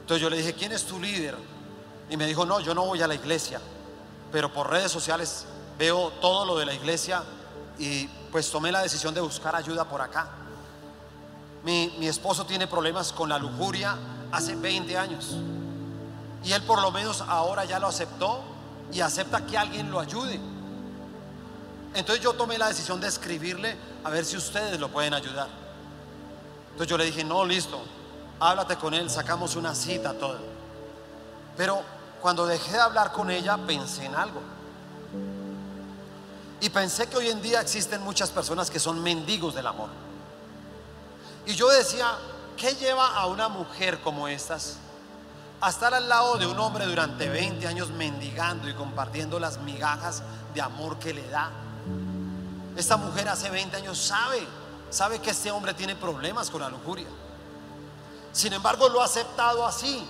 Entonces 0.00 0.22
yo 0.22 0.30
le 0.30 0.36
dije, 0.36 0.54
¿quién 0.54 0.72
es 0.72 0.84
tu 0.84 1.00
líder? 1.00 1.36
Y 2.08 2.16
me 2.16 2.26
dijo, 2.26 2.46
no, 2.46 2.60
yo 2.60 2.74
no 2.74 2.84
voy 2.84 3.02
a 3.02 3.08
la 3.08 3.14
iglesia, 3.14 3.60
pero 4.30 4.52
por 4.52 4.70
redes 4.70 4.92
sociales 4.92 5.46
veo 5.78 6.10
todo 6.20 6.44
lo 6.44 6.58
de 6.58 6.66
la 6.66 6.74
iglesia 6.74 7.22
y 7.78 8.06
pues 8.30 8.50
tomé 8.50 8.70
la 8.70 8.82
decisión 8.82 9.14
de 9.14 9.20
buscar 9.20 9.56
ayuda 9.56 9.84
por 9.84 10.00
acá. 10.00 10.28
Mi, 11.64 11.94
mi 11.98 12.06
esposo 12.06 12.46
tiene 12.46 12.66
problemas 12.66 13.12
con 13.12 13.28
la 13.28 13.38
lujuria 13.38 13.96
hace 14.30 14.54
20 14.54 14.96
años 14.96 15.36
y 16.44 16.52
él 16.52 16.62
por 16.62 16.80
lo 16.82 16.90
menos 16.90 17.20
ahora 17.22 17.64
ya 17.64 17.78
lo 17.78 17.86
aceptó 17.86 18.51
y 18.92 19.00
acepta 19.00 19.44
que 19.46 19.56
alguien 19.56 19.90
lo 19.90 19.98
ayude. 19.98 20.38
Entonces 21.94 22.22
yo 22.22 22.32
tomé 22.34 22.58
la 22.58 22.68
decisión 22.68 23.00
de 23.00 23.08
escribirle 23.08 23.76
a 24.04 24.10
ver 24.10 24.24
si 24.24 24.36
ustedes 24.36 24.78
lo 24.78 24.88
pueden 24.88 25.14
ayudar. 25.14 25.48
Entonces 26.72 26.88
yo 26.88 26.96
le 26.96 27.04
dije, 27.04 27.24
no, 27.24 27.44
listo, 27.44 27.82
háblate 28.40 28.76
con 28.76 28.94
él, 28.94 29.10
sacamos 29.10 29.56
una 29.56 29.74
cita, 29.74 30.14
todo. 30.14 30.38
Pero 31.56 31.82
cuando 32.20 32.46
dejé 32.46 32.72
de 32.72 32.80
hablar 32.80 33.12
con 33.12 33.30
ella, 33.30 33.58
pensé 33.58 34.06
en 34.06 34.14
algo. 34.14 34.40
Y 36.60 36.70
pensé 36.70 37.08
que 37.08 37.16
hoy 37.16 37.28
en 37.28 37.42
día 37.42 37.60
existen 37.60 38.00
muchas 38.02 38.30
personas 38.30 38.70
que 38.70 38.78
son 38.78 39.02
mendigos 39.02 39.54
del 39.54 39.66
amor. 39.66 39.88
Y 41.44 41.54
yo 41.54 41.68
decía, 41.68 42.08
¿qué 42.56 42.74
lleva 42.76 43.16
a 43.16 43.26
una 43.26 43.48
mujer 43.48 44.00
como 44.00 44.28
estas 44.28 44.76
a 45.62 45.70
estar 45.70 45.94
al 45.94 46.08
lado 46.08 46.36
de 46.38 46.46
un 46.46 46.58
hombre 46.58 46.86
durante 46.86 47.28
20 47.28 47.66
años 47.68 47.90
mendigando 47.90 48.68
y 48.68 48.74
compartiendo 48.74 49.38
las 49.38 49.58
migajas 49.58 50.22
de 50.54 50.60
amor 50.60 50.98
que 50.98 51.14
le 51.14 51.26
da? 51.28 51.50
Esta 52.76 52.96
mujer 52.96 53.28
hace 53.28 53.48
20 53.48 53.76
años 53.76 53.96
sabe, 53.96 54.44
sabe 54.90 55.20
que 55.20 55.30
este 55.30 55.52
hombre 55.52 55.72
tiene 55.72 55.94
problemas 55.94 56.50
con 56.50 56.62
la 56.62 56.68
lujuria. 56.68 57.06
Sin 58.32 58.52
embargo, 58.52 58.88
lo 58.88 59.02
ha 59.02 59.04
aceptado 59.04 59.64
así, 59.64 60.04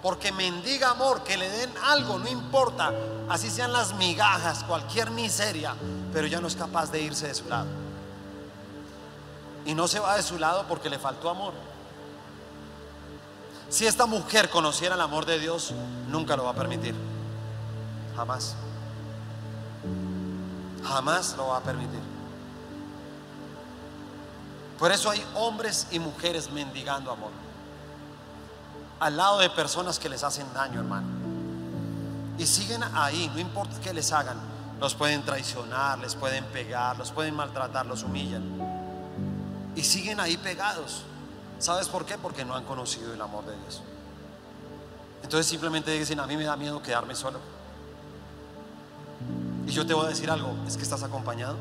porque 0.00 0.30
mendiga 0.30 0.90
amor, 0.90 1.24
que 1.24 1.36
le 1.36 1.48
den 1.48 1.72
algo, 1.82 2.18
no 2.18 2.28
importa, 2.28 2.92
así 3.28 3.50
sean 3.50 3.72
las 3.72 3.94
migajas, 3.94 4.62
cualquier 4.62 5.10
miseria, 5.10 5.74
pero 6.12 6.28
ya 6.28 6.40
no 6.40 6.46
es 6.46 6.54
capaz 6.54 6.92
de 6.92 7.00
irse 7.00 7.26
de 7.26 7.34
su 7.34 7.48
lado. 7.48 7.66
Y 9.66 9.74
no 9.74 9.88
se 9.88 9.98
va 9.98 10.14
de 10.14 10.22
su 10.22 10.38
lado 10.38 10.66
porque 10.68 10.88
le 10.88 11.00
faltó 11.00 11.30
amor. 11.30 11.73
Si 13.74 13.88
esta 13.88 14.06
mujer 14.06 14.50
conociera 14.50 14.94
el 14.94 15.00
amor 15.00 15.26
de 15.26 15.40
Dios, 15.40 15.74
nunca 16.06 16.36
lo 16.36 16.44
va 16.44 16.50
a 16.50 16.54
permitir. 16.54 16.94
Jamás. 18.14 18.54
Jamás 20.84 21.34
lo 21.36 21.48
va 21.48 21.56
a 21.56 21.60
permitir. 21.60 21.98
Por 24.78 24.92
eso 24.92 25.10
hay 25.10 25.26
hombres 25.34 25.88
y 25.90 25.98
mujeres 25.98 26.52
mendigando 26.52 27.10
amor. 27.10 27.32
Al 29.00 29.16
lado 29.16 29.40
de 29.40 29.50
personas 29.50 29.98
que 29.98 30.08
les 30.08 30.22
hacen 30.22 30.46
daño, 30.54 30.78
hermano. 30.78 31.08
Y 32.38 32.46
siguen 32.46 32.84
ahí, 32.94 33.28
no 33.34 33.40
importa 33.40 33.74
qué 33.82 33.92
les 33.92 34.12
hagan. 34.12 34.36
Los 34.78 34.94
pueden 34.94 35.24
traicionar, 35.24 35.98
les 35.98 36.14
pueden 36.14 36.44
pegar, 36.44 36.96
los 36.96 37.10
pueden 37.10 37.34
maltratar, 37.34 37.86
los 37.86 38.04
humillan. 38.04 38.44
Y 39.74 39.82
siguen 39.82 40.20
ahí 40.20 40.36
pegados. 40.36 41.02
¿Sabes 41.64 41.88
por 41.88 42.04
qué? 42.04 42.18
Porque 42.18 42.44
no 42.44 42.54
han 42.54 42.64
conocido 42.64 43.14
el 43.14 43.22
amor 43.22 43.46
de 43.46 43.56
Dios. 43.56 43.80
Entonces 45.22 45.46
simplemente 45.46 45.90
dicen, 45.92 46.20
a 46.20 46.26
mí 46.26 46.36
me 46.36 46.44
da 46.44 46.56
miedo 46.56 46.82
quedarme 46.82 47.14
solo. 47.14 47.38
Y 49.66 49.70
yo 49.70 49.86
te 49.86 49.94
voy 49.94 50.04
a 50.04 50.08
decir 50.10 50.30
algo, 50.30 50.54
es 50.66 50.76
que 50.76 50.82
estás 50.82 51.02
acompañado. 51.02 51.56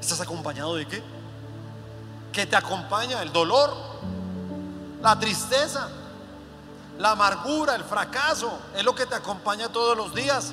¿Estás 0.00 0.20
acompañado 0.20 0.76
de 0.76 0.86
qué? 0.86 1.02
Que 2.32 2.46
te 2.46 2.54
acompaña 2.54 3.20
el 3.22 3.32
dolor, 3.32 3.74
la 5.02 5.18
tristeza, 5.18 5.88
la 6.96 7.10
amargura, 7.10 7.74
el 7.74 7.82
fracaso. 7.82 8.56
Es 8.76 8.84
lo 8.84 8.94
que 8.94 9.06
te 9.06 9.16
acompaña 9.16 9.68
todos 9.70 9.96
los 9.96 10.14
días. 10.14 10.52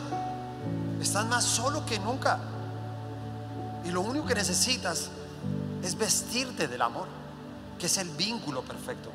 Estás 1.00 1.28
más 1.28 1.44
solo 1.44 1.86
que 1.86 2.00
nunca. 2.00 2.40
Y 3.84 3.92
lo 3.92 4.02
único 4.02 4.26
que 4.26 4.34
necesitas 4.34 5.12
es 5.84 5.96
vestirte 5.96 6.68
del 6.68 6.82
amor, 6.82 7.06
que 7.80 7.88
es 7.88 7.98
el 7.98 8.10
vínculo 8.10 8.62
perfecto. 8.62 9.10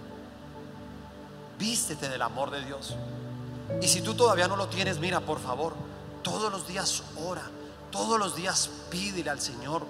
Vístete 1.59 2.09
del 2.09 2.23
amor 2.23 2.51
de 2.51 2.65
Dios. 2.65 2.95
Y 3.81 3.89
si 3.89 4.01
tú 4.01 4.15
todavía 4.15 4.49
no 4.49 4.57
lo 4.57 4.69
tienes, 4.69 4.99
mira, 4.99 5.21
por 5.21 5.41
favor, 5.41 5.75
todos 6.23 6.51
los 6.51 6.67
días 6.67 7.03
ora, 7.25 7.43
todos 7.91 8.19
los 8.19 8.35
días 8.35 8.71
pídele 8.91 9.31
al 9.31 9.41
Señor, 9.41 9.87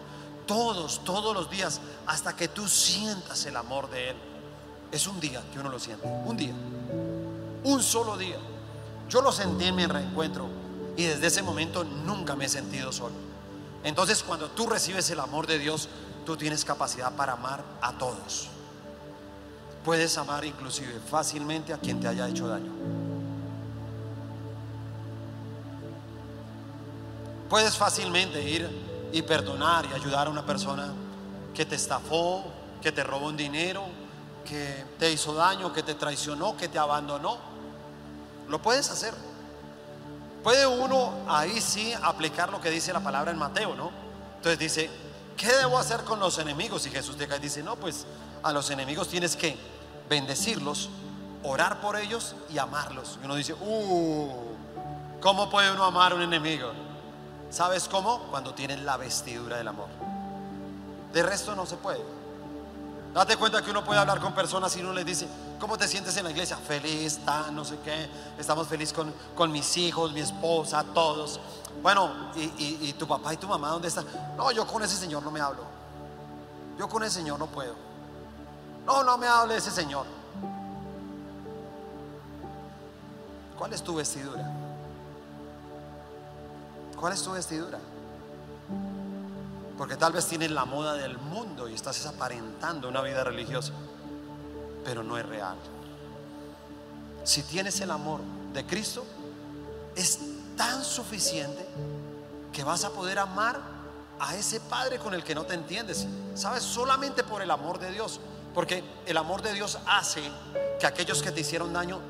todos, 0.47 1.03
todos 1.05 1.35
los 1.35 1.51
días, 1.51 1.81
hasta 2.07 2.35
que 2.35 2.49
tú 2.49 2.69
sientas 2.69 3.45
el 3.47 3.57
amor 3.57 3.91
de 3.91 4.11
Él. 4.11 4.17
Es 4.93 5.07
un 5.07 5.21
día 5.21 5.43
que 5.53 5.61
uno 5.61 5.69
lo 5.69 5.79
siente, 5.79 6.07
un 6.07 6.37
día, 6.37 6.53
un 7.65 7.83
solo 7.83 8.17
día. 8.17 8.39
Yo 9.09 9.23
lo 9.23 9.33
sentí 9.33 9.67
en 9.67 9.77
mi 9.77 9.87
reencuentro 9.87 10.49
y 10.97 11.05
desde 11.05 11.29
ese 11.29 11.43
momento 11.43 11.85
nunca 11.85 12.35
me 12.35 12.47
he 12.47 12.49
sentido 12.49 12.93
solo. 12.93 13.15
Entonces 13.85 14.23
cuando 14.23 14.51
tú 14.51 14.67
recibes 14.67 15.09
el 15.11 15.21
amor 15.21 15.47
de 15.47 15.59
Dios, 15.59 15.89
tú 16.27 16.37
tienes 16.37 16.65
capacidad 16.65 17.15
para 17.15 17.33
amar 17.33 17.65
a 17.81 17.93
todos. 17.99 18.49
Puedes 19.85 20.17
amar 20.19 20.45
inclusive 20.45 21.01
fácilmente 21.11 21.73
a 21.73 21.79
quien 21.79 22.01
te 22.01 22.09
haya 22.09 22.29
hecho 22.29 22.49
daño. 22.49 22.73
Puedes 27.49 27.77
fácilmente 27.77 28.43
ir 28.43 28.69
y 29.13 29.23
perdonar 29.23 29.87
y 29.87 29.95
ayudar 29.95 30.29
a 30.29 30.31
una 30.31 30.45
persona 30.47 30.93
que 31.55 31.65
te 31.65 31.75
estafó, 31.75 32.45
que 32.81 32.93
te 32.93 33.03
robó 33.03 33.27
un 33.27 33.37
dinero, 33.37 33.85
que 34.45 34.85
te 34.99 35.11
hizo 35.11 35.35
daño, 35.35 35.73
que 35.73 35.83
te 35.83 35.95
traicionó, 35.95 36.57
que 36.57 36.69
te 36.69 36.79
abandonó. 36.79 37.39
Lo 38.49 38.61
puedes 38.61 38.91
hacer. 38.91 39.15
Puede 40.45 40.67
uno 40.67 41.13
ahí 41.29 41.61
sí 41.61 41.93
aplicar 42.03 42.51
lo 42.51 42.61
que 42.61 42.71
dice 42.71 42.93
la 42.93 43.01
palabra 43.01 43.31
en 43.31 43.39
Mateo, 43.39 43.75
¿no? 43.75 43.91
Entonces 44.37 44.59
dice, 44.59 44.91
¿qué 45.37 45.49
debo 45.49 45.79
hacer 45.79 46.05
con 46.05 46.21
los 46.21 46.39
enemigos? 46.39 46.87
Y 46.87 46.91
Jesús 46.91 47.17
te 47.17 47.27
dice, 47.39 47.63
no, 47.63 47.77
pues 47.77 48.07
a 48.43 48.53
los 48.53 48.71
enemigos 48.71 49.09
tienes 49.09 49.37
que 49.37 49.57
bendecirlos, 50.09 50.91
orar 51.43 51.81
por 51.81 51.97
ellos 51.97 52.35
y 52.53 52.59
amarlos. 52.59 53.19
Y 53.23 53.25
uno 53.25 53.35
dice, 53.35 53.55
uh, 53.55 54.31
¿cómo 55.21 55.51
puede 55.51 55.71
uno 55.73 55.85
amar 55.85 56.13
a 56.13 56.15
un 56.17 56.23
enemigo? 56.23 56.73
¿Sabes 57.51 57.89
cómo? 57.89 58.27
Cuando 58.31 58.55
tienen 58.55 58.85
la 58.87 58.97
vestidura 58.97 59.57
del 59.57 59.69
amor. 59.69 59.89
De 61.13 61.23
resto 61.23 61.55
no 61.55 61.67
se 61.67 61.77
puede. 61.77 62.01
Date 63.13 63.37
cuenta 63.37 63.61
que 63.61 63.73
uno 63.73 63.85
puede 63.85 63.99
hablar 63.99 64.21
con 64.21 64.33
personas 64.35 64.77
y 64.77 64.81
uno 64.81 64.93
les 64.93 65.05
dice, 65.05 65.27
¿cómo 65.59 65.77
te 65.77 65.89
sientes 65.89 66.17
en 66.17 66.25
la 66.25 66.31
iglesia? 66.31 66.57
Feliz, 66.57 67.19
está, 67.19 67.51
no 67.51 67.65
sé 67.65 67.77
qué, 67.85 68.09
estamos 68.39 68.69
felices 68.69 68.93
con, 68.93 69.13
con, 69.35 69.51
mis 69.51 69.77
hijos, 69.77 70.13
mi 70.13 70.21
esposa, 70.21 70.85
todos. 70.95 71.41
Bueno, 71.83 72.31
y, 72.37 72.79
y 72.89 72.93
tu 72.97 73.09
papá 73.09 73.35
y 73.35 73.37
tu 73.37 73.49
mamá, 73.49 73.71
¿dónde 73.71 73.89
están? 73.89 74.07
No, 74.37 74.53
yo 74.53 74.65
con 74.65 74.85
ese 74.85 74.95
señor 74.97 75.25
no 75.25 75.33
me 75.33 75.41
hablo. 75.41 75.65
Yo 76.79 76.89
con 76.89 77.03
ese 77.03 77.17
señor 77.19 77.39
no 77.41 77.47
puedo. 77.47 77.90
No, 78.87 79.05
no 79.05 79.19
me 79.19 79.27
hable 79.27 79.57
ese 79.57 79.71
señor. 79.71 80.07
¿Cuál 83.59 83.73
es 83.73 83.83
tu 83.83 83.95
vestidura? 83.95 84.51
¿Cuál 86.99 87.13
es 87.13 87.23
tu 87.23 87.33
vestidura? 87.33 87.79
Porque 89.77 89.97
tal 89.97 90.13
vez 90.13 90.27
tienes 90.27 90.51
la 90.51 90.65
moda 90.65 90.95
del 90.95 91.19
mundo 91.19 91.69
y 91.69 91.75
estás 91.75 92.05
aparentando 92.07 92.89
una 92.89 93.01
vida 93.01 93.25
religiosa, 93.25 93.73
pero 94.85 95.03
no 95.03 95.17
es 95.17 95.27
real. 95.27 95.57
Si 97.25 97.43
tienes 97.43 97.81
el 97.81 97.91
amor 97.91 98.21
de 98.53 98.67
Cristo, 98.67 99.05
es 99.95 100.19
tan 100.57 100.85
suficiente 100.85 101.67
que 102.53 102.65
vas 102.65 102.85
a 102.85 102.91
poder 102.91 103.19
amar 103.19 103.61
a 104.19 104.37
ese 104.37 104.61
Padre 104.61 104.99
con 104.99 105.15
el 105.15 105.25
que 105.25 105.35
no 105.35 105.45
te 105.45 105.55
entiendes. 105.55 106.07
¿Sabes? 106.35 106.63
Solamente 106.63 107.25
por 107.25 107.43
el 107.43 107.51
amor 107.51 107.79
de 107.79 107.91
Dios. 107.91 108.21
Porque 108.55 108.83
el 109.07 109.17
amor 109.17 109.43
de 109.43 109.53
Dios 109.53 109.79
hace 109.87 110.23
que 110.79 110.87
aquellos 110.87 111.23
que 111.23 111.31
te 111.31 111.41
hicieron 111.41 111.73
daño, 111.73 112.01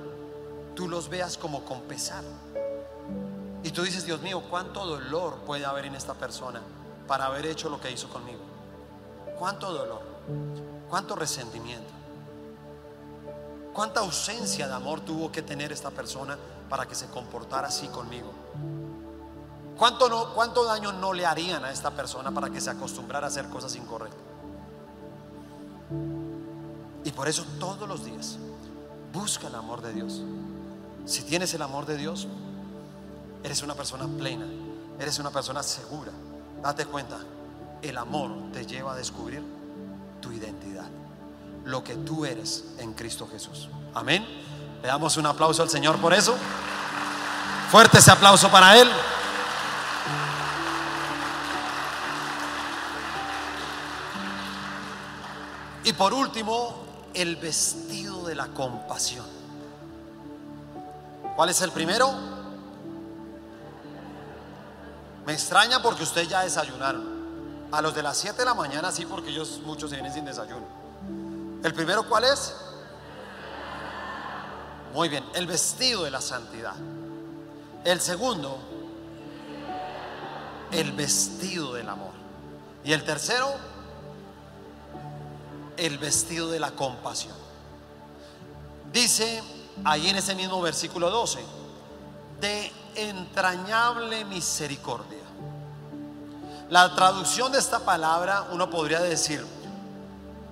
tú 0.74 0.88
los 0.88 1.08
veas 1.08 1.36
como 1.36 1.64
con 1.64 1.82
pesar. 1.82 2.24
Y 3.62 3.70
tú 3.70 3.82
dices, 3.82 4.06
Dios 4.06 4.22
mío, 4.22 4.42
¿cuánto 4.48 4.86
dolor 4.86 5.40
puede 5.46 5.66
haber 5.66 5.84
en 5.84 5.94
esta 5.94 6.14
persona 6.14 6.62
para 7.06 7.26
haber 7.26 7.44
hecho 7.46 7.68
lo 7.68 7.80
que 7.80 7.90
hizo 7.90 8.08
conmigo? 8.08 8.40
¿Cuánto 9.38 9.72
dolor? 9.72 10.02
¿Cuánto 10.88 11.14
resentimiento? 11.14 11.92
¿Cuánta 13.74 14.00
ausencia 14.00 14.66
de 14.66 14.74
amor 14.74 15.00
tuvo 15.00 15.30
que 15.30 15.42
tener 15.42 15.72
esta 15.72 15.90
persona 15.90 16.38
para 16.68 16.86
que 16.86 16.94
se 16.94 17.06
comportara 17.08 17.68
así 17.68 17.88
conmigo? 17.88 18.32
¿Cuánto, 19.78 20.08
no, 20.08 20.34
¿Cuánto 20.34 20.64
daño 20.64 20.92
no 20.92 21.12
le 21.12 21.24
harían 21.26 21.64
a 21.64 21.70
esta 21.70 21.90
persona 21.90 22.30
para 22.30 22.50
que 22.50 22.60
se 22.60 22.70
acostumbrara 22.70 23.26
a 23.26 23.28
hacer 23.28 23.48
cosas 23.48 23.74
incorrectas? 23.76 24.29
Y 27.10 27.12
por 27.12 27.26
eso 27.26 27.44
todos 27.58 27.88
los 27.88 28.04
días 28.04 28.36
busca 29.12 29.48
el 29.48 29.56
amor 29.56 29.82
de 29.82 29.92
Dios. 29.92 30.22
Si 31.06 31.22
tienes 31.22 31.52
el 31.54 31.62
amor 31.62 31.84
de 31.84 31.96
Dios, 31.96 32.28
eres 33.42 33.64
una 33.64 33.74
persona 33.74 34.06
plena, 34.06 34.46
eres 34.96 35.18
una 35.18 35.30
persona 35.30 35.60
segura. 35.64 36.12
Date 36.62 36.86
cuenta, 36.86 37.18
el 37.82 37.98
amor 37.98 38.30
te 38.52 38.64
lleva 38.64 38.92
a 38.92 38.94
descubrir 38.94 39.42
tu 40.20 40.30
identidad, 40.30 40.86
lo 41.64 41.82
que 41.82 41.96
tú 41.96 42.24
eres 42.24 42.66
en 42.78 42.92
Cristo 42.92 43.26
Jesús. 43.28 43.68
Amén. 43.92 44.24
Le 44.80 44.86
damos 44.86 45.16
un 45.16 45.26
aplauso 45.26 45.64
al 45.64 45.68
Señor 45.68 45.96
por 45.98 46.14
eso. 46.14 46.36
Fuerte 47.72 47.98
ese 47.98 48.12
aplauso 48.12 48.48
para 48.52 48.78
Él. 48.78 48.88
Y 55.82 55.92
por 55.92 56.14
último, 56.14 56.89
el 57.14 57.36
vestido 57.36 58.26
de 58.26 58.34
la 58.34 58.46
compasión. 58.48 59.26
¿Cuál 61.36 61.48
es 61.48 61.60
el 61.62 61.70
primero? 61.70 62.12
Me 65.26 65.32
extraña 65.32 65.82
porque 65.82 66.02
usted 66.02 66.22
ya 66.28 66.42
desayunaron. 66.42 67.20
A 67.72 67.80
los 67.80 67.94
de 67.94 68.02
las 68.02 68.16
7 68.16 68.36
de 68.38 68.44
la 68.44 68.54
mañana 68.54 68.90
sí, 68.90 69.06
porque 69.06 69.30
ellos 69.30 69.60
muchos 69.64 69.90
se 69.90 69.96
vienen 69.96 70.12
sin 70.12 70.24
desayuno. 70.24 70.66
¿El 71.62 71.72
primero 71.72 72.08
cuál 72.08 72.24
es? 72.24 72.56
Muy 74.92 75.08
bien, 75.08 75.24
el 75.34 75.46
vestido 75.46 76.02
de 76.02 76.10
la 76.10 76.20
santidad. 76.20 76.74
El 77.84 78.00
segundo, 78.00 78.58
el 80.72 80.92
vestido 80.92 81.74
del 81.74 81.88
amor. 81.88 82.12
Y 82.82 82.92
el 82.92 83.04
tercero, 83.04 83.54
el 85.80 85.98
vestido 85.98 86.50
de 86.50 86.60
la 86.60 86.72
compasión. 86.72 87.34
Dice 88.92 89.42
ahí 89.84 90.08
en 90.08 90.16
ese 90.16 90.34
mismo 90.34 90.60
versículo 90.60 91.10
12, 91.10 91.40
de 92.40 92.72
entrañable 92.96 94.24
misericordia. 94.26 95.18
La 96.68 96.94
traducción 96.94 97.50
de 97.50 97.58
esta 97.58 97.80
palabra 97.80 98.48
uno 98.52 98.68
podría 98.68 99.00
decir, 99.00 99.44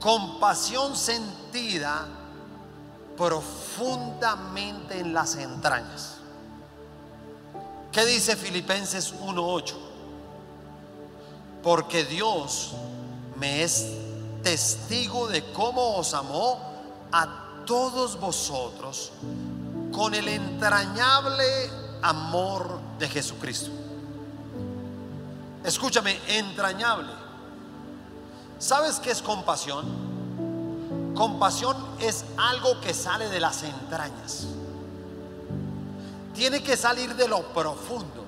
compasión 0.00 0.96
sentida 0.96 2.06
profundamente 3.16 4.98
en 4.98 5.12
las 5.12 5.36
entrañas. 5.36 6.16
¿Qué 7.92 8.04
dice 8.06 8.34
Filipenses 8.34 9.14
1.8? 9.14 9.74
Porque 11.62 12.04
Dios 12.04 12.72
me 13.36 13.62
es 13.62 14.07
testigo 14.42 15.28
de 15.28 15.52
cómo 15.52 15.96
os 15.96 16.14
amó 16.14 16.60
a 17.12 17.64
todos 17.66 18.18
vosotros 18.18 19.12
con 19.92 20.14
el 20.14 20.28
entrañable 20.28 21.70
amor 22.02 22.80
de 22.98 23.08
Jesucristo. 23.08 23.70
Escúchame, 25.64 26.18
entrañable. 26.28 27.12
¿Sabes 28.58 28.98
qué 29.00 29.10
es 29.10 29.22
compasión? 29.22 30.08
Compasión 31.14 31.76
es 32.00 32.24
algo 32.36 32.80
que 32.80 32.94
sale 32.94 33.28
de 33.28 33.40
las 33.40 33.62
entrañas. 33.62 34.46
Tiene 36.34 36.62
que 36.62 36.76
salir 36.76 37.14
de 37.16 37.28
lo 37.28 37.42
profundo. 37.52 38.24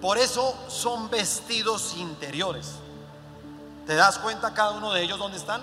Por 0.00 0.18
eso 0.18 0.54
son 0.68 1.08
vestidos 1.08 1.94
interiores. 1.96 2.74
¿Te 3.86 3.94
das 3.94 4.18
cuenta 4.18 4.52
cada 4.52 4.72
uno 4.72 4.92
de 4.92 5.02
ellos 5.02 5.18
dónde 5.18 5.38
están? 5.38 5.62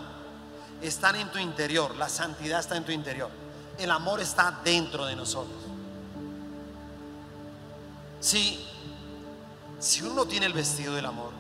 Están 0.82 1.16
en 1.18 1.30
tu 1.30 1.40
interior. 1.40 1.96
La 1.96 2.08
santidad 2.08 2.60
está 2.60 2.78
en 2.78 2.86
tu 2.86 2.92
interior. 2.92 3.30
El 3.78 3.92
amor 3.92 4.22
está 4.22 4.60
dentro 4.64 5.06
de 5.06 5.16
nosotros. 5.16 5.58
Si, 8.22 8.66
si 9.80 10.02
uno 10.04 10.26
tiene 10.26 10.46
el 10.46 10.54
vestido 10.54 10.96
del 10.96 11.06
amor, 11.06 11.32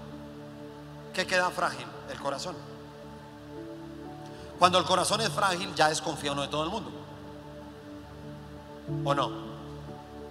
¿qué 1.13 1.25
queda 1.25 1.49
frágil? 1.49 1.87
El 2.11 2.19
corazón. 2.19 2.55
Cuando 4.59 4.77
el 4.77 4.83
corazón 4.83 5.21
es 5.21 5.29
frágil, 5.29 5.73
ya 5.75 5.87
desconfía 5.87 6.33
uno 6.33 6.41
de 6.41 6.47
todo 6.49 6.65
el 6.65 6.69
mundo. 6.69 6.91
¿O 9.05 9.13
no? 9.13 9.31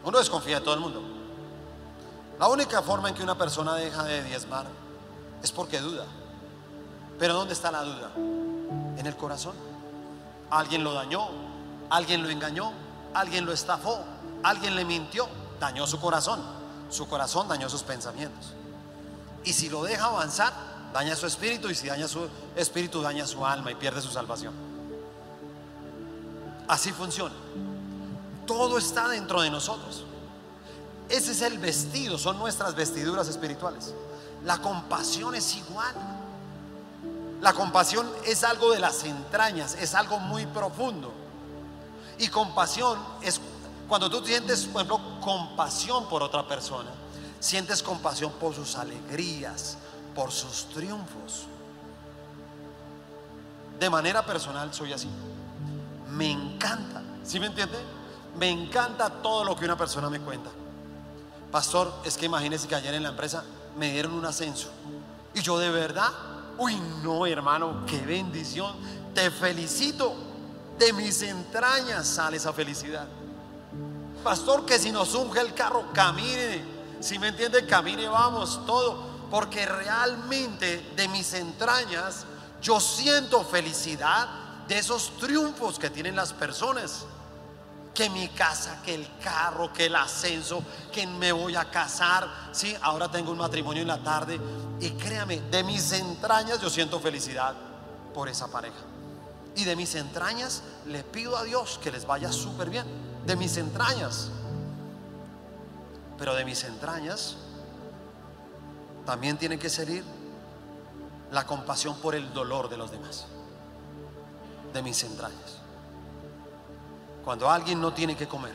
Uno 0.04 0.18
desconfía 0.18 0.58
de 0.58 0.64
todo 0.64 0.74
el 0.74 0.80
mundo. 0.80 1.02
La 2.38 2.48
única 2.48 2.82
forma 2.82 3.08
en 3.08 3.14
que 3.14 3.22
una 3.22 3.38
persona 3.38 3.74
deja 3.74 4.04
de 4.04 4.22
diezmar 4.24 4.66
es 5.42 5.50
porque 5.50 5.80
duda. 5.80 6.04
Pero 7.22 7.34
¿dónde 7.34 7.52
está 7.52 7.70
la 7.70 7.84
duda? 7.84 8.10
En 8.98 9.06
el 9.06 9.16
corazón. 9.16 9.54
Alguien 10.50 10.82
lo 10.82 10.92
dañó, 10.92 11.28
alguien 11.88 12.20
lo 12.20 12.28
engañó, 12.28 12.72
alguien 13.14 13.46
lo 13.46 13.52
estafó, 13.52 14.00
alguien 14.42 14.74
le 14.74 14.84
mintió 14.84 15.28
dañó 15.60 15.86
su 15.86 16.00
corazón. 16.00 16.40
Su 16.90 17.06
corazón 17.06 17.46
dañó 17.46 17.68
sus 17.68 17.84
pensamientos. 17.84 18.54
Y 19.44 19.52
si 19.52 19.68
lo 19.68 19.84
deja 19.84 20.06
avanzar, 20.06 20.52
daña 20.92 21.14
su 21.14 21.26
espíritu. 21.26 21.70
Y 21.70 21.76
si 21.76 21.86
daña 21.86 22.08
su 22.08 22.28
espíritu, 22.56 23.00
daña 23.02 23.24
su 23.24 23.46
alma 23.46 23.70
y 23.70 23.76
pierde 23.76 24.02
su 24.02 24.10
salvación. 24.10 24.52
Así 26.66 26.90
funciona. 26.90 27.36
Todo 28.48 28.78
está 28.78 29.06
dentro 29.06 29.42
de 29.42 29.50
nosotros. 29.50 30.02
Ese 31.08 31.30
es 31.30 31.42
el 31.42 31.58
vestido, 31.58 32.18
son 32.18 32.36
nuestras 32.36 32.74
vestiduras 32.74 33.28
espirituales. 33.28 33.94
La 34.44 34.58
compasión 34.58 35.36
es 35.36 35.54
igual. 35.54 36.21
La 37.42 37.52
compasión 37.52 38.08
es 38.24 38.44
algo 38.44 38.70
de 38.70 38.78
las 38.78 39.02
entrañas, 39.02 39.74
es 39.74 39.96
algo 39.96 40.20
muy 40.20 40.46
profundo. 40.46 41.12
Y 42.18 42.28
compasión 42.28 43.00
es 43.20 43.40
cuando 43.88 44.08
tú 44.08 44.24
sientes, 44.24 44.64
por 44.66 44.82
ejemplo, 44.82 45.20
compasión 45.20 46.08
por 46.08 46.22
otra 46.22 46.46
persona, 46.46 46.88
sientes 47.40 47.82
compasión 47.82 48.30
por 48.32 48.54
sus 48.54 48.76
alegrías, 48.76 49.76
por 50.14 50.30
sus 50.30 50.68
triunfos. 50.68 51.46
De 53.80 53.90
manera 53.90 54.24
personal 54.24 54.72
soy 54.72 54.92
así. 54.92 55.08
Me 56.10 56.30
encanta, 56.30 57.02
¿sí 57.24 57.40
me 57.40 57.46
entiende? 57.46 57.78
Me 58.38 58.50
encanta 58.50 59.10
todo 59.10 59.42
lo 59.42 59.56
que 59.56 59.64
una 59.64 59.76
persona 59.76 60.08
me 60.08 60.20
cuenta. 60.20 60.50
Pastor, 61.50 61.92
es 62.04 62.16
que 62.16 62.26
imagínese 62.26 62.68
que 62.68 62.76
ayer 62.76 62.94
en 62.94 63.02
la 63.02 63.08
empresa 63.08 63.42
me 63.76 63.90
dieron 63.90 64.12
un 64.12 64.24
ascenso. 64.26 64.68
Y 65.34 65.40
yo 65.40 65.58
de 65.58 65.70
verdad, 65.70 66.08
uy, 66.62 66.80
no, 67.02 67.26
hermano, 67.26 67.84
qué 67.86 68.00
bendición. 68.00 68.74
Te 69.14 69.30
felicito. 69.30 70.14
De 70.78 70.92
mis 70.92 71.22
entrañas 71.22 72.06
sale 72.06 72.38
esa 72.38 72.52
felicidad. 72.52 73.06
Pastor, 74.24 74.64
que 74.64 74.78
si 74.78 74.90
nos 74.90 75.14
unge 75.14 75.40
el 75.40 75.54
carro, 75.54 75.92
camine. 75.92 76.64
Si 77.00 77.18
me 77.18 77.28
entiende, 77.28 77.66
camine, 77.66 78.08
vamos, 78.08 78.64
todo. 78.66 79.28
Porque 79.30 79.66
realmente 79.66 80.92
de 80.96 81.08
mis 81.08 81.34
entrañas 81.34 82.24
yo 82.60 82.80
siento 82.80 83.44
felicidad 83.44 84.28
de 84.66 84.78
esos 84.78 85.16
triunfos 85.18 85.78
que 85.78 85.90
tienen 85.90 86.16
las 86.16 86.32
personas. 86.32 87.04
Que 87.94 88.08
mi 88.08 88.28
casa, 88.28 88.80
que 88.82 88.94
el 88.94 89.06
carro, 89.22 89.72
que 89.72 89.86
el 89.86 89.96
ascenso, 89.96 90.62
que 90.90 91.06
me 91.06 91.30
voy 91.32 91.56
a 91.56 91.70
casar. 91.70 92.28
Sí, 92.52 92.74
ahora 92.80 93.10
tengo 93.10 93.32
un 93.32 93.38
matrimonio 93.38 93.82
en 93.82 93.88
la 93.88 94.02
tarde. 94.02 94.40
Y 94.80 94.90
créame, 94.92 95.40
de 95.40 95.62
mis 95.62 95.92
entrañas 95.92 96.60
yo 96.60 96.70
siento 96.70 97.00
felicidad 97.00 97.54
por 98.14 98.28
esa 98.28 98.48
pareja. 98.48 98.80
Y 99.54 99.64
de 99.64 99.76
mis 99.76 99.94
entrañas 99.94 100.62
le 100.86 101.04
pido 101.04 101.36
a 101.36 101.44
Dios 101.44 101.78
que 101.82 101.90
les 101.90 102.06
vaya 102.06 102.32
súper 102.32 102.70
bien 102.70 103.12
de 103.26 103.36
mis 103.36 103.56
entrañas. 103.56 104.30
Pero 106.18 106.34
de 106.34 106.44
mis 106.44 106.62
entrañas 106.64 107.36
también 109.06 109.36
tiene 109.36 109.58
que 109.58 109.68
ser 109.68 109.88
la 111.30 111.46
compasión 111.46 111.96
por 111.96 112.14
el 112.14 112.32
dolor 112.32 112.68
de 112.68 112.76
los 112.76 112.90
demás, 112.90 113.26
de 114.72 114.82
mis 114.82 115.02
entrañas. 115.02 115.61
Cuando 117.24 117.50
alguien 117.50 117.80
no 117.80 117.92
tiene 117.92 118.16
que 118.16 118.26
comer, 118.26 118.54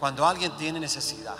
cuando 0.00 0.26
alguien 0.26 0.52
tiene 0.52 0.80
necesidad, 0.80 1.36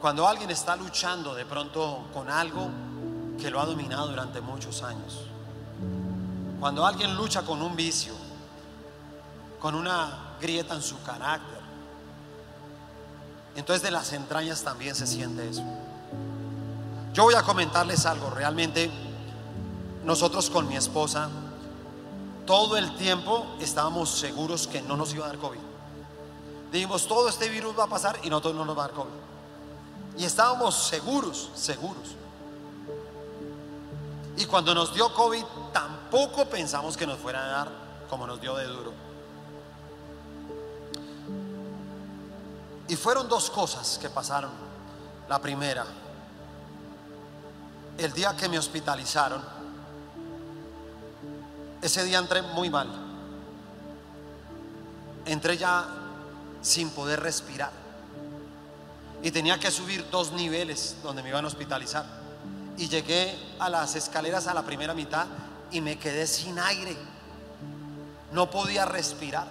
cuando 0.00 0.26
alguien 0.26 0.50
está 0.50 0.76
luchando 0.76 1.34
de 1.34 1.44
pronto 1.44 2.06
con 2.12 2.28
algo 2.28 2.68
que 3.40 3.50
lo 3.50 3.60
ha 3.60 3.66
dominado 3.66 4.08
durante 4.08 4.40
muchos 4.40 4.82
años, 4.82 5.26
cuando 6.58 6.86
alguien 6.86 7.14
lucha 7.16 7.42
con 7.42 7.60
un 7.60 7.76
vicio, 7.76 8.14
con 9.60 9.74
una 9.74 10.36
grieta 10.40 10.74
en 10.74 10.82
su 10.82 11.00
carácter, 11.02 11.60
entonces 13.54 13.82
de 13.82 13.90
las 13.90 14.12
entrañas 14.12 14.62
también 14.62 14.94
se 14.94 15.06
siente 15.06 15.48
eso. 15.48 15.62
Yo 17.12 17.24
voy 17.24 17.34
a 17.34 17.42
comentarles 17.42 18.06
algo, 18.06 18.30
realmente 18.30 18.90
nosotros 20.04 20.48
con 20.48 20.66
mi 20.66 20.76
esposa 20.76 21.28
todo 22.46 22.76
el 22.76 22.96
tiempo 22.96 23.46
estábamos 23.60 24.10
seguros 24.10 24.66
que 24.66 24.82
no 24.82 24.96
nos 24.96 25.14
iba 25.14 25.24
a 25.24 25.28
dar 25.28 25.38
COVID. 25.38 25.60
Dijimos, 26.72 27.06
todo 27.06 27.28
este 27.28 27.48
virus 27.48 27.78
va 27.78 27.84
a 27.84 27.88
pasar 27.88 28.18
y 28.22 28.30
nosotros 28.30 28.54
no 28.54 28.64
nos 28.64 28.76
va 28.76 28.84
a 28.84 28.86
dar 28.88 28.96
COVID. 28.96 29.10
Y 30.18 30.24
estábamos 30.24 30.74
seguros, 30.74 31.50
seguros. 31.54 32.16
Y 34.36 34.46
cuando 34.46 34.74
nos 34.74 34.94
dio 34.94 35.12
COVID, 35.12 35.44
tampoco 35.72 36.46
pensamos 36.46 36.96
que 36.96 37.06
nos 37.06 37.18
fuera 37.18 37.44
a 37.44 37.48
dar 37.48 37.68
como 38.08 38.26
nos 38.26 38.40
dio 38.40 38.56
de 38.56 38.66
duro. 38.66 38.92
Y 42.88 42.96
fueron 42.96 43.28
dos 43.28 43.50
cosas 43.50 43.98
que 44.00 44.10
pasaron. 44.10 44.50
La 45.28 45.38
primera, 45.38 45.86
el 47.98 48.12
día 48.12 48.36
que 48.36 48.48
me 48.48 48.58
hospitalizaron, 48.58 49.42
ese 51.82 52.04
día 52.04 52.18
entré 52.18 52.42
muy 52.42 52.70
mal. 52.70 52.88
Entré 55.26 55.56
ya 55.58 55.84
sin 56.62 56.90
poder 56.90 57.20
respirar. 57.20 57.72
Y 59.22 59.32
tenía 59.32 59.58
que 59.58 59.70
subir 59.70 60.08
dos 60.10 60.32
niveles 60.32 60.96
donde 61.02 61.22
me 61.22 61.28
iban 61.28 61.44
a 61.44 61.48
hospitalizar. 61.48 62.06
Y 62.78 62.88
llegué 62.88 63.36
a 63.58 63.68
las 63.68 63.96
escaleras 63.96 64.46
a 64.46 64.54
la 64.54 64.62
primera 64.62 64.94
mitad 64.94 65.26
y 65.72 65.80
me 65.80 65.98
quedé 65.98 66.26
sin 66.26 66.58
aire. 66.58 66.96
No 68.30 68.48
podía 68.48 68.84
respirar. 68.84 69.48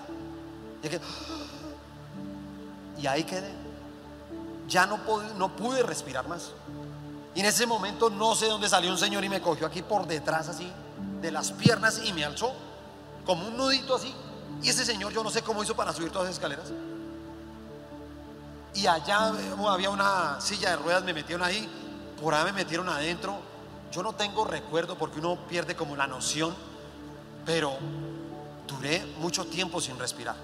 y 2.98 3.08
ahí 3.08 3.26
quedé. 3.26 3.52
Ya 4.70 4.86
no 4.86 5.04
pude, 5.04 5.34
no 5.36 5.54
pude 5.54 5.84
respirar 5.84 6.30
más. 6.30 6.52
Y 7.36 7.42
en 7.42 7.46
ese 7.46 7.66
momento 7.66 8.10
no 8.10 8.36
sé 8.36 8.48
dónde 8.48 8.70
salió 8.70 8.90
un 8.90 8.98
señor 8.98 9.24
y 9.26 9.30
me 9.30 9.42
cogió 9.42 9.68
aquí 9.68 9.82
por 9.82 10.08
detrás 10.08 10.48
así 10.48 10.72
de 11.22 11.32
las 11.32 11.52
piernas 11.52 12.02
y 12.04 12.14
me 12.14 12.26
alzó 12.26 12.54
como 13.26 13.48
un 13.48 13.58
nudito 13.58 13.96
así. 13.96 14.14
Y 14.62 14.70
ese 14.70 14.86
señor 14.86 15.14
yo 15.14 15.24
no 15.24 15.30
sé 15.30 15.42
cómo 15.42 15.64
hizo 15.64 15.76
para 15.76 15.94
subir 15.94 16.12
todas 16.12 16.28
las 16.28 16.36
escaleras. 16.36 16.72
Y 18.74 18.88
allá 18.88 19.34
había 19.70 19.90
una 19.90 20.40
silla 20.40 20.72
de 20.72 20.76
ruedas, 20.78 21.04
me 21.04 21.14
metieron 21.14 21.44
ahí, 21.44 21.70
por 22.22 22.34
ahí 22.34 22.46
me 22.46 22.54
metieron 22.54 22.90
adentro. 22.90 23.40
Yo 23.92 24.02
no 24.02 24.14
tengo 24.14 24.46
recuerdo 24.46 24.98
porque 24.98 25.20
uno 25.20 25.38
pierde 25.48 25.76
como 25.76 25.96
la 25.96 26.08
noción, 26.08 26.56
pero 27.46 27.74
duré 28.68 29.06
mucho 29.18 29.46
tiempo 29.46 29.82
sin 29.82 30.00
respirar. 30.00 30.36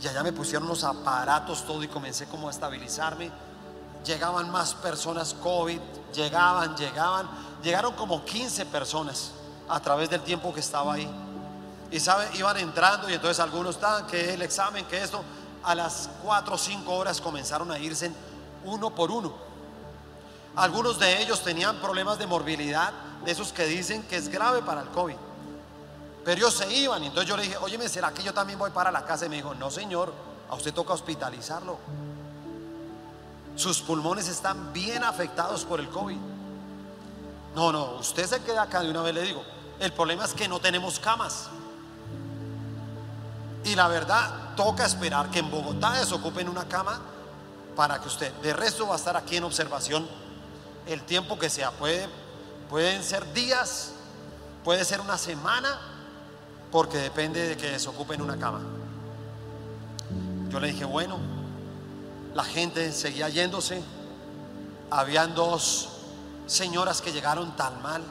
Y 0.00 0.06
allá 0.06 0.22
me 0.22 0.32
pusieron 0.32 0.68
los 0.68 0.84
aparatos 0.84 1.66
todo 1.66 1.82
y 1.82 1.88
comencé 1.88 2.26
como 2.26 2.48
a 2.48 2.50
estabilizarme. 2.52 3.30
Llegaban 4.04 4.50
más 4.50 4.74
personas 4.74 5.34
COVID, 5.34 5.80
llegaban, 6.14 6.76
llegaban. 6.76 7.28
Llegaron 7.64 7.94
como 7.94 8.24
15 8.24 8.66
personas 8.66 9.32
a 9.68 9.80
través 9.80 10.10
del 10.10 10.22
tiempo 10.22 10.52
que 10.52 10.60
estaba 10.60 10.94
ahí. 10.94 11.08
Y 11.90 12.00
sabe, 12.00 12.28
iban 12.34 12.56
entrando 12.58 13.08
y 13.08 13.14
entonces 13.14 13.40
algunos 13.40 13.76
estaban, 13.76 14.06
que 14.06 14.34
el 14.34 14.42
examen, 14.42 14.84
que 14.86 15.02
esto, 15.02 15.22
a 15.62 15.74
las 15.74 16.10
4 16.22 16.54
o 16.54 16.58
5 16.58 16.94
horas 16.94 17.20
comenzaron 17.20 17.70
a 17.70 17.78
irse 17.78 18.10
uno 18.64 18.94
por 18.94 19.10
uno. 19.10 19.32
Algunos 20.56 20.98
de 20.98 21.22
ellos 21.22 21.42
tenían 21.42 21.76
problemas 21.76 22.18
de 22.18 22.26
morbilidad, 22.26 22.92
de 23.24 23.30
esos 23.30 23.52
que 23.52 23.64
dicen 23.64 24.02
que 24.02 24.16
es 24.16 24.28
grave 24.28 24.62
para 24.62 24.82
el 24.82 24.88
COVID. 24.88 25.16
Pero 26.24 26.36
ellos 26.36 26.54
se 26.54 26.72
iban 26.72 27.02
y 27.02 27.06
entonces 27.06 27.28
yo 27.28 27.36
le 27.36 27.44
dije, 27.44 27.56
oye, 27.58 27.88
¿será 27.88 28.12
que 28.12 28.22
yo 28.22 28.34
también 28.34 28.58
voy 28.58 28.70
para 28.70 28.90
la 28.90 29.04
casa? 29.04 29.26
Y 29.26 29.28
me 29.28 29.36
dijo, 29.36 29.54
no 29.54 29.70
señor, 29.70 30.12
a 30.50 30.54
usted 30.54 30.74
toca 30.74 30.92
hospitalizarlo. 30.92 31.78
Sus 33.56 33.80
pulmones 33.80 34.28
están 34.28 34.72
bien 34.72 35.04
afectados 35.04 35.64
por 35.64 35.80
el 35.80 35.88
COVID. 35.88 36.16
No, 37.54 37.72
no, 37.72 37.92
usted 37.92 38.26
se 38.26 38.40
queda 38.42 38.62
acá 38.62 38.82
de 38.82 38.90
una 38.90 39.02
vez 39.02 39.14
le 39.14 39.22
digo. 39.22 39.42
El 39.80 39.92
problema 39.92 40.24
es 40.24 40.34
que 40.34 40.48
no 40.48 40.60
tenemos 40.60 40.98
camas. 40.98 41.48
Y 43.64 43.74
la 43.74 43.88
verdad, 43.88 44.54
toca 44.56 44.84
esperar 44.84 45.30
que 45.30 45.40
en 45.40 45.50
Bogotá 45.50 45.92
desocupen 45.92 46.48
una 46.48 46.66
cama 46.66 47.00
para 47.76 48.00
que 48.00 48.08
usted, 48.08 48.32
de 48.42 48.52
resto 48.52 48.88
va 48.88 48.94
a 48.94 48.96
estar 48.96 49.16
aquí 49.16 49.36
en 49.36 49.44
observación 49.44 50.06
el 50.86 51.02
tiempo 51.02 51.38
que 51.38 51.48
sea. 51.48 51.70
Puede, 51.70 52.08
pueden 52.68 53.04
ser 53.04 53.32
días, 53.32 53.92
puede 54.64 54.84
ser 54.84 55.00
una 55.00 55.16
semana, 55.18 55.78
porque 56.72 56.98
depende 56.98 57.46
de 57.48 57.56
que 57.56 57.70
desocupen 57.70 58.20
una 58.20 58.36
cama. 58.38 58.60
Yo 60.48 60.60
le 60.60 60.68
dije, 60.68 60.84
bueno, 60.84 61.18
la 62.34 62.44
gente 62.44 62.92
seguía 62.92 63.28
yéndose. 63.28 63.82
Habían 64.90 65.34
dos 65.34 65.90
señoras 66.46 67.02
que 67.02 67.12
llegaron 67.12 67.54
tan 67.56 67.82
mal 67.82 68.02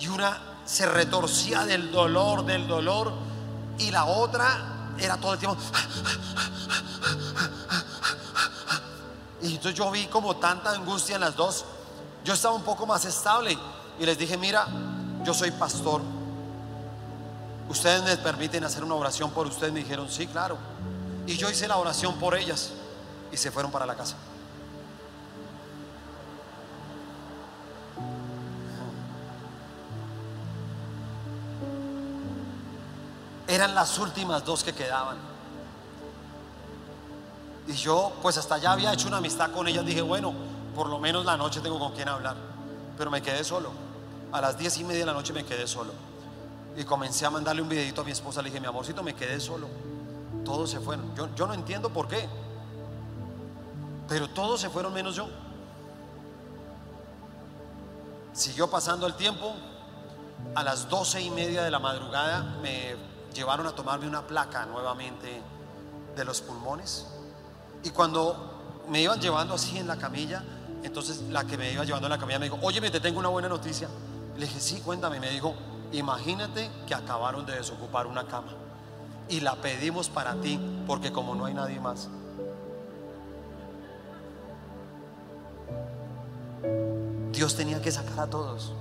y 0.00 0.08
una 0.08 0.47
se 0.68 0.84
retorcía 0.84 1.64
del 1.64 1.90
dolor, 1.90 2.44
del 2.44 2.68
dolor, 2.68 3.10
y 3.78 3.90
la 3.90 4.04
otra 4.04 4.92
era 4.98 5.16
todo 5.16 5.32
el 5.32 5.38
tiempo. 5.38 5.56
Y 9.40 9.54
entonces 9.54 9.74
yo 9.74 9.90
vi 9.90 10.06
como 10.08 10.36
tanta 10.36 10.72
angustia 10.72 11.14
en 11.14 11.22
las 11.22 11.34
dos. 11.36 11.64
Yo 12.22 12.34
estaba 12.34 12.54
un 12.54 12.64
poco 12.64 12.84
más 12.84 13.04
estable 13.06 13.56
y 13.98 14.04
les 14.04 14.18
dije, 14.18 14.36
mira, 14.36 14.66
yo 15.24 15.32
soy 15.32 15.52
pastor. 15.52 16.02
Ustedes 17.70 18.02
me 18.02 18.16
permiten 18.18 18.62
hacer 18.64 18.84
una 18.84 18.94
oración 18.94 19.30
por 19.30 19.46
ustedes. 19.46 19.72
Me 19.72 19.80
dijeron, 19.80 20.10
sí, 20.10 20.26
claro. 20.26 20.58
Y 21.26 21.36
yo 21.36 21.48
hice 21.48 21.66
la 21.66 21.78
oración 21.78 22.18
por 22.18 22.36
ellas 22.36 22.72
y 23.32 23.38
se 23.38 23.50
fueron 23.50 23.70
para 23.70 23.86
la 23.86 23.94
casa. 23.94 24.16
Eran 33.48 33.74
las 33.74 33.98
últimas 33.98 34.44
dos 34.44 34.62
que 34.62 34.74
quedaban. 34.74 35.16
Y 37.66 37.72
yo, 37.72 38.12
pues 38.20 38.36
hasta 38.36 38.58
ya 38.58 38.72
había 38.72 38.92
hecho 38.92 39.08
una 39.08 39.16
amistad 39.16 39.50
con 39.52 39.66
ellas. 39.66 39.86
Dije, 39.86 40.02
bueno, 40.02 40.34
por 40.74 40.88
lo 40.88 40.98
menos 40.98 41.24
la 41.24 41.36
noche 41.38 41.60
tengo 41.60 41.78
con 41.78 41.92
quien 41.92 42.10
hablar. 42.10 42.36
Pero 42.98 43.10
me 43.10 43.22
quedé 43.22 43.42
solo. 43.42 43.70
A 44.32 44.42
las 44.42 44.58
diez 44.58 44.76
y 44.78 44.84
media 44.84 45.00
de 45.00 45.06
la 45.06 45.14
noche 45.14 45.32
me 45.32 45.46
quedé 45.46 45.66
solo. 45.66 45.92
Y 46.76 46.84
comencé 46.84 47.24
a 47.24 47.30
mandarle 47.30 47.62
un 47.62 47.70
videito 47.70 48.02
a 48.02 48.04
mi 48.04 48.10
esposa. 48.10 48.42
Le 48.42 48.50
dije, 48.50 48.60
mi 48.60 48.66
amorcito, 48.66 49.02
me 49.02 49.14
quedé 49.14 49.40
solo. 49.40 49.66
Todos 50.44 50.70
se 50.70 50.78
fueron. 50.80 51.14
Yo, 51.16 51.34
yo 51.34 51.46
no 51.46 51.54
entiendo 51.54 51.88
por 51.88 52.06
qué. 52.06 52.28
Pero 54.08 54.28
todos 54.28 54.60
se 54.60 54.68
fueron 54.68 54.92
menos 54.92 55.16
yo. 55.16 55.26
Siguió 58.34 58.68
pasando 58.68 59.06
el 59.06 59.14
tiempo. 59.14 59.54
A 60.54 60.62
las 60.62 60.88
doce 60.90 61.22
y 61.22 61.30
media 61.30 61.62
de 61.62 61.70
la 61.70 61.78
madrugada 61.78 62.42
me 62.62 62.96
llevaron 63.34 63.66
a 63.66 63.72
tomarme 63.72 64.06
una 64.06 64.26
placa 64.26 64.66
nuevamente 64.66 65.40
de 66.16 66.24
los 66.24 66.40
pulmones. 66.40 67.06
Y 67.84 67.90
cuando 67.90 68.84
me 68.88 69.02
iban 69.02 69.20
llevando 69.20 69.54
así 69.54 69.78
en 69.78 69.86
la 69.86 69.96
camilla, 69.96 70.42
entonces 70.82 71.22
la 71.30 71.44
que 71.44 71.56
me 71.56 71.72
iba 71.72 71.84
llevando 71.84 72.06
en 72.06 72.10
la 72.12 72.18
camilla 72.18 72.38
me 72.38 72.46
dijo, 72.46 72.58
oye, 72.62 72.80
te 72.90 73.00
tengo 73.00 73.18
una 73.18 73.28
buena 73.28 73.48
noticia. 73.48 73.88
Le 74.36 74.46
dije, 74.46 74.60
sí, 74.60 74.80
cuéntame. 74.80 75.20
Me 75.20 75.30
dijo, 75.30 75.54
imagínate 75.92 76.70
que 76.86 76.94
acabaron 76.94 77.44
de 77.46 77.56
desocupar 77.56 78.06
una 78.06 78.26
cama. 78.26 78.52
Y 79.28 79.40
la 79.40 79.56
pedimos 79.56 80.08
para 80.08 80.34
ti, 80.40 80.58
porque 80.86 81.12
como 81.12 81.34
no 81.34 81.44
hay 81.44 81.54
nadie 81.54 81.80
más. 81.80 82.08
Dios 87.32 87.54
tenía 87.54 87.80
que 87.80 87.92
sacar 87.92 88.20
a 88.20 88.26
todos. 88.26 88.72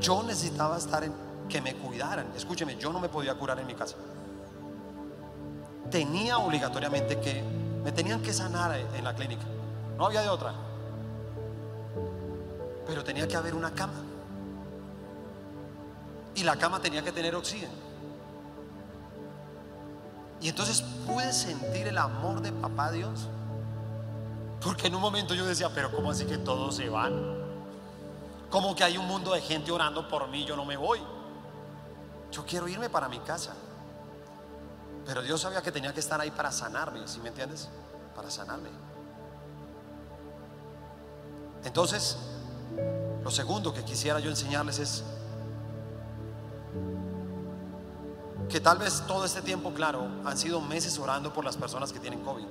Yo 0.00 0.22
necesitaba 0.22 0.76
estar 0.76 1.02
en, 1.04 1.12
que 1.52 1.60
me 1.60 1.74
cuidaran. 1.74 2.32
Escúcheme, 2.34 2.76
yo 2.78 2.90
no 2.90 2.98
me 2.98 3.10
podía 3.10 3.34
curar 3.34 3.58
en 3.60 3.66
mi 3.66 3.74
casa. 3.74 3.96
Tenía 5.90 6.38
obligatoriamente 6.38 7.20
que, 7.20 7.44
me 7.84 7.92
tenían 7.92 8.22
que 8.22 8.32
sanar 8.32 8.74
en 8.74 9.04
la 9.04 9.14
clínica. 9.14 9.44
No 9.98 10.06
había 10.06 10.22
de 10.22 10.30
otra. 10.30 10.54
Pero 12.86 13.04
tenía 13.04 13.28
que 13.28 13.36
haber 13.36 13.54
una 13.54 13.70
cama. 13.70 14.00
Y 16.34 16.42
la 16.42 16.56
cama 16.56 16.80
tenía 16.80 17.04
que 17.04 17.12
tener 17.12 17.34
oxígeno. 17.34 17.74
Y 20.40 20.48
entonces 20.48 20.80
pude 21.06 21.34
sentir 21.34 21.86
el 21.86 21.98
amor 21.98 22.40
de 22.40 22.50
papá 22.50 22.90
Dios. 22.90 23.28
Porque 24.64 24.86
en 24.86 24.94
un 24.94 25.02
momento 25.02 25.34
yo 25.34 25.44
decía, 25.44 25.68
pero 25.74 25.92
¿cómo 25.94 26.12
así 26.12 26.24
que 26.24 26.38
todos 26.38 26.76
se 26.76 26.88
van? 26.88 27.12
Como 28.48 28.74
que 28.74 28.84
hay 28.84 28.96
un 28.96 29.06
mundo 29.06 29.34
de 29.34 29.42
gente 29.42 29.70
orando 29.70 30.08
por 30.08 30.28
mí, 30.28 30.46
yo 30.46 30.56
no 30.56 30.64
me 30.64 30.78
voy. 30.78 31.00
Yo 32.32 32.44
quiero 32.44 32.66
irme 32.66 32.90
para 32.90 33.08
mi 33.08 33.20
casa. 33.20 33.52
Pero 35.06 35.22
Dios 35.22 35.40
sabía 35.40 35.62
que 35.62 35.70
tenía 35.70 35.92
que 35.92 36.00
estar 36.00 36.20
ahí 36.20 36.30
para 36.30 36.50
sanarme, 36.50 37.06
¿sí 37.06 37.20
me 37.20 37.28
entiendes? 37.28 37.68
Para 38.16 38.30
sanarme. 38.30 38.70
Entonces, 41.64 42.16
lo 43.22 43.30
segundo 43.30 43.72
que 43.72 43.84
quisiera 43.84 44.18
yo 44.18 44.30
enseñarles 44.30 44.78
es 44.78 45.04
que 48.48 48.60
tal 48.60 48.78
vez 48.78 49.02
todo 49.06 49.24
este 49.24 49.42
tiempo, 49.42 49.72
claro, 49.72 50.06
han 50.24 50.36
sido 50.36 50.60
meses 50.60 50.98
orando 50.98 51.32
por 51.32 51.44
las 51.44 51.56
personas 51.56 51.92
que 51.92 52.00
tienen 52.00 52.22
COVID. 52.22 52.46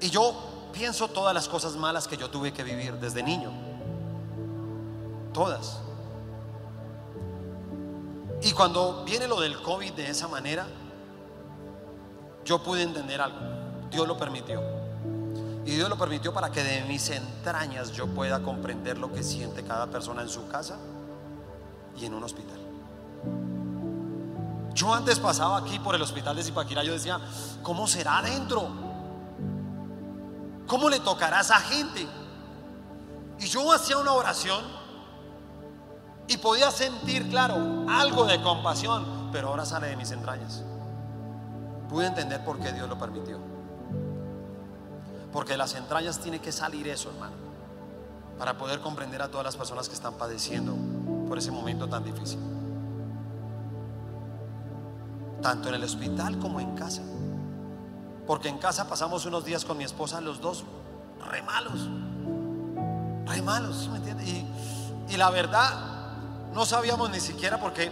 Y 0.00 0.10
yo 0.10 0.68
pienso 0.72 1.08
todas 1.08 1.34
las 1.34 1.48
cosas 1.48 1.76
malas 1.76 2.08
que 2.08 2.16
yo 2.16 2.30
tuve 2.30 2.52
que 2.52 2.62
vivir 2.62 2.94
desde 2.94 3.22
niño. 3.22 3.50
Todas. 5.32 5.80
Y 8.42 8.52
cuando 8.52 9.04
viene 9.04 9.26
lo 9.26 9.40
del 9.40 9.60
COVID 9.60 9.92
de 9.92 10.08
esa 10.08 10.28
manera, 10.28 10.66
yo 12.44 12.62
pude 12.62 12.82
entender 12.82 13.20
algo. 13.20 13.38
Dios 13.90 14.08
lo 14.08 14.16
permitió. 14.16 14.60
Y 15.66 15.76
Dios 15.76 15.88
lo 15.88 15.98
permitió 15.98 16.32
para 16.32 16.50
que 16.50 16.62
de 16.62 16.82
mis 16.84 17.10
entrañas 17.10 17.92
yo 17.92 18.06
pueda 18.06 18.42
comprender 18.42 18.98
lo 18.98 19.12
que 19.12 19.22
siente 19.22 19.62
cada 19.62 19.86
persona 19.88 20.22
en 20.22 20.28
su 20.28 20.48
casa 20.48 20.78
y 21.98 22.06
en 22.06 22.14
un 22.14 22.24
hospital. 22.24 22.58
Yo 24.74 24.94
antes 24.94 25.18
pasaba 25.18 25.58
aquí 25.58 25.78
por 25.78 25.94
el 25.94 26.00
hospital 26.00 26.36
de 26.36 26.42
Zipaquirá, 26.42 26.82
yo 26.82 26.92
decía, 26.92 27.20
¿cómo 27.62 27.86
será 27.86 28.18
adentro? 28.18 28.68
¿Cómo 30.66 30.88
le 30.88 31.00
tocará 31.00 31.38
a 31.38 31.40
esa 31.42 31.60
gente? 31.60 32.06
Y 33.38 33.46
yo 33.46 33.70
hacía 33.72 33.98
una 33.98 34.12
oración 34.12 34.79
y 36.30 36.38
podía 36.38 36.70
sentir, 36.70 37.28
claro, 37.28 37.84
algo 37.88 38.24
de 38.24 38.40
compasión, 38.40 39.28
pero 39.32 39.48
ahora 39.48 39.66
sale 39.66 39.88
de 39.88 39.96
mis 39.96 40.10
entrañas. 40.12 40.62
Pude 41.88 42.06
entender 42.06 42.44
por 42.44 42.58
qué 42.58 42.72
Dios 42.72 42.88
lo 42.88 42.96
permitió. 42.96 43.38
Porque 45.32 45.52
de 45.52 45.58
las 45.58 45.74
entrañas 45.74 46.20
tiene 46.20 46.40
que 46.40 46.52
salir 46.52 46.88
eso, 46.88 47.10
hermano, 47.10 47.34
para 48.38 48.56
poder 48.56 48.80
comprender 48.80 49.20
a 49.20 49.28
todas 49.28 49.44
las 49.44 49.56
personas 49.56 49.88
que 49.88 49.94
están 49.94 50.14
padeciendo 50.14 50.74
por 51.28 51.36
ese 51.36 51.50
momento 51.50 51.88
tan 51.88 52.04
difícil 52.04 52.38
tanto 55.40 55.68
en 55.68 55.74
el 55.74 55.84
hospital 55.84 56.38
como 56.38 56.60
en 56.60 56.74
casa. 56.76 57.02
Porque 58.26 58.48
en 58.48 58.58
casa 58.58 58.88
pasamos 58.88 59.26
unos 59.26 59.44
días 59.44 59.64
con 59.64 59.76
mi 59.78 59.84
esposa, 59.84 60.20
los 60.20 60.40
dos 60.40 60.64
re 61.30 61.42
malos, 61.42 61.88
re 63.26 63.42
malos, 63.42 63.88
¿me 63.88 63.98
entiendes? 63.98 64.44
Y 65.08 65.16
la 65.16 65.30
verdad, 65.30 65.99
no 66.52 66.66
sabíamos 66.66 67.10
ni 67.10 67.20
siquiera 67.20 67.58
porque 67.60 67.90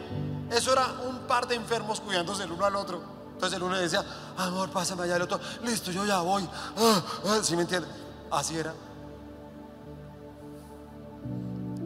eso 0.51 0.73
era 0.73 0.87
un 1.09 1.21
par 1.27 1.47
de 1.47 1.55
enfermos 1.55 2.01
cuidándose 2.01 2.45
el 2.45 2.53
uno 2.53 2.65
al 2.65 2.77
otro. 2.77 3.03
Entonces 3.33 3.57
el 3.57 3.63
uno 3.63 3.77
decía, 3.77 4.05
amor, 4.37 4.71
pásame 4.71 5.05
allá, 5.05 5.17
el 5.17 5.23
otro, 5.23 5.39
listo, 5.63 5.93
yo 5.93 6.05
ya 6.05 6.21
voy. 6.21 6.49
Ah, 6.77 7.03
ah", 7.27 7.39
¿Sí 7.43 7.55
me 7.55 7.63
entiende? 7.63 7.87
Así 8.31 8.57
era. 8.57 8.75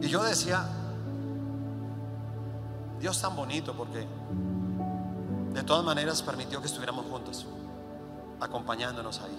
Y 0.01 0.07
yo 0.07 0.23
decía, 0.23 0.65
Dios 2.99 3.21
tan 3.21 3.35
bonito 3.35 3.73
porque 3.73 4.07
de 5.53 5.63
todas 5.63 5.85
maneras 5.85 6.21
permitió 6.21 6.59
que 6.59 6.67
estuviéramos 6.67 7.05
juntos, 7.05 7.45
acompañándonos 8.39 9.21
ahí. 9.21 9.37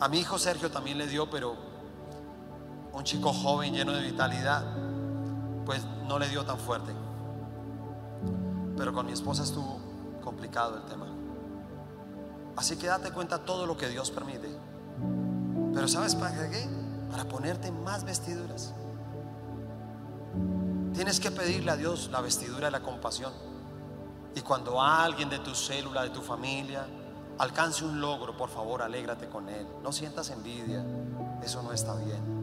A 0.00 0.08
mi 0.08 0.20
hijo 0.20 0.38
Sergio 0.38 0.70
también 0.70 0.96
le 0.96 1.06
dio, 1.06 1.28
pero 1.28 1.56
un 2.92 3.04
chico 3.04 3.32
joven 3.32 3.74
lleno 3.74 3.92
de 3.92 4.02
vitalidad, 4.02 4.64
pues 5.68 5.84
no 6.06 6.18
le 6.18 6.26
dio 6.30 6.46
tan 6.46 6.58
fuerte. 6.58 6.94
Pero 8.74 8.94
con 8.94 9.04
mi 9.04 9.12
esposa 9.12 9.42
estuvo 9.42 9.78
complicado 10.24 10.78
el 10.78 10.84
tema. 10.84 11.04
Así 12.56 12.78
que 12.78 12.86
date 12.86 13.10
cuenta 13.10 13.44
todo 13.44 13.66
lo 13.66 13.76
que 13.76 13.86
Dios 13.90 14.10
permite. 14.10 14.48
Pero 15.74 15.86
¿sabes 15.86 16.14
para 16.14 16.48
qué? 16.48 16.66
Para 17.10 17.26
ponerte 17.26 17.70
más 17.70 18.02
vestiduras. 18.04 18.72
Tienes 20.94 21.20
que 21.20 21.30
pedirle 21.30 21.70
a 21.70 21.76
Dios 21.76 22.08
la 22.10 22.22
vestidura 22.22 22.68
de 22.68 22.70
la 22.70 22.80
compasión. 22.80 23.34
Y 24.34 24.40
cuando 24.40 24.80
alguien 24.80 25.28
de 25.28 25.38
tu 25.40 25.54
célula, 25.54 26.02
de 26.02 26.08
tu 26.08 26.22
familia, 26.22 26.86
alcance 27.36 27.84
un 27.84 28.00
logro, 28.00 28.34
por 28.34 28.48
favor, 28.48 28.80
alégrate 28.80 29.28
con 29.28 29.50
él. 29.50 29.66
No 29.82 29.92
sientas 29.92 30.30
envidia. 30.30 30.82
Eso 31.42 31.62
no 31.62 31.74
está 31.74 31.94
bien. 31.96 32.37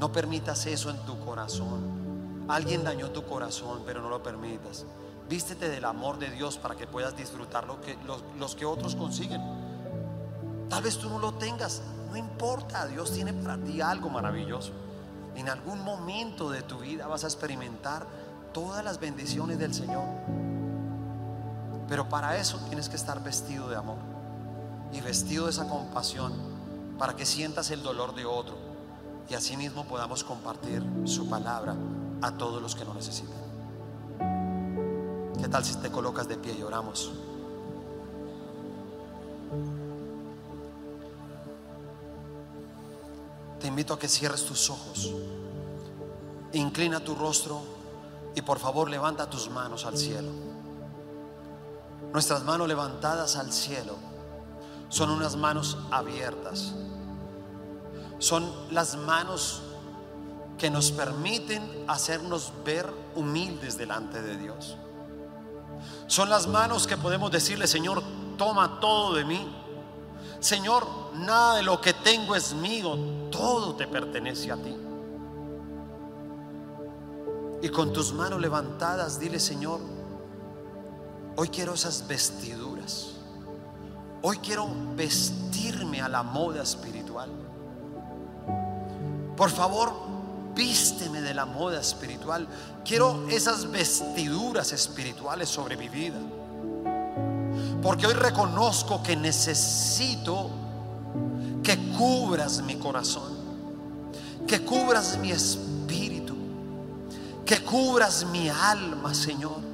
No 0.00 0.10
permitas 0.10 0.64
eso 0.64 0.88
en 0.88 0.96
tu 1.00 1.20
corazón. 1.20 2.46
Alguien 2.48 2.82
dañó 2.82 3.10
tu 3.10 3.22
corazón, 3.22 3.82
pero 3.84 4.00
no 4.00 4.08
lo 4.08 4.22
permitas. 4.22 4.86
Vístete 5.28 5.68
del 5.68 5.84
amor 5.84 6.18
de 6.18 6.30
Dios 6.30 6.56
para 6.56 6.74
que 6.74 6.86
puedas 6.86 7.14
disfrutar 7.14 7.66
lo 7.66 7.82
que, 7.82 7.98
los, 8.06 8.24
los 8.38 8.54
que 8.54 8.64
otros 8.64 8.96
consiguen. 8.96 9.42
Tal 10.70 10.82
vez 10.82 10.96
tú 10.96 11.10
no 11.10 11.18
lo 11.18 11.34
tengas, 11.34 11.82
no 12.10 12.16
importa. 12.16 12.86
Dios 12.86 13.12
tiene 13.12 13.34
para 13.34 13.58
ti 13.58 13.82
algo 13.82 14.08
maravilloso. 14.08 14.72
En 15.36 15.50
algún 15.50 15.84
momento 15.84 16.50
de 16.50 16.62
tu 16.62 16.78
vida 16.78 17.06
vas 17.06 17.24
a 17.24 17.26
experimentar 17.26 18.06
todas 18.54 18.82
las 18.82 19.00
bendiciones 19.00 19.58
del 19.58 19.74
Señor. 19.74 20.04
Pero 21.90 22.08
para 22.08 22.38
eso 22.38 22.58
tienes 22.68 22.88
que 22.88 22.96
estar 22.96 23.22
vestido 23.22 23.68
de 23.68 23.76
amor 23.76 23.98
y 24.94 25.02
vestido 25.02 25.44
de 25.44 25.50
esa 25.50 25.68
compasión 25.68 26.32
para 26.98 27.14
que 27.14 27.26
sientas 27.26 27.70
el 27.70 27.82
dolor 27.82 28.14
de 28.14 28.24
otro 28.24 28.69
y 29.30 29.34
asimismo 29.34 29.84
podamos 29.84 30.24
compartir 30.24 30.84
su 31.04 31.28
palabra 31.28 31.76
a 32.20 32.32
todos 32.32 32.60
los 32.60 32.74
que 32.74 32.84
lo 32.84 32.92
necesitan. 32.92 33.38
¿Qué 35.40 35.48
tal 35.48 35.64
si 35.64 35.76
te 35.76 35.90
colocas 35.90 36.26
de 36.26 36.36
pie 36.36 36.54
y 36.58 36.62
oramos? 36.62 37.12
Te 43.60 43.68
invito 43.68 43.94
a 43.94 43.98
que 43.98 44.08
cierres 44.08 44.44
tus 44.44 44.68
ojos, 44.68 45.12
inclina 46.52 46.98
tu 46.98 47.14
rostro 47.14 47.60
y 48.34 48.42
por 48.42 48.58
favor 48.58 48.90
levanta 48.90 49.30
tus 49.30 49.48
manos 49.48 49.86
al 49.86 49.96
cielo. 49.96 50.30
Nuestras 52.12 52.42
manos 52.42 52.66
levantadas 52.66 53.36
al 53.36 53.52
cielo 53.52 53.94
son 54.88 55.10
unas 55.10 55.36
manos 55.36 55.78
abiertas. 55.92 56.74
Son 58.20 58.48
las 58.70 58.96
manos 58.96 59.62
que 60.56 60.70
nos 60.70 60.92
permiten 60.92 61.84
hacernos 61.88 62.52
ver 62.64 62.88
humildes 63.16 63.76
delante 63.76 64.22
de 64.22 64.36
Dios. 64.36 64.76
Son 66.06 66.30
las 66.30 66.46
manos 66.46 66.86
que 66.86 66.96
podemos 66.96 67.32
decirle, 67.32 67.66
Señor, 67.66 68.00
toma 68.38 68.78
todo 68.78 69.14
de 69.14 69.24
mí. 69.24 69.52
Señor, 70.38 70.86
nada 71.14 71.56
de 71.56 71.64
lo 71.64 71.80
que 71.80 71.92
tengo 71.92 72.36
es 72.36 72.54
mío, 72.54 72.96
todo 73.32 73.74
te 73.74 73.88
pertenece 73.88 74.52
a 74.52 74.56
ti. 74.56 74.76
Y 77.62 77.68
con 77.70 77.92
tus 77.92 78.12
manos 78.12 78.40
levantadas, 78.40 79.18
dile, 79.18 79.40
Señor, 79.40 79.80
Hoy 81.36 81.48
quiero 81.48 81.72
esas 81.72 82.06
vestiduras. 82.06 83.12
Hoy 84.20 84.36
quiero 84.38 84.68
vestirme 84.94 86.02
a 86.02 86.08
la 86.08 86.22
moda 86.22 86.62
espiritual. 86.62 87.30
Por 89.40 89.48
favor, 89.48 89.90
vísteme 90.54 91.22
de 91.22 91.32
la 91.32 91.46
moda 91.46 91.80
espiritual. 91.80 92.46
Quiero 92.84 93.26
esas 93.30 93.70
vestiduras 93.70 94.70
espirituales 94.70 95.48
sobre 95.48 95.78
mi 95.78 95.88
vida. 95.88 96.18
Porque 97.82 98.06
hoy 98.06 98.12
reconozco 98.12 99.02
que 99.02 99.16
necesito 99.16 100.50
que 101.62 101.74
cubras 101.96 102.60
mi 102.60 102.74
corazón, 102.74 103.32
que 104.46 104.62
cubras 104.62 105.16
mi 105.16 105.30
espíritu, 105.30 106.36
que 107.46 107.64
cubras 107.64 108.26
mi 108.26 108.50
alma, 108.50 109.14
Señor 109.14 109.70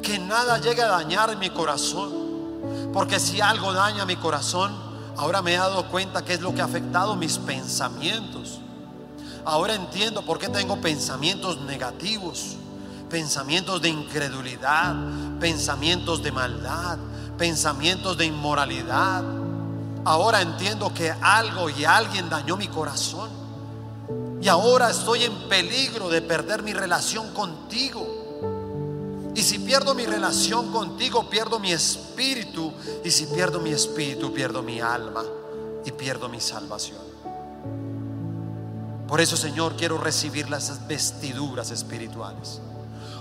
que 0.00 0.18
nada 0.18 0.58
llegue 0.58 0.80
a 0.80 0.86
dañar 0.88 1.36
mi 1.36 1.50
corazón. 1.50 2.90
Porque 2.90 3.20
si 3.20 3.38
algo 3.42 3.74
daña 3.74 4.06
mi 4.06 4.16
corazón, 4.16 4.72
ahora 5.18 5.42
me 5.42 5.52
he 5.52 5.58
dado 5.58 5.90
cuenta 5.90 6.24
que 6.24 6.32
es 6.32 6.40
lo 6.40 6.54
que 6.54 6.62
ha 6.62 6.64
afectado 6.64 7.16
mis 7.16 7.36
pensamientos. 7.36 8.61
Ahora 9.44 9.74
entiendo 9.74 10.22
por 10.22 10.38
qué 10.38 10.48
tengo 10.48 10.80
pensamientos 10.80 11.60
negativos, 11.62 12.56
pensamientos 13.10 13.82
de 13.82 13.88
incredulidad, 13.88 14.94
pensamientos 15.40 16.22
de 16.22 16.30
maldad, 16.30 16.98
pensamientos 17.36 18.16
de 18.16 18.26
inmoralidad. 18.26 19.24
Ahora 20.04 20.42
entiendo 20.42 20.94
que 20.94 21.10
algo 21.10 21.68
y 21.70 21.84
alguien 21.84 22.28
dañó 22.28 22.56
mi 22.56 22.68
corazón. 22.68 23.30
Y 24.40 24.48
ahora 24.48 24.90
estoy 24.90 25.24
en 25.24 25.48
peligro 25.48 26.08
de 26.08 26.22
perder 26.22 26.62
mi 26.62 26.72
relación 26.72 27.32
contigo. 27.32 28.22
Y 29.34 29.42
si 29.42 29.58
pierdo 29.60 29.94
mi 29.94 30.06
relación 30.06 30.70
contigo, 30.72 31.28
pierdo 31.28 31.58
mi 31.58 31.72
espíritu. 31.72 32.72
Y 33.04 33.10
si 33.10 33.26
pierdo 33.26 33.60
mi 33.60 33.70
espíritu, 33.70 34.32
pierdo 34.32 34.62
mi 34.62 34.80
alma 34.80 35.24
y 35.84 35.90
pierdo 35.92 36.28
mi 36.28 36.40
salvación. 36.40 37.11
Por 39.12 39.20
eso, 39.20 39.36
Señor, 39.36 39.76
quiero 39.76 39.98
recibir 39.98 40.48
las 40.48 40.88
vestiduras 40.88 41.70
espirituales. 41.70 42.62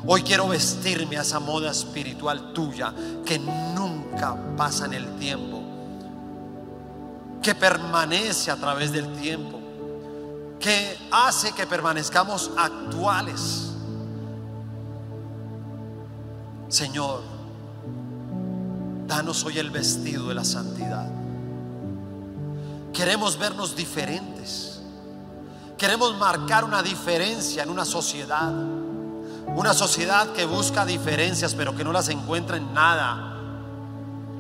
Hoy 0.07 0.23
quiero 0.23 0.47
vestirme 0.47 1.17
a 1.17 1.21
esa 1.21 1.41
moda 1.41 1.69
espiritual 1.69 2.53
tuya 2.53 2.93
que 3.25 3.37
nunca 3.37 4.37
pasa 4.55 4.85
en 4.85 4.93
el 4.93 5.17
tiempo, 5.17 5.61
que 7.43 7.55
permanece 7.55 8.51
a 8.51 8.55
través 8.55 8.93
del 8.93 9.11
tiempo, 9.17 9.59
que 10.61 10.97
hace 11.11 11.51
que 11.51 11.67
permanezcamos 11.67 12.51
actuales 12.55 13.71
Señor, 16.69 17.21
danos 19.07 19.43
hoy 19.43 19.59
el 19.59 19.71
vestido 19.71 20.29
de 20.29 20.35
la 20.35 20.45
santidad. 20.45 21.11
Queremos 22.93 23.37
vernos 23.37 23.75
diferentes. 23.75 24.70
Queremos 25.81 26.15
marcar 26.15 26.63
una 26.63 26.83
diferencia 26.83 27.63
en 27.63 27.71
una 27.71 27.85
sociedad. 27.85 28.53
Una 29.47 29.73
sociedad 29.73 30.31
que 30.31 30.45
busca 30.45 30.85
diferencias 30.85 31.55
pero 31.55 31.75
que 31.75 31.83
no 31.83 31.91
las 31.91 32.07
encuentra 32.09 32.57
en 32.57 32.71
nada. 32.71 33.35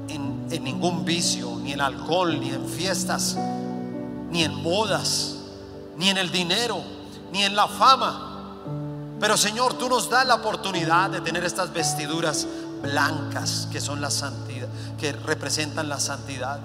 En, 0.07 0.63
ningún 0.63 1.03
vicio, 1.03 1.57
ni 1.63 1.73
en 1.73 1.81
alcohol, 1.81 2.39
ni 2.39 2.51
en 2.51 2.67
fiestas, 2.67 3.35
ni 4.29 4.43
en 4.43 4.53
modas, 4.61 5.37
ni 5.97 6.09
en 6.09 6.17
el 6.19 6.31
dinero, 6.31 6.83
ni 7.31 7.43
en 7.43 7.55
la 7.55 7.67
fama 7.67 8.27
pero 9.19 9.37
Señor, 9.37 9.75
tú 9.75 9.87
nos 9.87 10.09
das 10.09 10.25
la 10.25 10.33
oportunidad 10.33 11.11
de 11.11 11.21
tener 11.21 11.45
estas 11.45 11.71
vestiduras 11.71 12.47
blancas 12.81 13.67
que 13.71 13.79
son 13.79 14.01
la 14.01 14.09
santidad, 14.09 14.67
que 14.99 15.11
representan 15.11 15.87
la 15.87 15.99
santidad. 15.99 16.59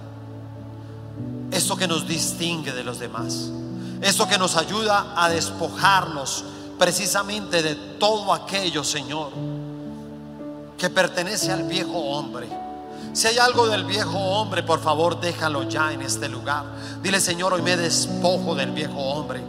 Esto 1.51 1.77
que 1.77 1.87
nos 1.87 2.09
distingue 2.09 2.72
de 2.72 2.83
los 2.83 2.99
demás. 2.99 3.51
Esto 4.01 4.28
que 4.28 4.38
nos 4.38 4.57
ayuda 4.57 5.14
a 5.16 5.28
despojarnos 5.28 6.44
precisamente 6.78 7.62
de 7.62 7.74
todo 7.99 8.32
aquello, 8.32 8.84
Señor, 8.84 9.30
que 10.76 10.90
pertenece 10.90 11.53
al 11.53 11.64
viejo 11.64 11.99
hombre. 11.99 12.49
Si 13.12 13.26
hay 13.26 13.38
algo 13.38 13.66
del 13.66 13.84
viejo 13.84 14.18
hombre, 14.18 14.62
por 14.62 14.80
favor, 14.80 15.18
déjalo 15.18 15.62
ya 15.62 15.92
en 15.92 16.03
este 16.03 16.28
lugar. 16.28 16.64
Dile, 17.03 17.18
Señor, 17.20 17.55
hoy 17.55 17.62
me 17.62 17.76
despojo 17.76 18.55
del 18.55 18.72
viejo 18.72 18.99
hombre. 18.99 19.42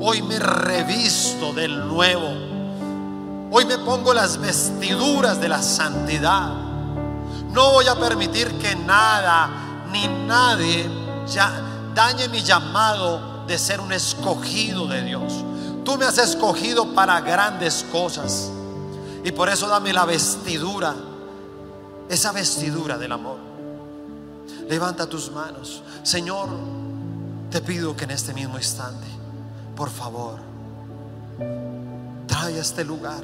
Hoy 0.00 0.20
me 0.20 0.38
revisto 0.38 1.54
del 1.54 1.88
nuevo. 1.88 2.28
Hoy 3.50 3.64
me 3.64 3.78
pongo 3.78 4.12
las 4.12 4.38
vestiduras 4.38 5.40
de 5.40 5.48
la 5.48 5.62
santidad. 5.62 6.52
No 7.50 7.72
voy 7.72 7.86
a 7.86 7.94
permitir 7.94 8.58
que 8.58 8.76
nada 8.76 9.48
ni 9.90 10.06
nadie 10.26 10.90
dañe 11.94 12.28
mi 12.28 12.42
llamado 12.42 13.33
de 13.46 13.58
ser 13.58 13.80
un 13.80 13.92
escogido 13.92 14.86
de 14.86 15.02
Dios. 15.02 15.44
Tú 15.84 15.96
me 15.96 16.06
has 16.06 16.18
escogido 16.18 16.94
para 16.94 17.20
grandes 17.20 17.84
cosas. 17.92 18.50
Y 19.22 19.32
por 19.32 19.48
eso 19.48 19.68
dame 19.68 19.92
la 19.92 20.04
vestidura, 20.04 20.94
esa 22.08 22.32
vestidura 22.32 22.98
del 22.98 23.12
amor. 23.12 23.38
Levanta 24.68 25.06
tus 25.06 25.30
manos. 25.30 25.82
Señor, 26.02 26.48
te 27.50 27.60
pido 27.60 27.96
que 27.96 28.04
en 28.04 28.10
este 28.10 28.34
mismo 28.34 28.56
instante, 28.56 29.06
por 29.76 29.90
favor, 29.90 30.38
trae 32.26 32.58
este 32.58 32.84
lugar. 32.84 33.22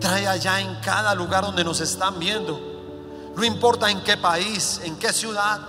Trae 0.00 0.26
allá 0.26 0.60
en 0.60 0.74
cada 0.80 1.14
lugar 1.14 1.44
donde 1.44 1.64
nos 1.64 1.80
están 1.80 2.18
viendo. 2.18 2.60
No 3.36 3.44
importa 3.44 3.90
en 3.90 4.02
qué 4.02 4.16
país, 4.16 4.80
en 4.84 4.96
qué 4.96 5.12
ciudad. 5.12 5.60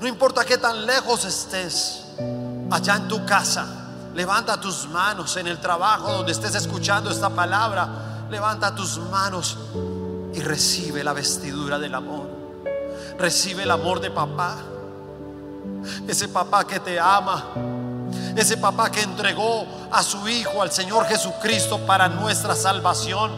No 0.00 0.06
importa 0.06 0.44
qué 0.44 0.58
tan 0.58 0.84
lejos 0.84 1.24
estés. 1.24 2.03
Allá 2.70 2.96
en 2.96 3.08
tu 3.08 3.24
casa. 3.24 3.66
Levanta 4.14 4.60
tus 4.60 4.88
manos 4.88 5.36
en 5.36 5.46
el 5.46 5.58
trabajo 5.58 6.12
donde 6.12 6.32
estés 6.32 6.54
escuchando 6.54 7.10
esta 7.10 7.30
palabra. 7.30 8.26
Levanta 8.30 8.74
tus 8.74 8.98
manos 8.98 9.58
y 10.32 10.40
recibe 10.40 11.02
la 11.02 11.12
vestidura 11.12 11.78
del 11.78 11.94
amor. 11.94 12.28
Recibe 13.18 13.64
el 13.64 13.70
amor 13.70 14.00
de 14.00 14.10
papá. 14.10 14.56
Ese 16.06 16.28
papá 16.28 16.64
que 16.64 16.80
te 16.80 16.98
ama 16.98 17.44
ese 18.36 18.56
papá 18.56 18.90
que 18.90 19.00
entregó 19.00 19.64
a 19.92 20.02
su 20.02 20.26
Hijo, 20.28 20.60
al 20.60 20.72
Señor 20.72 21.06
Jesucristo, 21.06 21.78
para 21.86 22.08
nuestra 22.08 22.56
salvación. 22.56 23.30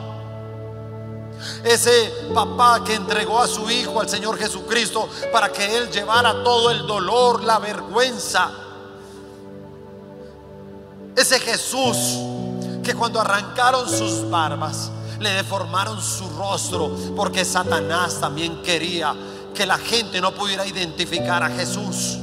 Ese 1.62 2.12
papá 2.34 2.82
que 2.82 2.94
entregó 2.94 3.40
a 3.40 3.46
su 3.46 3.70
Hijo, 3.70 4.00
al 4.00 4.08
Señor 4.08 4.38
Jesucristo, 4.38 5.08
para 5.32 5.52
que 5.52 5.76
Él 5.76 5.90
llevara 5.90 6.42
todo 6.42 6.70
el 6.70 6.86
dolor, 6.86 7.44
la 7.44 7.58
vergüenza. 7.58 8.50
Ese 11.16 11.40
Jesús 11.40 11.96
que 12.82 12.94
cuando 12.94 13.20
arrancaron 13.20 13.88
sus 13.88 14.28
barbas, 14.30 14.90
le 15.18 15.30
deformaron 15.30 16.00
su 16.00 16.28
rostro, 16.36 16.94
porque 17.16 17.44
Satanás 17.44 18.20
también 18.20 18.62
quería 18.62 19.14
que 19.54 19.66
la 19.66 19.78
gente 19.78 20.20
no 20.20 20.32
pudiera 20.34 20.66
identificar 20.66 21.42
a 21.42 21.48
Jesús 21.48 22.18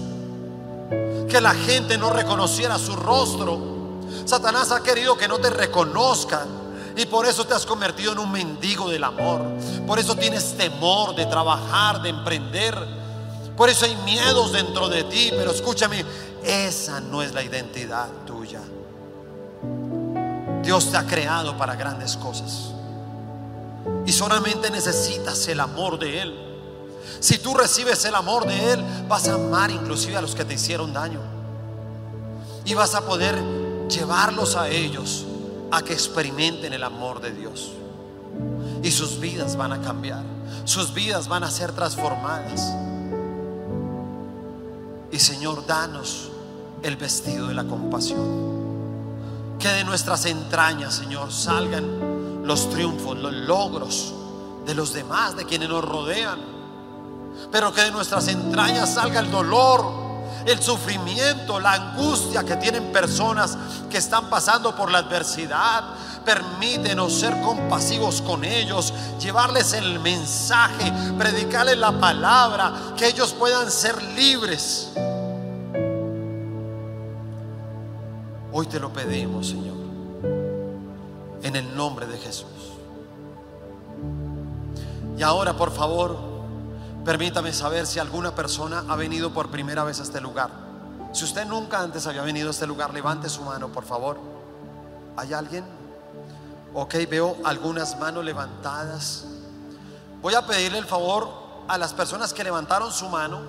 que 1.33 1.41
la 1.41 1.55
gente 1.55 1.97
no 1.97 2.11
reconociera 2.11 2.77
su 2.77 2.95
rostro. 2.95 3.59
Satanás 4.23 4.71
ha 4.71 4.83
querido 4.83 5.17
que 5.17 5.27
no 5.27 5.39
te 5.39 5.49
reconozcan. 5.49 6.47
Y 6.95 7.07
por 7.07 7.25
eso 7.25 7.43
te 7.43 7.55
has 7.55 7.65
convertido 7.65 8.11
en 8.11 8.19
un 8.19 8.31
mendigo 8.31 8.87
del 8.87 9.03
amor. 9.03 9.41
Por 9.87 9.97
eso 9.97 10.15
tienes 10.15 10.55
temor 10.55 11.15
de 11.15 11.25
trabajar, 11.25 12.03
de 12.03 12.09
emprender. 12.09 12.77
Por 13.57 13.67
eso 13.67 13.85
hay 13.85 13.95
miedos 14.05 14.51
dentro 14.51 14.89
de 14.89 15.05
ti. 15.05 15.31
Pero 15.31 15.49
escúchame, 15.49 16.05
esa 16.43 16.99
no 17.01 17.23
es 17.23 17.33
la 17.33 17.41
identidad 17.41 18.07
tuya. 18.27 18.61
Dios 20.63 20.89
te 20.89 20.97
ha 20.97 21.05
creado 21.05 21.57
para 21.57 21.75
grandes 21.75 22.15
cosas. 22.15 22.71
Y 24.05 24.11
solamente 24.13 24.71
necesitas 24.71 25.47
el 25.49 25.59
amor 25.59 25.99
de 25.99 26.21
Él. 26.21 26.39
Si 27.19 27.37
tú 27.37 27.53
recibes 27.53 28.03
el 28.05 28.15
amor 28.15 28.47
de 28.47 28.73
Él, 28.73 28.83
vas 29.07 29.27
a 29.27 29.35
amar 29.35 29.71
inclusive 29.71 30.17
a 30.17 30.21
los 30.21 30.35
que 30.35 30.45
te 30.45 30.53
hicieron 30.53 30.93
daño. 30.93 31.19
Y 32.65 32.73
vas 32.73 32.95
a 32.95 33.01
poder 33.01 33.35
llevarlos 33.89 34.55
a 34.55 34.69
ellos 34.69 35.25
a 35.69 35.81
que 35.81 35.93
experimenten 35.93 36.71
el 36.73 36.83
amor 36.83 37.21
de 37.21 37.31
Dios. 37.31 37.73
Y 38.81 38.91
sus 38.91 39.19
vidas 39.19 39.57
van 39.57 39.73
a 39.73 39.81
cambiar. 39.81 40.23
Sus 40.63 40.93
vidas 40.93 41.27
van 41.27 41.43
a 41.43 41.51
ser 41.51 41.73
transformadas. 41.73 42.73
Y 45.11 45.19
Señor, 45.19 45.65
danos 45.65 46.29
el 46.83 46.95
vestido 46.95 47.47
de 47.47 47.53
la 47.53 47.65
compasión. 47.65 48.62
Que 49.63 49.69
de 49.69 49.83
nuestras 49.85 50.25
entrañas, 50.25 50.93
Señor, 50.93 51.31
salgan 51.31 52.45
los 52.45 52.69
triunfos, 52.69 53.17
los 53.17 53.33
logros 53.33 54.13
de 54.65 54.75
los 54.75 54.93
demás, 54.93 55.35
de 55.35 55.45
quienes 55.45 55.69
nos 55.69 55.83
rodean 55.83 56.53
pero 57.51 57.73
que 57.73 57.81
de 57.81 57.91
nuestras 57.91 58.27
entrañas 58.27 58.95
salga 58.95 59.19
el 59.19 59.29
dolor, 59.29 59.85
el 60.45 60.61
sufrimiento, 60.61 61.59
la 61.59 61.73
angustia 61.73 62.43
que 62.43 62.55
tienen 62.57 62.91
personas 62.91 63.57
que 63.89 63.97
están 63.97 64.29
pasando 64.29 64.75
por 64.75 64.91
la 64.91 64.99
adversidad. 64.99 65.83
Permítenos 66.25 67.13
ser 67.13 67.39
compasivos 67.41 68.21
con 68.21 68.43
ellos, 68.43 68.93
llevarles 69.19 69.73
el 69.73 69.99
mensaje, 69.99 70.91
predicarles 71.17 71.77
la 71.77 71.91
palabra, 71.91 72.73
que 72.97 73.07
ellos 73.07 73.33
puedan 73.33 73.69
ser 73.69 74.01
libres. 74.01 74.89
Hoy 78.53 78.67
te 78.67 78.79
lo 78.79 78.93
pedimos, 78.93 79.47
Señor, 79.49 79.75
en 81.41 81.55
el 81.55 81.75
nombre 81.75 82.05
de 82.05 82.17
Jesús. 82.17 82.47
Y 85.17 85.23
ahora, 85.23 85.57
por 85.57 85.71
favor, 85.71 86.33
Permítame 87.05 87.51
saber 87.51 87.85
si 87.85 87.99
alguna 87.99 88.33
persona 88.33 88.85
ha 88.87 88.95
venido 88.95 89.33
por 89.33 89.51
primera 89.51 89.83
vez 89.83 89.99
a 89.99 90.03
este 90.03 90.21
lugar. 90.21 90.49
Si 91.11 91.25
usted 91.25 91.45
nunca 91.45 91.81
antes 91.81 92.07
había 92.07 92.21
venido 92.21 92.47
a 92.47 92.51
este 92.51 92.65
lugar, 92.65 92.93
levante 92.93 93.27
su 93.27 93.41
mano, 93.41 93.67
por 93.67 93.83
favor. 93.83 94.17
¿Hay 95.17 95.33
alguien? 95.33 95.65
Ok, 96.73 96.95
veo 97.09 97.35
algunas 97.43 97.99
manos 97.99 98.23
levantadas. 98.23 99.25
Voy 100.21 100.33
a 100.33 100.47
pedirle 100.47 100.77
el 100.77 100.85
favor 100.85 101.29
a 101.67 101.77
las 101.77 101.93
personas 101.93 102.33
que 102.33 102.41
levantaron 102.41 102.89
su 102.89 103.09
mano. 103.09 103.41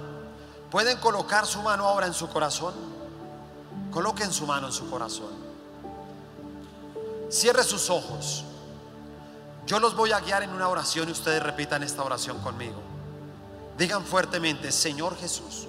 Pueden 0.68 0.98
colocar 0.98 1.46
su 1.46 1.62
mano 1.62 1.86
ahora 1.86 2.08
en 2.08 2.14
su 2.14 2.28
corazón. 2.28 2.74
Coloquen 3.94 4.32
su 4.32 4.44
mano 4.44 4.66
en 4.66 4.72
su 4.72 4.90
corazón. 4.90 5.30
Cierre 7.30 7.62
sus 7.62 7.88
ojos. 7.90 8.44
Yo 9.68 9.78
los 9.78 9.94
voy 9.94 10.10
a 10.10 10.18
guiar 10.18 10.42
en 10.42 10.50
una 10.50 10.68
oración 10.68 11.08
y 11.08 11.12
ustedes 11.12 11.40
repitan 11.40 11.84
esta 11.84 12.02
oración 12.02 12.40
conmigo. 12.40 12.82
Digan 13.78 14.04
fuertemente, 14.04 14.72
Señor 14.72 15.16
Jesús, 15.16 15.68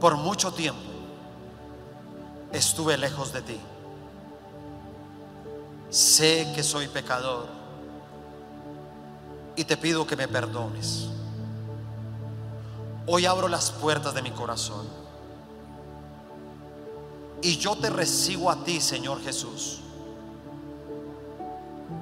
por 0.00 0.16
mucho 0.16 0.52
tiempo 0.52 0.90
estuve 2.52 2.98
lejos 2.98 3.32
de 3.32 3.42
ti. 3.42 3.60
sé 5.90 6.52
que 6.54 6.62
soy 6.62 6.88
pecador 6.88 7.46
y 9.56 9.64
te 9.64 9.78
pido 9.78 10.06
que 10.06 10.14
me 10.14 10.28
perdones. 10.28 11.08
Hoy 13.06 13.24
abro 13.24 13.48
las 13.48 13.70
puertas 13.70 14.12
de 14.12 14.20
mi 14.20 14.30
corazón 14.30 14.97
y 17.42 17.56
yo 17.56 17.76
te 17.76 17.90
recibo 17.90 18.50
a 18.50 18.64
ti, 18.64 18.80
Señor 18.80 19.22
Jesús, 19.22 19.78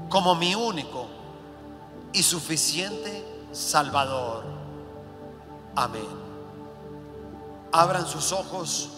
como 0.08 0.34
mi 0.34 0.54
único 0.54 1.06
y 2.12 2.22
suficiente 2.22 3.24
Salvador. 3.52 4.44
Amén. 5.74 6.06
Abran 7.72 8.06
sus 8.06 8.32
ojos. 8.32 8.90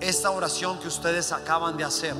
Esta 0.00 0.30
oración 0.30 0.78
que 0.78 0.88
ustedes 0.88 1.32
acaban 1.32 1.76
de 1.76 1.84
hacer 1.84 2.14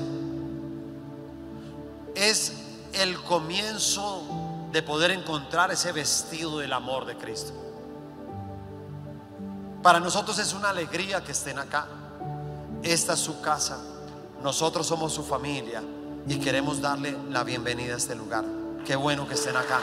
es 2.15 2.53
el 2.93 3.21
comienzo 3.21 4.23
de 4.71 4.81
poder 4.81 5.11
encontrar 5.11 5.71
ese 5.71 5.91
vestido 5.91 6.57
del 6.57 6.73
amor 6.73 7.05
de 7.05 7.15
Cristo. 7.15 7.53
Para 9.83 9.99
nosotros 9.99 10.39
es 10.39 10.53
una 10.53 10.69
alegría 10.69 11.23
que 11.23 11.31
estén 11.31 11.59
acá. 11.59 11.87
Esta 12.87 13.15
es 13.15 13.19
su 13.19 13.41
casa. 13.41 13.77
Nosotros 14.41 14.87
somos 14.87 15.11
su 15.11 15.21
familia 15.21 15.83
y 16.25 16.39
queremos 16.39 16.79
darle 16.79 17.17
la 17.29 17.43
bienvenida 17.43 17.95
a 17.95 17.97
este 17.97 18.15
lugar. 18.15 18.45
Qué 18.85 18.95
bueno 18.95 19.27
que 19.27 19.33
estén 19.33 19.57
acá. 19.57 19.81